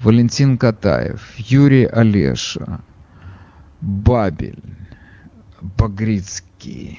Валентин 0.02 0.56
Катаев, 0.56 1.20
Юрий 1.36 1.84
Олеша, 1.84 2.80
Бабель, 3.82 4.62
Багрицкий, 5.60 6.98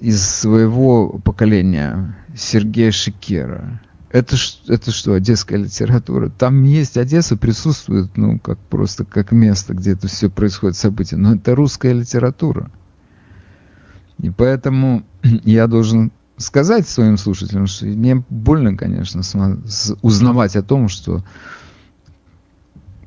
из 0.00 0.26
своего 0.26 1.18
поколения 1.18 2.16
Сергея 2.34 2.90
Шикера. 2.90 3.80
Это, 4.10 4.36
это 4.68 4.90
что, 4.92 5.14
одесская 5.14 5.58
литература? 5.58 6.30
Там 6.30 6.62
есть 6.62 6.96
Одесса, 6.96 7.36
присутствует, 7.36 8.16
ну, 8.16 8.38
как 8.38 8.58
просто 8.58 9.04
как 9.04 9.32
место, 9.32 9.74
где 9.74 9.92
это 9.92 10.08
все 10.08 10.30
происходит, 10.30 10.76
события. 10.76 11.16
Но 11.16 11.34
это 11.34 11.54
русская 11.54 11.92
литература. 11.92 12.70
И 14.18 14.30
поэтому 14.30 15.04
я 15.22 15.66
должен 15.66 16.12
сказать 16.36 16.88
своим 16.88 17.16
слушателям, 17.16 17.66
что 17.66 17.86
мне 17.86 18.24
больно, 18.28 18.76
конечно, 18.76 19.22
узнавать 20.02 20.56
о 20.56 20.62
том, 20.62 20.88
что 20.88 21.24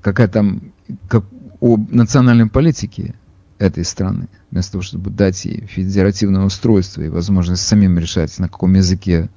какая 0.01 0.27
там 0.27 0.73
как 1.07 1.25
о 1.59 1.77
национальной 1.77 2.47
политике 2.47 3.15
этой 3.57 3.83
страны, 3.83 4.27
вместо 4.51 4.73
того, 4.73 4.81
чтобы 4.81 5.09
дать 5.09 5.45
ей 5.45 5.65
федеративное 5.65 6.43
устройство 6.43 7.01
и 7.01 7.09
возможность 7.09 7.65
самим 7.65 7.99
решать, 7.99 8.37
на 8.39 8.47
каком 8.47 8.73
языке 8.73 9.29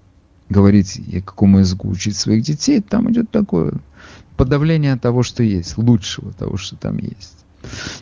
говорить 0.49 0.97
и 0.97 1.21
какому 1.21 1.61
языку 1.61 1.89
учить 1.89 2.17
своих 2.17 2.43
детей, 2.43 2.81
там 2.81 3.11
идет 3.11 3.31
такое 3.31 3.75
подавление 4.37 4.97
того, 4.97 5.23
что 5.23 5.43
есть, 5.43 5.77
лучшего 5.79 6.33
того, 6.33 6.57
что 6.57 6.77
там 6.77 6.99
есть. 6.99 7.45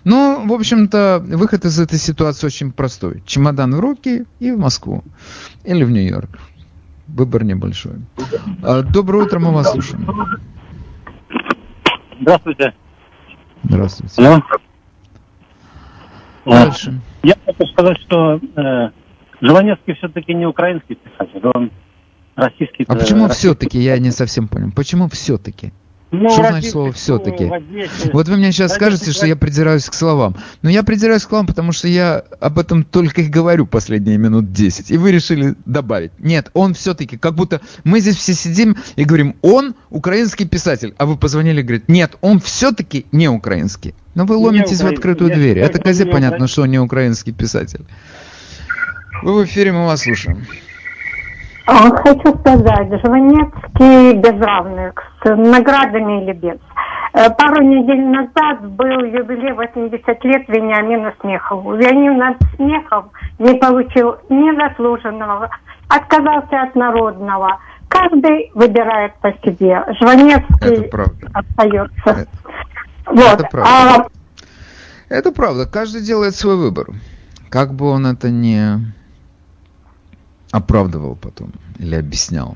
Ну, 0.04 0.46
в 0.46 0.52
общем-то, 0.52 1.22
выход 1.26 1.64
из 1.64 1.78
этой 1.78 1.98
ситуации 1.98 2.46
очень 2.46 2.72
простой. 2.72 3.22
Чемодан 3.26 3.74
в 3.74 3.80
руки 3.80 4.24
и 4.38 4.50
в 4.52 4.58
Москву. 4.58 5.04
Или 5.64 5.84
в 5.84 5.90
Нью-Йорк. 5.90 6.30
Выбор 7.08 7.44
небольшой. 7.44 7.96
А, 8.62 8.82
Доброе 8.82 9.24
утро, 9.24 9.38
мы 9.38 9.52
вас 9.52 9.70
слушаем. 9.70 10.08
Здравствуйте. 12.20 12.74
Здравствуйте. 13.64 14.22
Алло. 14.22 14.42
Дальше. 16.45 17.01
Я 17.22 17.34
хочу 17.45 17.66
сказать, 17.72 17.99
что 18.01 18.36
э, 18.36 18.91
Жванецкий 19.41 19.95
все-таки 19.95 20.34
не 20.34 20.47
украинский 20.47 20.97
писатель, 20.97 21.47
он 21.55 21.70
российский. 22.34 22.84
А 22.88 22.95
э, 22.95 22.99
почему 22.99 23.26
российский. 23.26 23.49
все-таки? 23.49 23.78
Я 23.78 23.99
не 23.99 24.11
совсем 24.11 24.49
понял. 24.49 24.72
Почему 24.74 25.09
все-таки? 25.09 25.72
Ну, 26.12 26.28
что 26.30 26.61
слово 26.62 26.92
все-таки? 26.92 27.50
Вот 28.12 28.28
вы 28.28 28.36
мне 28.36 28.50
сейчас 28.52 28.74
скажете, 28.74 29.12
что 29.12 29.26
я 29.26 29.36
придираюсь 29.36 29.88
к 29.88 29.94
словам. 29.94 30.36
Но 30.62 30.70
я 30.70 30.82
придираюсь 30.82 31.24
к 31.24 31.28
словам, 31.28 31.46
потому 31.46 31.72
что 31.72 31.86
я 31.88 32.24
об 32.40 32.58
этом 32.58 32.82
только 32.82 33.22
и 33.22 33.26
говорю 33.28 33.66
последние 33.66 34.18
минут 34.18 34.52
10. 34.52 34.90
И 34.90 34.96
вы 34.96 35.12
решили 35.12 35.54
добавить. 35.66 36.12
Нет, 36.18 36.50
он 36.52 36.74
все-таки, 36.74 37.16
как 37.16 37.34
будто 37.34 37.61
мы 37.84 38.00
здесь 38.00 38.16
все 38.16 38.34
сидим 38.34 38.76
и 38.96 39.04
говорим, 39.04 39.36
он 39.42 39.74
украинский 39.90 40.48
писатель. 40.48 40.94
А 40.98 41.06
вы 41.06 41.16
позвонили 41.16 41.61
и 41.61 41.62
говорите, 41.62 41.84
нет, 41.88 42.16
он 42.20 42.40
все-таки 42.40 43.06
не 43.12 43.28
украинский. 43.28 43.94
Но 44.14 44.24
вы 44.24 44.36
ломитесь 44.36 44.80
в 44.80 44.86
открытую 44.86 45.30
Я 45.30 45.36
дверь. 45.36 45.58
Это 45.58 45.78
козе 45.78 46.06
понятно, 46.06 46.48
что 46.48 46.62
он 46.62 46.70
не 46.70 46.80
украинский 46.80 47.32
писатель. 47.32 47.84
Вы 49.22 49.34
в 49.34 49.44
эфире, 49.44 49.72
мы 49.72 49.86
вас 49.86 50.02
слушаем. 50.02 50.46
А, 51.66 51.90
Хочу 51.96 52.38
сказать, 52.38 52.88
Жванецкий 53.04 54.14
без 54.18 54.40
равных, 54.40 54.94
с 55.22 55.28
наградами 55.28 56.24
или 56.24 56.32
без. 56.32 56.58
Э, 57.12 57.28
Пару 57.30 57.62
недель 57.62 58.06
назад 58.06 58.64
был 58.70 59.04
юбилей 59.04 59.52
80 59.52 60.24
лет 60.24 60.48
Вениамину 60.48 61.12
Смехову. 61.20 61.74
Вениамин 61.74 62.36
Смехов 62.56 63.06
не 63.38 63.54
получил 63.54 64.16
ни 64.28 64.54
заслуженного, 64.56 65.50
отказался 65.88 66.62
от 66.62 66.74
народного. 66.74 67.58
Каждый 67.88 68.50
выбирает 68.54 69.14
по 69.20 69.32
себе. 69.44 69.84
Жванецкий 70.00 70.90
остается. 71.32 72.26
Вот. 73.06 73.40
Это 73.40 73.48
правда. 73.50 73.68
А 73.68 74.06
Это 75.08 75.32
правда. 75.32 75.66
Каждый 75.66 76.02
делает 76.02 76.36
свой 76.36 76.56
выбор. 76.56 76.86
Как 77.48 77.74
бы 77.74 77.86
он 77.90 78.06
это 78.06 78.30
не 78.30 78.78
оправдывал 80.53 81.16
потом 81.16 81.53
или 81.78 81.94
объяснял. 81.96 82.55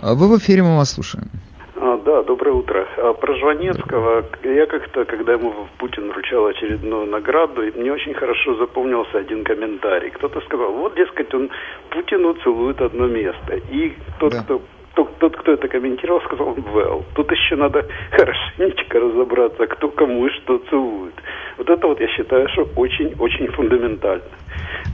А 0.00 0.14
Вы 0.14 0.28
в 0.28 0.38
эфире, 0.38 0.62
мы 0.62 0.76
вас 0.76 0.92
слушаем. 0.92 1.28
А, 1.76 1.98
да, 1.98 2.22
доброе 2.22 2.52
утро. 2.52 2.86
А, 2.98 3.12
про 3.12 3.34
Жванецкого, 3.36 4.24
я 4.44 4.66
как-то, 4.66 5.04
когда 5.04 5.32
ему 5.34 5.52
Путин 5.78 6.08
вручал 6.10 6.46
очередную 6.46 7.06
награду, 7.06 7.62
и 7.62 7.78
мне 7.78 7.92
очень 7.92 8.14
хорошо 8.14 8.56
запомнился 8.56 9.18
один 9.18 9.44
комментарий. 9.44 10.10
Кто-то 10.10 10.40
сказал, 10.42 10.72
вот, 10.72 10.94
дескать, 10.96 11.32
он 11.34 11.50
Путину 11.90 12.34
целует 12.42 12.80
одно 12.80 13.06
место. 13.06 13.56
И 13.70 13.96
тот, 14.18 14.32
Да. 14.32 14.42
кто 14.42 14.62
тот, 14.94 15.18
тот, 15.18 15.36
кто 15.36 15.52
это 15.52 15.66
комментировал, 15.68 16.20
сказал, 16.22 16.54
well, 16.54 17.04
тут 17.14 17.30
еще 17.32 17.56
надо 17.56 17.84
хорошенечко 18.12 19.00
разобраться, 19.00 19.66
кто 19.66 19.88
кому 19.88 20.26
и 20.26 20.30
что 20.30 20.58
целует. 20.70 21.14
Вот 21.58 21.68
это 21.68 21.86
вот 21.86 22.00
я 22.00 22.08
считаю, 22.08 22.48
что 22.50 22.68
очень-очень 22.76 23.48
фундаментально. 23.48 24.22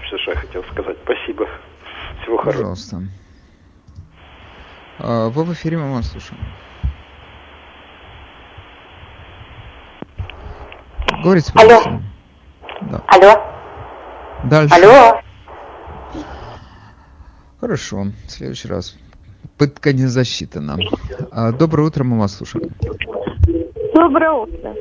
Все, 0.06 0.18
что 0.18 0.30
я 0.32 0.36
хотел 0.38 0.64
сказать. 0.72 0.96
Спасибо. 1.04 1.48
Всего 2.22 2.36
хорошего. 2.38 2.62
Пожалуйста. 2.62 3.02
А, 4.98 5.28
Вы 5.30 5.44
в 5.44 5.52
эфире, 5.52 5.78
мы 5.78 5.92
вас 5.94 6.10
слушаем. 6.10 6.40
Говорите, 11.22 11.52
Алло. 11.54 11.68
пожалуйста. 11.68 12.02
Да. 12.82 13.02
Алло. 13.08 13.42
Дальше. 14.44 14.74
Алло. 14.74 15.20
Хорошо, 17.60 18.04
в 18.26 18.30
следующий 18.30 18.68
раз. 18.68 18.96
Пытка 19.58 19.92
не 19.92 20.06
засчитана. 20.06 20.78
А, 21.30 21.52
Доброе 21.52 21.88
утро, 21.88 22.04
мы 22.04 22.18
вас 22.18 22.36
слушаем. 22.36 22.70
Доброе 23.94 24.30
утро. 24.32 24.74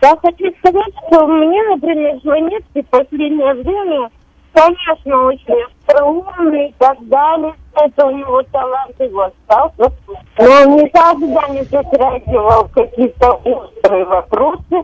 Я 0.00 0.16
хочу 0.22 0.44
сказать, 0.60 0.94
что 1.08 1.26
мне, 1.26 1.62
например, 1.64 2.20
Жванецкий 2.22 2.82
в 2.82 2.86
последнее 2.86 3.52
время, 3.54 4.10
конечно, 4.52 5.26
очень 5.26 5.62
остроумный 5.64 6.68
и 6.68 6.74
так 6.78 6.96
далее. 7.08 7.54
Это 7.74 8.06
у 8.06 8.10
него 8.10 8.42
талант 8.52 8.98
его 8.98 9.22
остался. 9.22 9.92
Но 10.38 10.44
он 10.44 10.76
никогда 10.76 11.48
не 11.48 11.62
затрагивал 11.64 12.68
какие-то 12.74 13.32
острые 13.32 14.04
вопросы. 14.04 14.82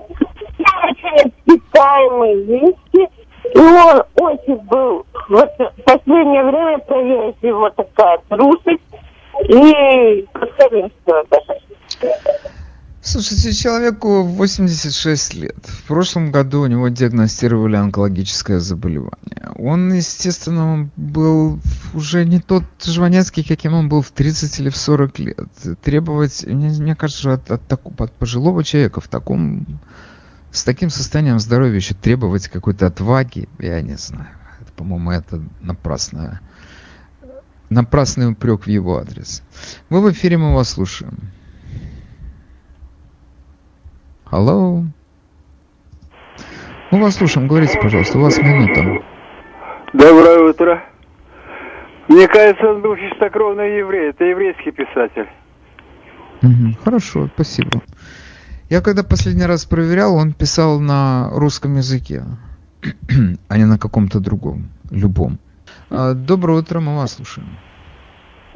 И 0.59 0.63
очень 0.63 1.33
обтекаемые 1.47 2.37
вещи. 2.45 3.11
И 3.53 3.59
он 3.59 4.03
очень 4.17 4.57
был, 4.65 5.05
вот 5.29 5.51
в 5.59 5.83
последнее 5.85 6.45
время 6.45 6.79
появилась 6.79 7.37
его 7.43 7.71
такая 7.71 8.19
трусость 8.29 8.81
и 9.49 10.27
повторимство 10.33 11.25
даже. 11.31 11.61
Слушайте, 13.07 13.53
человеку 13.53 14.23
86 14.23 15.35
лет. 15.35 15.59
В 15.67 15.83
прошлом 15.83 16.33
году 16.33 16.63
у 16.63 16.67
него 16.67 16.89
диагностировали 16.89 17.77
онкологическое 17.77 18.61
заболевание. 18.61 19.51
Он, 19.57 19.93
естественно, 19.93 20.89
был 20.97 21.61
уже 21.93 22.25
не 22.25 22.41
тот 22.41 22.65
Жванецкий, 22.83 23.45
каким 23.45 23.75
он 23.75 23.91
был 23.91 24.01
в 24.01 24.11
30 24.11 24.59
или 24.59 24.71
в 24.71 24.77
40 24.79 25.19
лет. 25.19 25.49
Требовать, 25.83 26.47
мне, 26.47 26.71
мне 26.71 26.97
кажется, 26.97 27.35
от, 27.35 27.51
от, 27.51 27.71
от 27.71 28.13
пожилого 28.13 28.65
человека 28.65 29.03
в 29.03 29.09
таком, 29.09 29.67
с 30.51 30.65
таким 30.65 30.89
состоянием 30.89 31.39
здоровья 31.41 31.77
еще 31.77 31.93
требовать 31.93 32.49
какой-то 32.49 32.87
отваги, 32.87 33.51
я 33.59 33.83
не 33.83 33.99
знаю. 33.99 34.31
Это, 34.63 34.73
по-моему, 34.73 35.11
это 35.11 35.43
напрасное, 35.61 36.41
напрасный 37.69 38.31
упрек 38.31 38.65
в 38.65 38.69
его 38.69 38.97
адрес. 38.97 39.43
Вы 39.91 40.01
в 40.01 40.11
эфире, 40.11 40.39
мы 40.39 40.55
вас 40.55 40.71
слушаем. 40.71 41.34
Алло. 44.35 44.83
Мы 46.91 47.01
вас 47.01 47.15
слушаем, 47.15 47.47
говорите, 47.47 47.79
пожалуйста, 47.81 48.19
у 48.19 48.23
вас 48.23 48.37
минута. 48.43 49.01
Доброе 49.93 50.51
утро. 50.51 50.83
Мне 52.09 52.27
кажется, 52.27 52.67
он 52.69 52.83
был 52.83 52.97
чистокровный 52.97 53.79
еврей. 53.79 54.11
Это 54.11 54.25
еврейский 54.25 54.73
писатель. 54.73 55.29
Мгм, 56.43 56.75
Хорошо, 56.83 57.29
спасибо. 57.33 57.81
Я 58.69 58.81
когда 58.81 59.05
последний 59.05 59.47
раз 59.47 59.67
проверял, 59.67 60.17
он 60.17 60.33
писал 60.33 60.81
на 60.81 61.31
русском 61.31 61.77
языке, 61.77 62.25
а 63.49 63.57
не 63.57 63.67
на 63.67 63.79
каком-то 63.79 64.19
другом, 64.19 64.65
любом. 64.91 65.39
А, 65.91 66.13
Доброе 66.13 66.59
утро, 66.59 66.81
мы 66.81 66.97
вас 66.97 67.15
слушаем. 67.15 67.51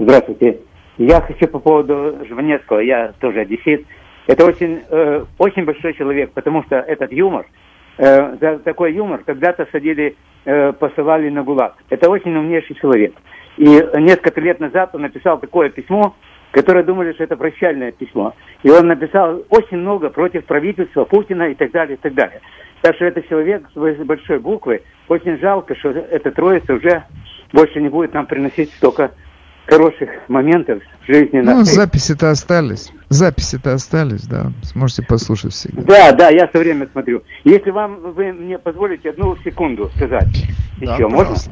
Здравствуйте. 0.01 0.59
Я 0.97 1.21
хочу 1.21 1.47
по 1.47 1.61
поводу 1.61 2.19
Жванецкого, 2.29 2.81
я 2.81 3.13
тоже 3.21 3.43
одессит. 3.43 3.87
Это 4.29 4.45
очень, 4.45 4.83
э, 4.91 5.25
очень 5.39 5.65
большой 5.65 5.95
человек, 5.95 6.33
потому 6.33 6.63
что 6.65 6.77
этот 6.77 7.11
юмор, 7.13 7.47
э, 7.97 8.37
за 8.39 8.59
такой 8.59 8.93
юмор 8.93 9.23
когда-то 9.25 9.67
садили, 9.73 10.17
э, 10.45 10.73
посылали 10.73 11.31
на 11.31 11.43
ГУЛАГ. 11.43 11.77
Это 11.89 12.11
очень 12.11 12.37
умнейший 12.37 12.77
человек. 12.77 13.15
И 13.57 13.65
несколько 13.65 14.41
лет 14.43 14.61
назад 14.61 14.95
он 14.95 15.03
написал 15.03 15.39
такое 15.41 15.71
письмо, 15.71 16.15
которое 16.51 16.85
думали, 16.85 17.15
что 17.15 17.25
это 17.25 17.39
прощальное 17.39 17.91
письмо. 17.91 18.35
И 18.63 18.71
он 18.71 18.87
написал 18.87 19.43
очень 19.49 19.79
много 19.79 20.11
против 20.11 20.45
правительства 20.45 21.05
Путина 21.05 21.45
и 21.45 21.55
так 21.55 21.71
далее, 21.71 21.97
и 21.97 22.01
так 22.01 22.13
далее. 22.13 22.41
Так 22.83 22.97
что 22.97 23.07
это 23.07 23.23
человек 23.23 23.67
с 23.75 24.05
большой 24.05 24.41
буквы. 24.41 24.83
Очень 25.09 25.39
жалко, 25.39 25.75
что 25.75 25.89
эта 25.89 26.31
троица 26.33 26.75
уже 26.75 27.03
больше 27.55 27.81
не 27.81 27.89
будет 27.89 28.13
нам 28.13 28.27
приносить 28.27 28.71
столько 28.75 29.13
хороших 29.69 30.09
моментов 30.29 30.83
в 31.03 31.07
жизни 31.07 31.41
Ну, 31.41 31.63
записи-то 31.65 32.31
остались. 32.31 32.91
Записи-то 33.11 33.75
остались, 33.75 34.27
да. 34.27 34.53
Сможете 34.63 35.03
послушать 35.03 35.53
всегда. 35.53 35.83
Да, 35.83 36.13
да, 36.13 36.29
я 36.31 36.49
все 36.49 36.59
время 36.59 36.89
смотрю. 36.91 37.23
Если 37.45 37.71
вам 37.71 38.13
вы 38.13 38.33
мне 38.33 38.59
позволите 38.59 39.11
одну 39.11 39.37
секунду 39.45 39.91
сказать 39.97 40.29
Да, 40.81 40.95
еще, 40.95 41.03
можно? 41.05 41.19
пожалуйста. 41.19 41.51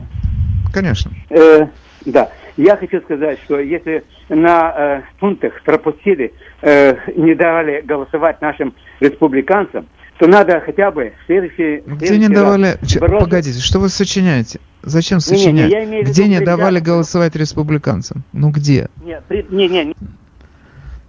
Конечно. 0.72 1.10
Э, 1.30 1.66
да, 2.06 2.30
я 2.56 2.76
хочу 2.76 3.00
сказать, 3.02 3.38
что 3.44 3.60
если 3.60 4.04
на 4.28 4.74
э, 4.76 5.02
пунктах 5.20 5.62
пропустили, 5.62 6.32
э, 6.62 6.94
не 7.16 7.34
давали 7.34 7.82
голосовать 7.82 8.40
нашим 8.40 8.74
республиканцам, 9.00 9.86
то 10.18 10.26
надо 10.26 10.60
хотя 10.64 10.90
бы 10.90 11.12
следующий, 11.26 11.82
Ну, 11.86 11.96
Где 11.96 12.06
следующий 12.06 12.28
не 12.30 12.34
давали... 12.34 12.78
Ч- 12.86 12.98
бороться. 13.00 13.24
Погодите, 13.24 13.60
что 13.60 13.80
вы 13.80 13.88
сочиняете? 13.88 14.60
Зачем 14.82 15.20
сочинять? 15.20 15.70
в 15.70 15.90
виду 15.90 16.10
Где 16.10 16.28
не 16.28 16.40
давали 16.40 16.80
голосовать 16.80 17.36
республиканцам? 17.36 18.24
Ну 18.32 18.50
где? 18.50 18.88
Не, 19.04 19.20
при- 19.20 19.46
не, 19.50 19.68
не, 19.68 19.84
не. 19.86 19.96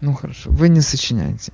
Ну 0.02 0.14
хорошо, 0.14 0.50
вы 0.52 0.70
не 0.70 0.82
сочиняете. 0.82 1.54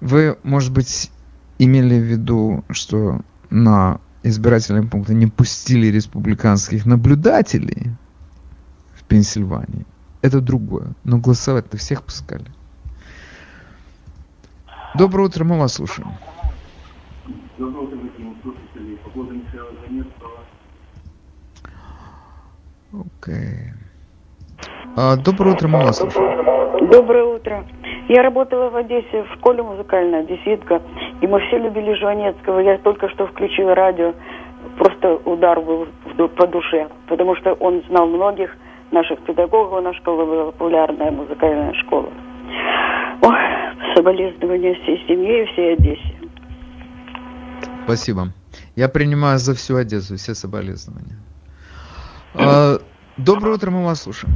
Вы, 0.00 0.36
может 0.42 0.72
быть, 0.72 1.10
имели 1.58 1.98
в 1.98 2.02
виду, 2.02 2.64
что 2.70 3.20
на 3.50 4.00
избирательные 4.22 4.84
пункты 4.84 5.14
не 5.14 5.26
пустили 5.26 5.86
республиканских 5.86 6.84
наблюдателей 6.86 7.92
в 8.94 9.04
Пенсильвании. 9.04 9.86
Это 10.20 10.40
другое. 10.40 10.92
Но 11.04 11.18
голосовать-то 11.18 11.76
всех 11.76 12.02
пускали. 12.02 12.46
Доброе 14.94 15.28
утро, 15.28 15.44
мы 15.44 15.58
вас 15.58 15.74
слушаем. 15.74 16.08
Окей. 22.92 23.72
А, 24.96 25.16
доброе 25.16 25.54
утро, 25.54 25.68
мы 25.68 25.78
вас 25.78 25.98
слушаем. 25.98 26.88
Доброе 26.90 27.24
утро. 27.24 27.64
Я 28.08 28.22
работала 28.22 28.68
в 28.68 28.76
Одессе 28.76 29.22
в 29.22 29.38
школе 29.38 29.62
музыкальной, 29.62 30.20
одесситка, 30.20 30.82
и 31.20 31.26
мы 31.26 31.40
все 31.40 31.58
любили 31.58 31.94
Жванецкого. 31.94 32.58
Я 32.58 32.78
только 32.78 33.08
что 33.10 33.26
включила 33.28 33.74
радио, 33.74 34.12
просто 34.76 35.16
удар 35.24 35.60
был 35.60 35.86
по 36.36 36.46
душе, 36.46 36.88
потому 37.08 37.36
что 37.36 37.54
он 37.54 37.82
знал 37.88 38.06
многих 38.06 38.54
наших 38.90 39.20
педагогов, 39.20 39.82
наша 39.82 39.98
школа 40.00 40.26
была 40.26 40.44
популярная 40.46 41.10
музыкальная 41.10 41.72
школа. 41.74 42.08
Ой, 43.22 43.38
соболезнования 43.94 44.74
всей 44.82 45.02
семье 45.06 45.44
и 45.44 45.46
всей 45.46 45.74
Одессе. 45.74 46.11
Спасибо. 47.84 48.32
Я 48.76 48.88
принимаю 48.88 49.38
за 49.38 49.54
всю 49.54 49.76
Одессу 49.76 50.16
все 50.16 50.34
соболезнования. 50.34 51.16
А, 52.34 52.78
доброе 53.16 53.56
утро, 53.56 53.70
мы 53.70 53.84
вас 53.84 54.02
слушаем. 54.02 54.34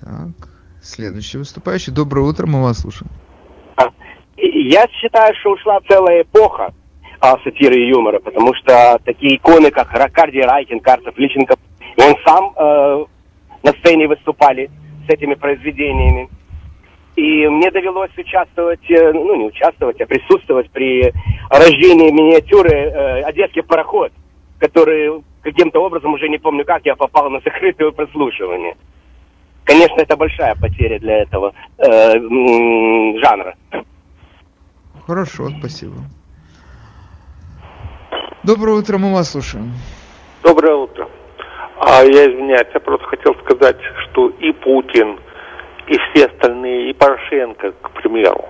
Так, 0.00 0.48
следующий 0.80 1.38
выступающий. 1.38 1.92
Доброе 1.92 2.22
утро, 2.22 2.46
мы 2.46 2.62
вас 2.62 2.80
слушаем. 2.80 3.10
Я 4.36 4.86
считаю, 4.88 5.34
что 5.40 5.52
ушла 5.52 5.78
целая 5.88 6.22
эпоха 6.22 6.72
а, 7.20 7.38
сатиры 7.42 7.76
и 7.76 7.88
юмора, 7.88 8.20
потому 8.20 8.54
что 8.54 8.98
такие 9.04 9.36
иконы, 9.36 9.70
как 9.70 9.90
Ракарди 9.92 10.40
Райкин, 10.40 10.80
Карцев, 10.80 11.16
Личенко, 11.16 11.56
он 11.98 12.14
сам 12.24 12.52
э, 12.56 13.04
на 13.62 13.72
сцене 13.80 14.06
выступали 14.06 14.70
с 15.06 15.12
этими 15.12 15.34
произведениями. 15.34 16.28
И 17.16 17.48
мне 17.48 17.70
довелось 17.70 18.16
участвовать, 18.16 18.90
э, 18.90 19.12
ну 19.12 19.34
не 19.36 19.46
участвовать, 19.46 20.00
а 20.00 20.06
присутствовать 20.06 20.70
при 20.70 21.12
рождении 21.50 22.10
миниатюры 22.10 22.70
э, 22.70 23.22
«Одесский 23.22 23.62
пароход», 23.62 24.12
который 24.58 25.22
каким-то 25.40 25.80
образом, 25.80 26.12
уже 26.12 26.28
не 26.28 26.38
помню 26.38 26.64
как, 26.66 26.84
я 26.84 26.94
попал 26.94 27.30
на 27.30 27.40
закрытое 27.40 27.90
прослушивание. 27.90 28.76
Конечно, 29.64 30.00
это 30.00 30.16
большая 30.16 30.54
потеря 30.56 30.98
для 30.98 31.22
этого 31.22 31.52
э, 31.78 32.12
жанра. 33.22 33.56
Хорошо, 35.06 35.48
спасибо. 35.58 35.94
Доброе 38.42 38.76
утро, 38.76 38.98
мы 38.98 39.12
вас 39.12 39.30
слушаем. 39.30 39.72
Доброе 40.42 40.74
утро. 40.74 41.08
А 41.78 42.02
я 42.02 42.30
извиняюсь, 42.30 42.68
я 42.74 42.80
просто 42.80 43.06
хотел 43.06 43.34
сказать, 43.44 43.76
что 44.04 44.28
и 44.28 44.52
Путин, 44.52 45.18
и 45.88 45.98
все 45.98 46.26
остальные, 46.26 46.90
и 46.90 46.92
Порошенко, 46.94 47.72
к 47.72 47.90
примеру, 47.92 48.44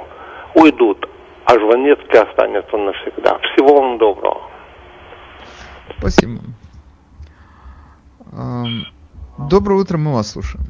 уйдут, 0.54 1.08
а 1.44 1.58
Жванецкий 1.58 2.18
останется 2.18 2.76
навсегда. 2.76 3.38
Всего 3.38 3.80
вам 3.80 3.98
доброго. 3.98 4.42
Спасибо. 5.98 6.40
Ам, 8.32 8.84
Доброе 9.38 9.80
утро, 9.80 9.98
мы 9.98 10.14
вас 10.14 10.30
слушаем. 10.30 10.64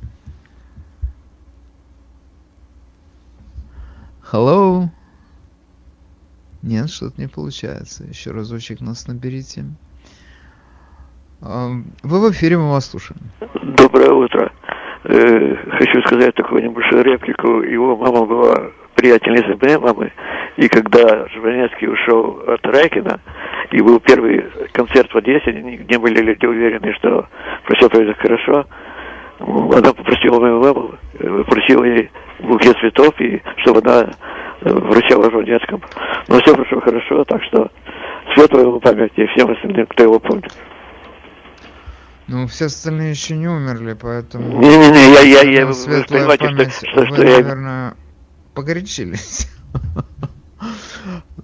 Hello? 4.33 4.89
Нет, 6.63 6.91
что-то 6.91 7.21
не 7.21 7.29
получается. 7.29 8.05
Еще 8.05 8.33
разочек 8.33 8.81
нас 8.81 9.07
наберите. 9.07 9.65
Ам, 11.41 11.93
Вы 12.03 12.21
в 12.21 12.33
эфире, 12.33 12.59
мы 12.59 12.71
вас 12.71 12.87
слушаем. 12.91 13.21
Доброе 13.77 14.11
утро. 14.11 14.53
Э, 15.09 15.57
хочу 15.71 16.03
сказать 16.03 16.35
такую 16.35 16.65
небольшую 16.65 17.05
реплику. 17.05 17.63
Его 17.63 17.97
мама 17.97 18.27
была 18.27 18.73
приятельницей 18.97 19.57
моей 19.61 19.79
мамы. 19.79 20.13
И 20.57 20.69
когда 20.69 21.29
Жванецкий 21.29 21.89
ушел 21.89 22.43
от 22.47 22.67
Райкина, 22.67 23.21
и 23.71 23.81
был 23.83 24.01
первый 24.01 24.47
концерт 24.73 25.13
в 25.13 25.17
Одессе, 25.17 25.53
не, 25.53 25.99
были 25.99 26.23
люди 26.23 26.47
уверены, 26.47 26.93
что 26.95 27.27
все 27.75 27.89
пройдет 27.89 28.17
хорошо, 28.19 28.67
она 29.39 29.93
попросила 29.93 30.41
мою 30.41 30.61
маму, 30.61 30.95
э, 31.21 31.45
попросила 31.45 31.85
ей 31.85 32.11
букет 32.41 32.77
цветов, 32.81 33.15
и 33.21 33.41
чтобы 33.59 33.83
она 33.85 34.11
э, 34.63 34.71
вручала 34.71 35.31
Жванецкому. 35.31 35.83
Но 36.27 36.41
все 36.41 36.53
прошло 36.53 36.81
хорошо, 36.81 37.25
так 37.25 37.45
что 37.45 37.71
светлая 38.35 38.65
ему 38.65 38.81
память 38.81 39.13
и 39.15 39.27
всем 39.27 39.53
остальным, 39.53 39.87
кто 39.87 40.03
его 40.03 40.19
помнит. 40.19 40.53
Ну, 42.29 42.47
все 42.49 42.67
остальные 42.67 43.11
еще 43.11 43.37
не 43.37 43.49
умерли, 43.49 43.93
поэтому... 43.95 44.61
Не-не-не, 44.61 45.13
я- 45.13 45.21
я- 45.43 45.51
я- 45.61 45.67
вы 45.67 45.75
светлая 45.75 46.27
понимаете, 46.37 46.45
что- 46.47 46.57
память. 46.57 46.73
что- 46.75 47.01
Вы, 47.01 47.07
что 47.07 47.23
я- 47.25 47.37
наверное, 47.39 47.95
погорячились. 48.55 49.49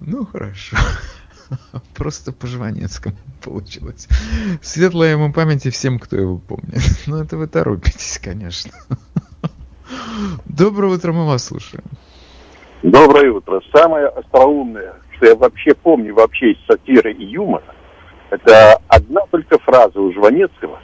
Ну, 0.05 0.25
хорошо. 0.25 0.75
Просто 1.95 2.33
по 2.33 2.45
Жванецкому 2.47 3.15
получилось. 3.41 4.09
Светлая 4.61 5.11
ему 5.13 5.31
память 5.31 5.65
и 5.65 5.69
всем, 5.69 5.99
кто 5.99 6.17
его 6.17 6.37
помнит. 6.37 6.81
Ну, 7.07 7.17
это 7.23 7.37
вы 7.37 7.47
торопитесь, 7.47 8.19
конечно. 8.21 8.71
Доброе 10.45 10.93
утро, 10.93 11.13
мы 11.13 11.25
вас 11.25 11.45
слушаем. 11.45 11.83
Доброе 12.81 13.31
утро. 13.31 13.61
Самое 13.73 14.07
остроумное, 14.07 14.95
что 15.15 15.27
я 15.27 15.35
вообще 15.35 15.73
помню 15.73 16.13
вообще 16.13 16.51
из 16.51 16.57
сатиры 16.67 17.13
и 17.13 17.23
юмора, 17.23 17.63
это 18.33 18.79
одна 18.87 19.21
только 19.31 19.57
фраза 19.59 19.99
у 19.99 20.11
Жванецкого, 20.13 20.79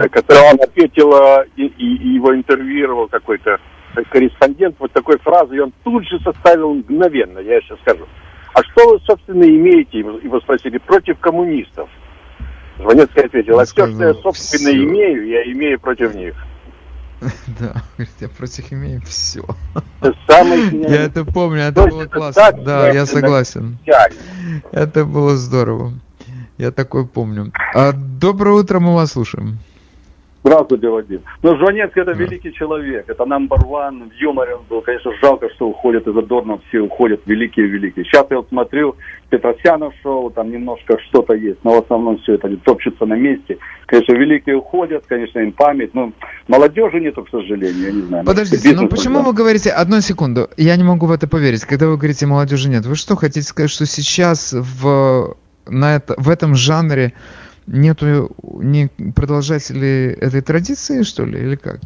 э, 0.00 0.08
которую 0.08 0.44
он 0.46 0.60
ответил, 0.60 1.12
э, 1.14 1.46
и, 1.56 1.66
и- 1.66 2.14
его 2.14 2.34
интервьюировал 2.34 3.08
какой-то 3.08 3.58
э, 3.96 4.02
корреспондент 4.10 4.76
вот 4.78 4.92
такой 4.92 5.18
фразой, 5.18 5.56
и 5.58 5.60
он 5.60 5.72
тут 5.84 6.06
же 6.08 6.18
составил 6.20 6.74
мгновенно, 6.74 7.38
я 7.38 7.60
сейчас 7.60 7.78
скажу. 7.80 8.06
А 8.54 8.62
что 8.62 8.92
вы, 8.92 9.00
собственно, 9.06 9.44
имеете, 9.44 9.98
его 9.98 10.40
спросили, 10.40 10.78
против 10.78 11.18
коммунистов? 11.20 11.88
Жванецкий 12.78 13.22
ответил, 13.22 13.58
а 13.58 13.64
все, 13.64 13.86
что 13.88 14.04
я, 14.04 14.14
собственно, 14.14 14.70
«Всё». 14.70 14.84
имею, 14.84 15.26
я 15.26 15.42
имею 15.52 15.80
против 15.80 16.14
них. 16.14 16.34
Да, 17.58 17.82
говорит, 17.96 18.14
я 18.20 18.28
против 18.28 18.72
имею 18.72 19.00
все. 19.02 19.42
Я 20.00 21.02
это 21.04 21.24
помню, 21.24 21.62
это 21.62 21.82
То 21.82 21.88
было 21.88 22.06
классно. 22.06 22.52
Да, 22.52 22.90
я 22.90 23.06
согласен. 23.06 23.78
Это 24.70 25.04
было 25.04 25.36
здорово. 25.36 25.92
Я 26.58 26.72
такой 26.72 27.06
помню. 27.06 27.52
А, 27.74 27.92
доброе 27.92 28.56
утро, 28.56 28.80
мы 28.80 28.94
вас 28.94 29.12
слушаем. 29.12 29.58
Здравствуйте, 30.44 30.88
Вадим. 30.88 31.20
Ну, 31.42 31.56
Жванецкий 31.56 32.02
это 32.02 32.12
великий 32.12 32.52
человек, 32.52 33.04
это 33.08 33.24
number 33.24 33.58
one, 33.58 34.08
в 34.08 34.14
юморе 34.14 34.54
он 34.54 34.62
был. 34.70 34.80
Конечно, 34.82 35.10
жалко, 35.20 35.48
что 35.54 35.68
уходят 35.68 36.06
из 36.06 36.16
Адорна, 36.16 36.58
все 36.68 36.80
уходят 36.80 37.20
великие-великие. 37.26 38.04
Сейчас 38.04 38.26
я 38.30 38.38
вот 38.38 38.48
смотрю, 38.48 38.96
Петросянов 39.30 39.92
шоу, 40.02 40.30
там 40.30 40.50
немножко 40.50 40.96
что-то 41.08 41.34
есть, 41.34 41.58
но 41.64 41.74
в 41.74 41.84
основном 41.84 42.18
все 42.18 42.34
это 42.34 42.46
они 42.46 42.56
топчутся 42.56 43.04
на 43.04 43.14
месте. 43.14 43.58
Конечно, 43.86 44.12
великие 44.12 44.56
уходят, 44.56 45.04
конечно, 45.06 45.40
им 45.40 45.52
память, 45.52 45.92
но 45.92 46.12
молодежи 46.46 47.00
нету, 47.00 47.24
к 47.24 47.30
сожалению, 47.30 47.82
я 47.82 47.92
не 47.92 48.02
знаю. 48.02 48.24
Подождите, 48.24 48.74
ну 48.74 48.88
почему 48.88 49.22
вы 49.22 49.32
говорите, 49.32 49.70
одну 49.70 50.00
секунду, 50.00 50.48
я 50.56 50.76
не 50.76 50.84
могу 50.84 51.06
в 51.06 51.12
это 51.12 51.28
поверить, 51.28 51.64
когда 51.66 51.88
вы 51.88 51.96
говорите 51.96 52.26
молодежи 52.26 52.70
нет, 52.70 52.86
вы 52.86 52.94
что, 52.94 53.16
хотите 53.16 53.46
сказать, 53.46 53.70
что 53.70 53.86
сейчас 53.86 54.54
в, 54.54 55.36
на 55.68 55.96
это, 55.96 56.14
в 56.16 56.28
этом 56.28 56.54
жанре 56.54 57.12
нету 57.66 58.30
ни 58.42 58.86
продолжателей 59.12 60.12
этой 60.12 60.40
традиции, 60.40 61.02
что 61.02 61.24
ли, 61.24 61.38
или 61.38 61.56
как? 61.56 61.80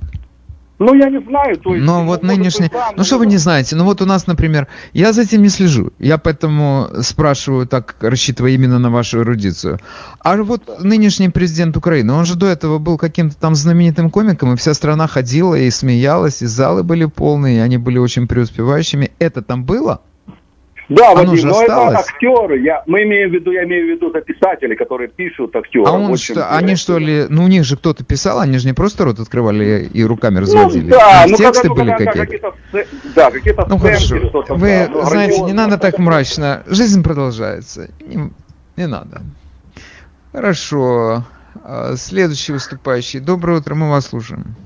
Ну, 0.85 0.95
я 0.95 1.11
не 1.11 1.20
знаю, 1.20 1.57
то 1.59 1.74
есть... 1.74 1.87
Но 1.87 2.05
вот 2.05 2.24
может 2.24 2.39
нынешний... 2.39 2.66
быть, 2.66 2.72
да, 2.72 2.91
Ну 2.97 3.05
что 3.05 3.18
вы 3.18 3.26
не 3.26 3.37
знаете? 3.37 3.76
Ну 3.76 3.85
вот 3.85 4.03
у 4.03 4.07
нас, 4.07 4.26
например, 4.26 4.66
я 4.93 5.12
за 5.12 5.22
этим 5.22 5.43
не 5.43 5.49
слежу. 5.49 5.93
Я 6.01 6.18
поэтому 6.18 6.89
спрашиваю, 7.03 7.68
так 7.68 7.95
рассчитывая 8.01 8.51
именно 8.51 8.80
на 8.80 8.91
вашу 8.91 9.20
эрудицию. 9.20 9.78
А 10.18 10.37
вот 10.37 10.83
нынешний 10.83 11.28
президент 11.28 11.76
Украины, 11.76 12.12
он 12.12 12.24
же 12.24 12.35
до 12.35 12.47
этого 12.47 12.78
был 12.78 12.99
каким-то 12.99 13.37
там 13.37 13.55
знаменитым 13.55 14.11
комиком, 14.11 14.55
и 14.55 14.57
вся 14.57 14.74
страна 14.74 15.07
ходила 15.07 15.55
и 15.55 15.70
смеялась, 15.70 16.43
и 16.43 16.47
залы 16.47 16.83
были 16.83 17.05
полные, 17.05 17.59
и 17.59 17.61
они 17.61 17.78
были 17.78 17.99
очень 17.99 18.26
преуспевающими. 18.26 19.12
Это 19.20 19.41
там 19.41 19.64
было? 19.64 20.01
Да, 20.95 21.12
Оно 21.12 21.30
Вадим, 21.30 21.49
но 21.49 21.62
это 21.62 21.72
осталось. 21.72 22.09
актеры. 22.09 22.61
Я, 22.61 22.82
мы 22.86 23.03
имеем 23.03 23.30
в 23.30 23.34
виду, 23.34 23.51
я 23.53 23.64
имею 23.64 23.86
в 23.86 23.90
виду 23.97 24.11
это 24.11 24.20
писатели, 24.20 24.74
которые 24.74 25.09
пишут 25.09 25.55
актеры. 25.55 25.84
А 25.86 25.93
он 25.93 26.16
что, 26.16 26.49
они 26.51 26.76
что 26.76 26.99
ли, 26.99 27.26
ну 27.28 27.45
у 27.45 27.49
них 27.49 27.64
же 27.64 27.76
кто-то 27.76 28.05
писал, 28.05 28.40
они 28.40 28.59
же 28.59 28.66
не 28.66 28.72
просто 28.72 29.05
рот 29.05 29.18
открывали 29.20 29.88
и 29.93 30.05
руками 30.05 30.38
разводили. 30.38 30.84
Ну, 30.84 30.90
да, 30.90 31.24
ну, 31.28 31.36
тексты 31.36 31.68
когда, 31.68 31.68
ну, 31.68 31.74
были 31.74 32.05
когда 32.05 32.12
какие-то. 32.24 32.55
сцены, 32.68 32.86
да, 33.14 33.30
какие-то 33.30 33.66
Ну 33.68 33.78
хорошо. 33.78 34.16
Вы 34.49 34.68
да, 34.68 34.88
ну, 34.93 35.03
знаете, 35.03 35.40
не 35.43 35.53
надо 35.53 35.78
так 35.78 35.99
мрачно. 35.99 36.62
Жизнь 36.66 37.03
продолжается. 37.03 37.90
Не, 38.01 38.30
не 38.76 38.86
надо. 38.86 39.22
Хорошо. 40.32 41.24
А, 41.64 41.95
Следующий 41.97 42.53
выступающий. 42.53 43.20
Доброе 43.20 43.59
утро, 43.59 43.74
мы 43.74 43.90
вас 43.90 44.07
слушаем. 44.07 44.57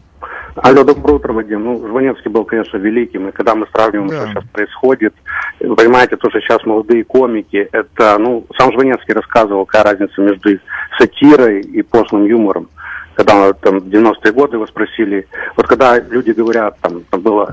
Алло, 0.63 0.85
доброе 0.85 1.15
утро, 1.17 1.33
Вадим. 1.35 1.65
Ну, 1.65 1.87
Жванецкий 1.87 2.31
был, 2.31 2.45
конечно, 2.45 2.79
великим, 2.79 3.29
и 3.29 3.33
когда 3.33 3.55
мы 3.55 3.67
сравниваем, 3.75 4.09
Да. 4.09 4.17
что 4.17 4.27
сейчас 4.29 4.45
происходит, 4.53 5.15
понимаете, 5.59 6.17
то, 6.17 6.31
что 6.31 6.41
сейчас 6.41 6.65
молодые 6.65 7.05
комики, 7.05 7.69
это, 7.73 8.17
ну, 8.19 8.47
сам 8.57 8.73
Жванецкий 8.73 9.13
рассказывал, 9.13 9.67
какая 9.67 9.93
разница 9.93 10.19
между 10.23 10.59
сатирой 10.99 11.61
и 11.61 11.83
пошлым 11.83 12.25
юмором. 12.25 12.71
Когда 13.15 13.53
там 13.53 13.81
в 13.81 13.89
90-е 13.89 14.33
годы 14.33 14.57
его 14.57 14.67
спросили, 14.67 15.27
вот 15.57 15.67
когда 15.67 15.99
люди 15.99 16.31
говорят, 16.31 16.79
там, 16.81 17.03
там 17.11 17.21
было 17.21 17.51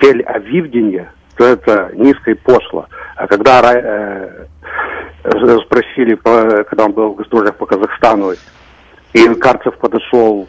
тель-авивденье, 0.00 1.08
то 1.36 1.44
это 1.44 1.90
низко 1.94 2.30
и 2.30 2.34
пошло. 2.34 2.86
А 3.16 3.26
когда 3.26 3.60
э, 3.74 4.46
э, 5.24 5.58
спросили, 5.66 6.14
когда 6.14 6.86
он 6.86 6.92
был 6.92 7.12
в 7.12 7.16
гастролях 7.16 7.56
по 7.56 7.66
Казахстану, 7.66 8.32
и 9.12 9.34
Карцев 9.34 9.76
подошел 9.78 10.48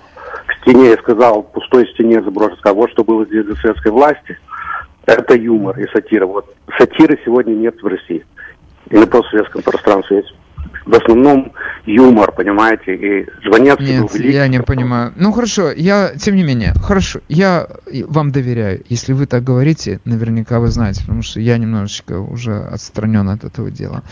стене 0.68 0.94
и 0.94 0.98
сказал, 0.98 1.44
пустой 1.44 1.88
стене 1.94 2.22
заброшен, 2.22 2.58
сказал, 2.58 2.78
вот 2.78 2.92
что 2.92 3.04
было 3.04 3.26
здесь 3.26 3.46
до 3.46 3.56
советской 3.56 3.92
власти. 3.92 4.38
Это 5.06 5.36
юмор 5.36 5.80
и 5.80 5.88
сатира. 5.92 6.26
Вот 6.26 6.54
сатиры 6.78 7.18
сегодня 7.24 7.54
нет 7.54 7.82
в 7.82 7.88
России. 7.88 8.26
И 8.90 8.98
на 8.98 9.08
постсоветском 9.08 9.62
пространстве 9.62 10.18
есть. 10.18 10.34
В 10.86 10.94
основном 10.96 11.52
юмор, 11.86 12.32
понимаете, 12.32 12.96
и 12.96 13.30
Жванецкий 13.42 14.00
был 14.00 14.04
Нет, 14.04 14.14
великий. 14.14 14.34
я 14.34 14.48
не 14.48 14.62
понимаю. 14.62 15.14
Ну 15.18 15.32
хорошо, 15.32 15.72
я, 15.72 16.14
тем 16.16 16.36
не 16.36 16.44
менее, 16.44 16.74
хорошо, 16.74 17.20
я 17.28 17.68
вам 18.08 18.32
доверяю. 18.32 18.84
Если 18.88 19.14
вы 19.14 19.28
так 19.28 19.44
говорите, 19.44 20.00
наверняка 20.06 20.60
вы 20.60 20.68
знаете, 20.68 21.02
потому 21.02 21.24
что 21.24 21.40
я 21.42 21.58
немножечко 21.58 22.20
уже 22.20 22.60
отстранен 22.60 23.30
от 23.30 23.44
этого 23.44 23.70
дела. 23.70 24.04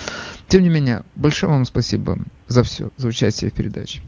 Тем 0.47 0.64
не 0.64 0.70
менее, 0.70 1.03
большое 1.16 1.51
вам 1.51 1.66
спасибо 1.66 2.18
за 2.47 2.64
все, 2.64 2.89
за 2.97 3.08
участие 3.08 3.51
в 3.51 3.53
передаче. 3.53 4.01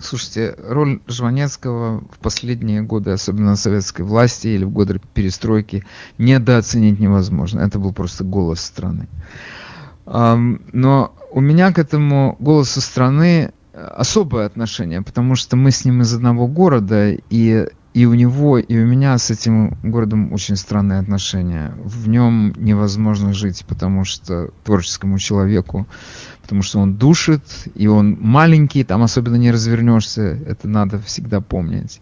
Слушайте, 0.00 0.56
роль 0.66 1.00
Жванецкого 1.06 2.02
в 2.10 2.18
последние 2.20 2.80
годы, 2.82 3.10
особенно 3.10 3.54
советской 3.56 4.02
власти 4.02 4.48
или 4.48 4.64
в 4.64 4.70
годы 4.70 5.00
перестройки, 5.14 5.84
недооценить 6.16 6.98
невозможно. 6.98 7.60
Это 7.60 7.78
был 7.78 7.92
просто 7.92 8.24
голос 8.24 8.60
страны. 8.60 9.08
Но 10.06 11.12
у 11.30 11.40
меня 11.40 11.72
к 11.72 11.78
этому 11.78 12.36
голосу 12.40 12.80
страны 12.80 13.52
э, 13.72 13.80
особое 13.80 14.46
отношение, 14.46 15.02
потому 15.02 15.36
что 15.36 15.56
мы 15.56 15.70
с 15.70 15.84
ним 15.84 16.02
из 16.02 16.12
одного 16.12 16.48
города, 16.48 17.12
и, 17.12 17.68
и 17.94 18.06
у 18.06 18.14
него, 18.14 18.58
и 18.58 18.76
у 18.76 18.86
меня 18.86 19.16
с 19.16 19.30
этим 19.30 19.78
городом 19.82 20.32
очень 20.32 20.56
странные 20.56 20.98
отношения. 20.98 21.72
В 21.84 22.08
нем 22.08 22.52
невозможно 22.56 23.32
жить, 23.32 23.64
потому 23.68 24.04
что 24.04 24.50
творческому 24.64 25.18
человеку, 25.18 25.86
потому 26.42 26.62
что 26.62 26.80
он 26.80 26.94
душит, 26.94 27.42
и 27.74 27.86
он 27.86 28.16
маленький, 28.20 28.84
там 28.84 29.02
особенно 29.02 29.36
не 29.36 29.50
развернешься, 29.50 30.22
это 30.22 30.68
надо 30.68 30.98
всегда 31.00 31.40
помнить. 31.40 32.00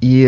И 0.00 0.24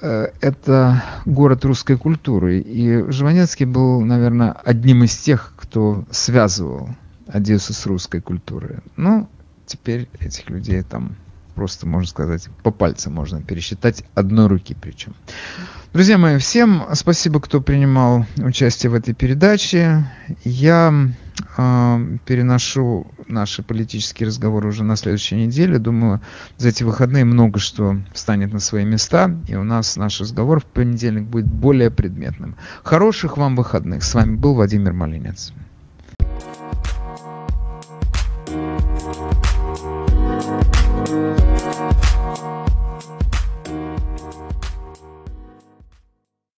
э, 0.00 0.26
это 0.40 1.04
город 1.26 1.64
русской 1.66 1.98
культуры. 1.98 2.60
И 2.60 3.10
Жванецкий 3.10 3.66
был, 3.66 4.00
наверное, 4.00 4.52
одним 4.52 5.04
из 5.04 5.14
тех, 5.16 5.52
кто 5.56 6.04
связывал 6.10 6.88
Одессу 7.26 7.74
с 7.74 7.84
русской 7.86 8.20
культуры. 8.20 8.82
Ну, 8.96 9.28
теперь 9.66 10.08
этих 10.18 10.48
людей 10.48 10.82
там 10.82 11.16
просто, 11.54 11.86
можно 11.86 12.08
сказать, 12.08 12.48
по 12.62 12.70
пальцам 12.70 13.12
можно 13.12 13.42
пересчитать, 13.42 14.04
одной 14.14 14.46
руки 14.46 14.74
причем. 14.80 15.14
Друзья 15.92 16.18
мои, 16.18 16.38
всем 16.38 16.84
спасибо, 16.92 17.40
кто 17.40 17.60
принимал 17.60 18.24
участие 18.36 18.90
в 18.90 18.94
этой 18.94 19.12
передаче. 19.12 20.04
Я 20.44 20.94
э, 21.58 22.16
переношу 22.24 23.08
наши 23.26 23.64
политические 23.64 24.28
разговоры 24.28 24.68
уже 24.68 24.84
на 24.84 24.94
следующей 24.94 25.34
неделе. 25.34 25.80
Думаю, 25.80 26.20
за 26.58 26.68
эти 26.68 26.84
выходные 26.84 27.24
много 27.24 27.58
что 27.58 27.96
встанет 28.14 28.52
на 28.52 28.60
свои 28.60 28.84
места, 28.84 29.36
и 29.48 29.56
у 29.56 29.64
нас 29.64 29.96
наш 29.96 30.20
разговор 30.20 30.60
в 30.60 30.64
понедельник 30.64 31.24
будет 31.24 31.46
более 31.46 31.90
предметным. 31.90 32.54
Хороших 32.84 33.36
вам 33.36 33.56
выходных. 33.56 34.04
С 34.04 34.14
вами 34.14 34.36
был 34.36 34.54
Владимир 34.54 34.92
Малинец. 34.92 35.52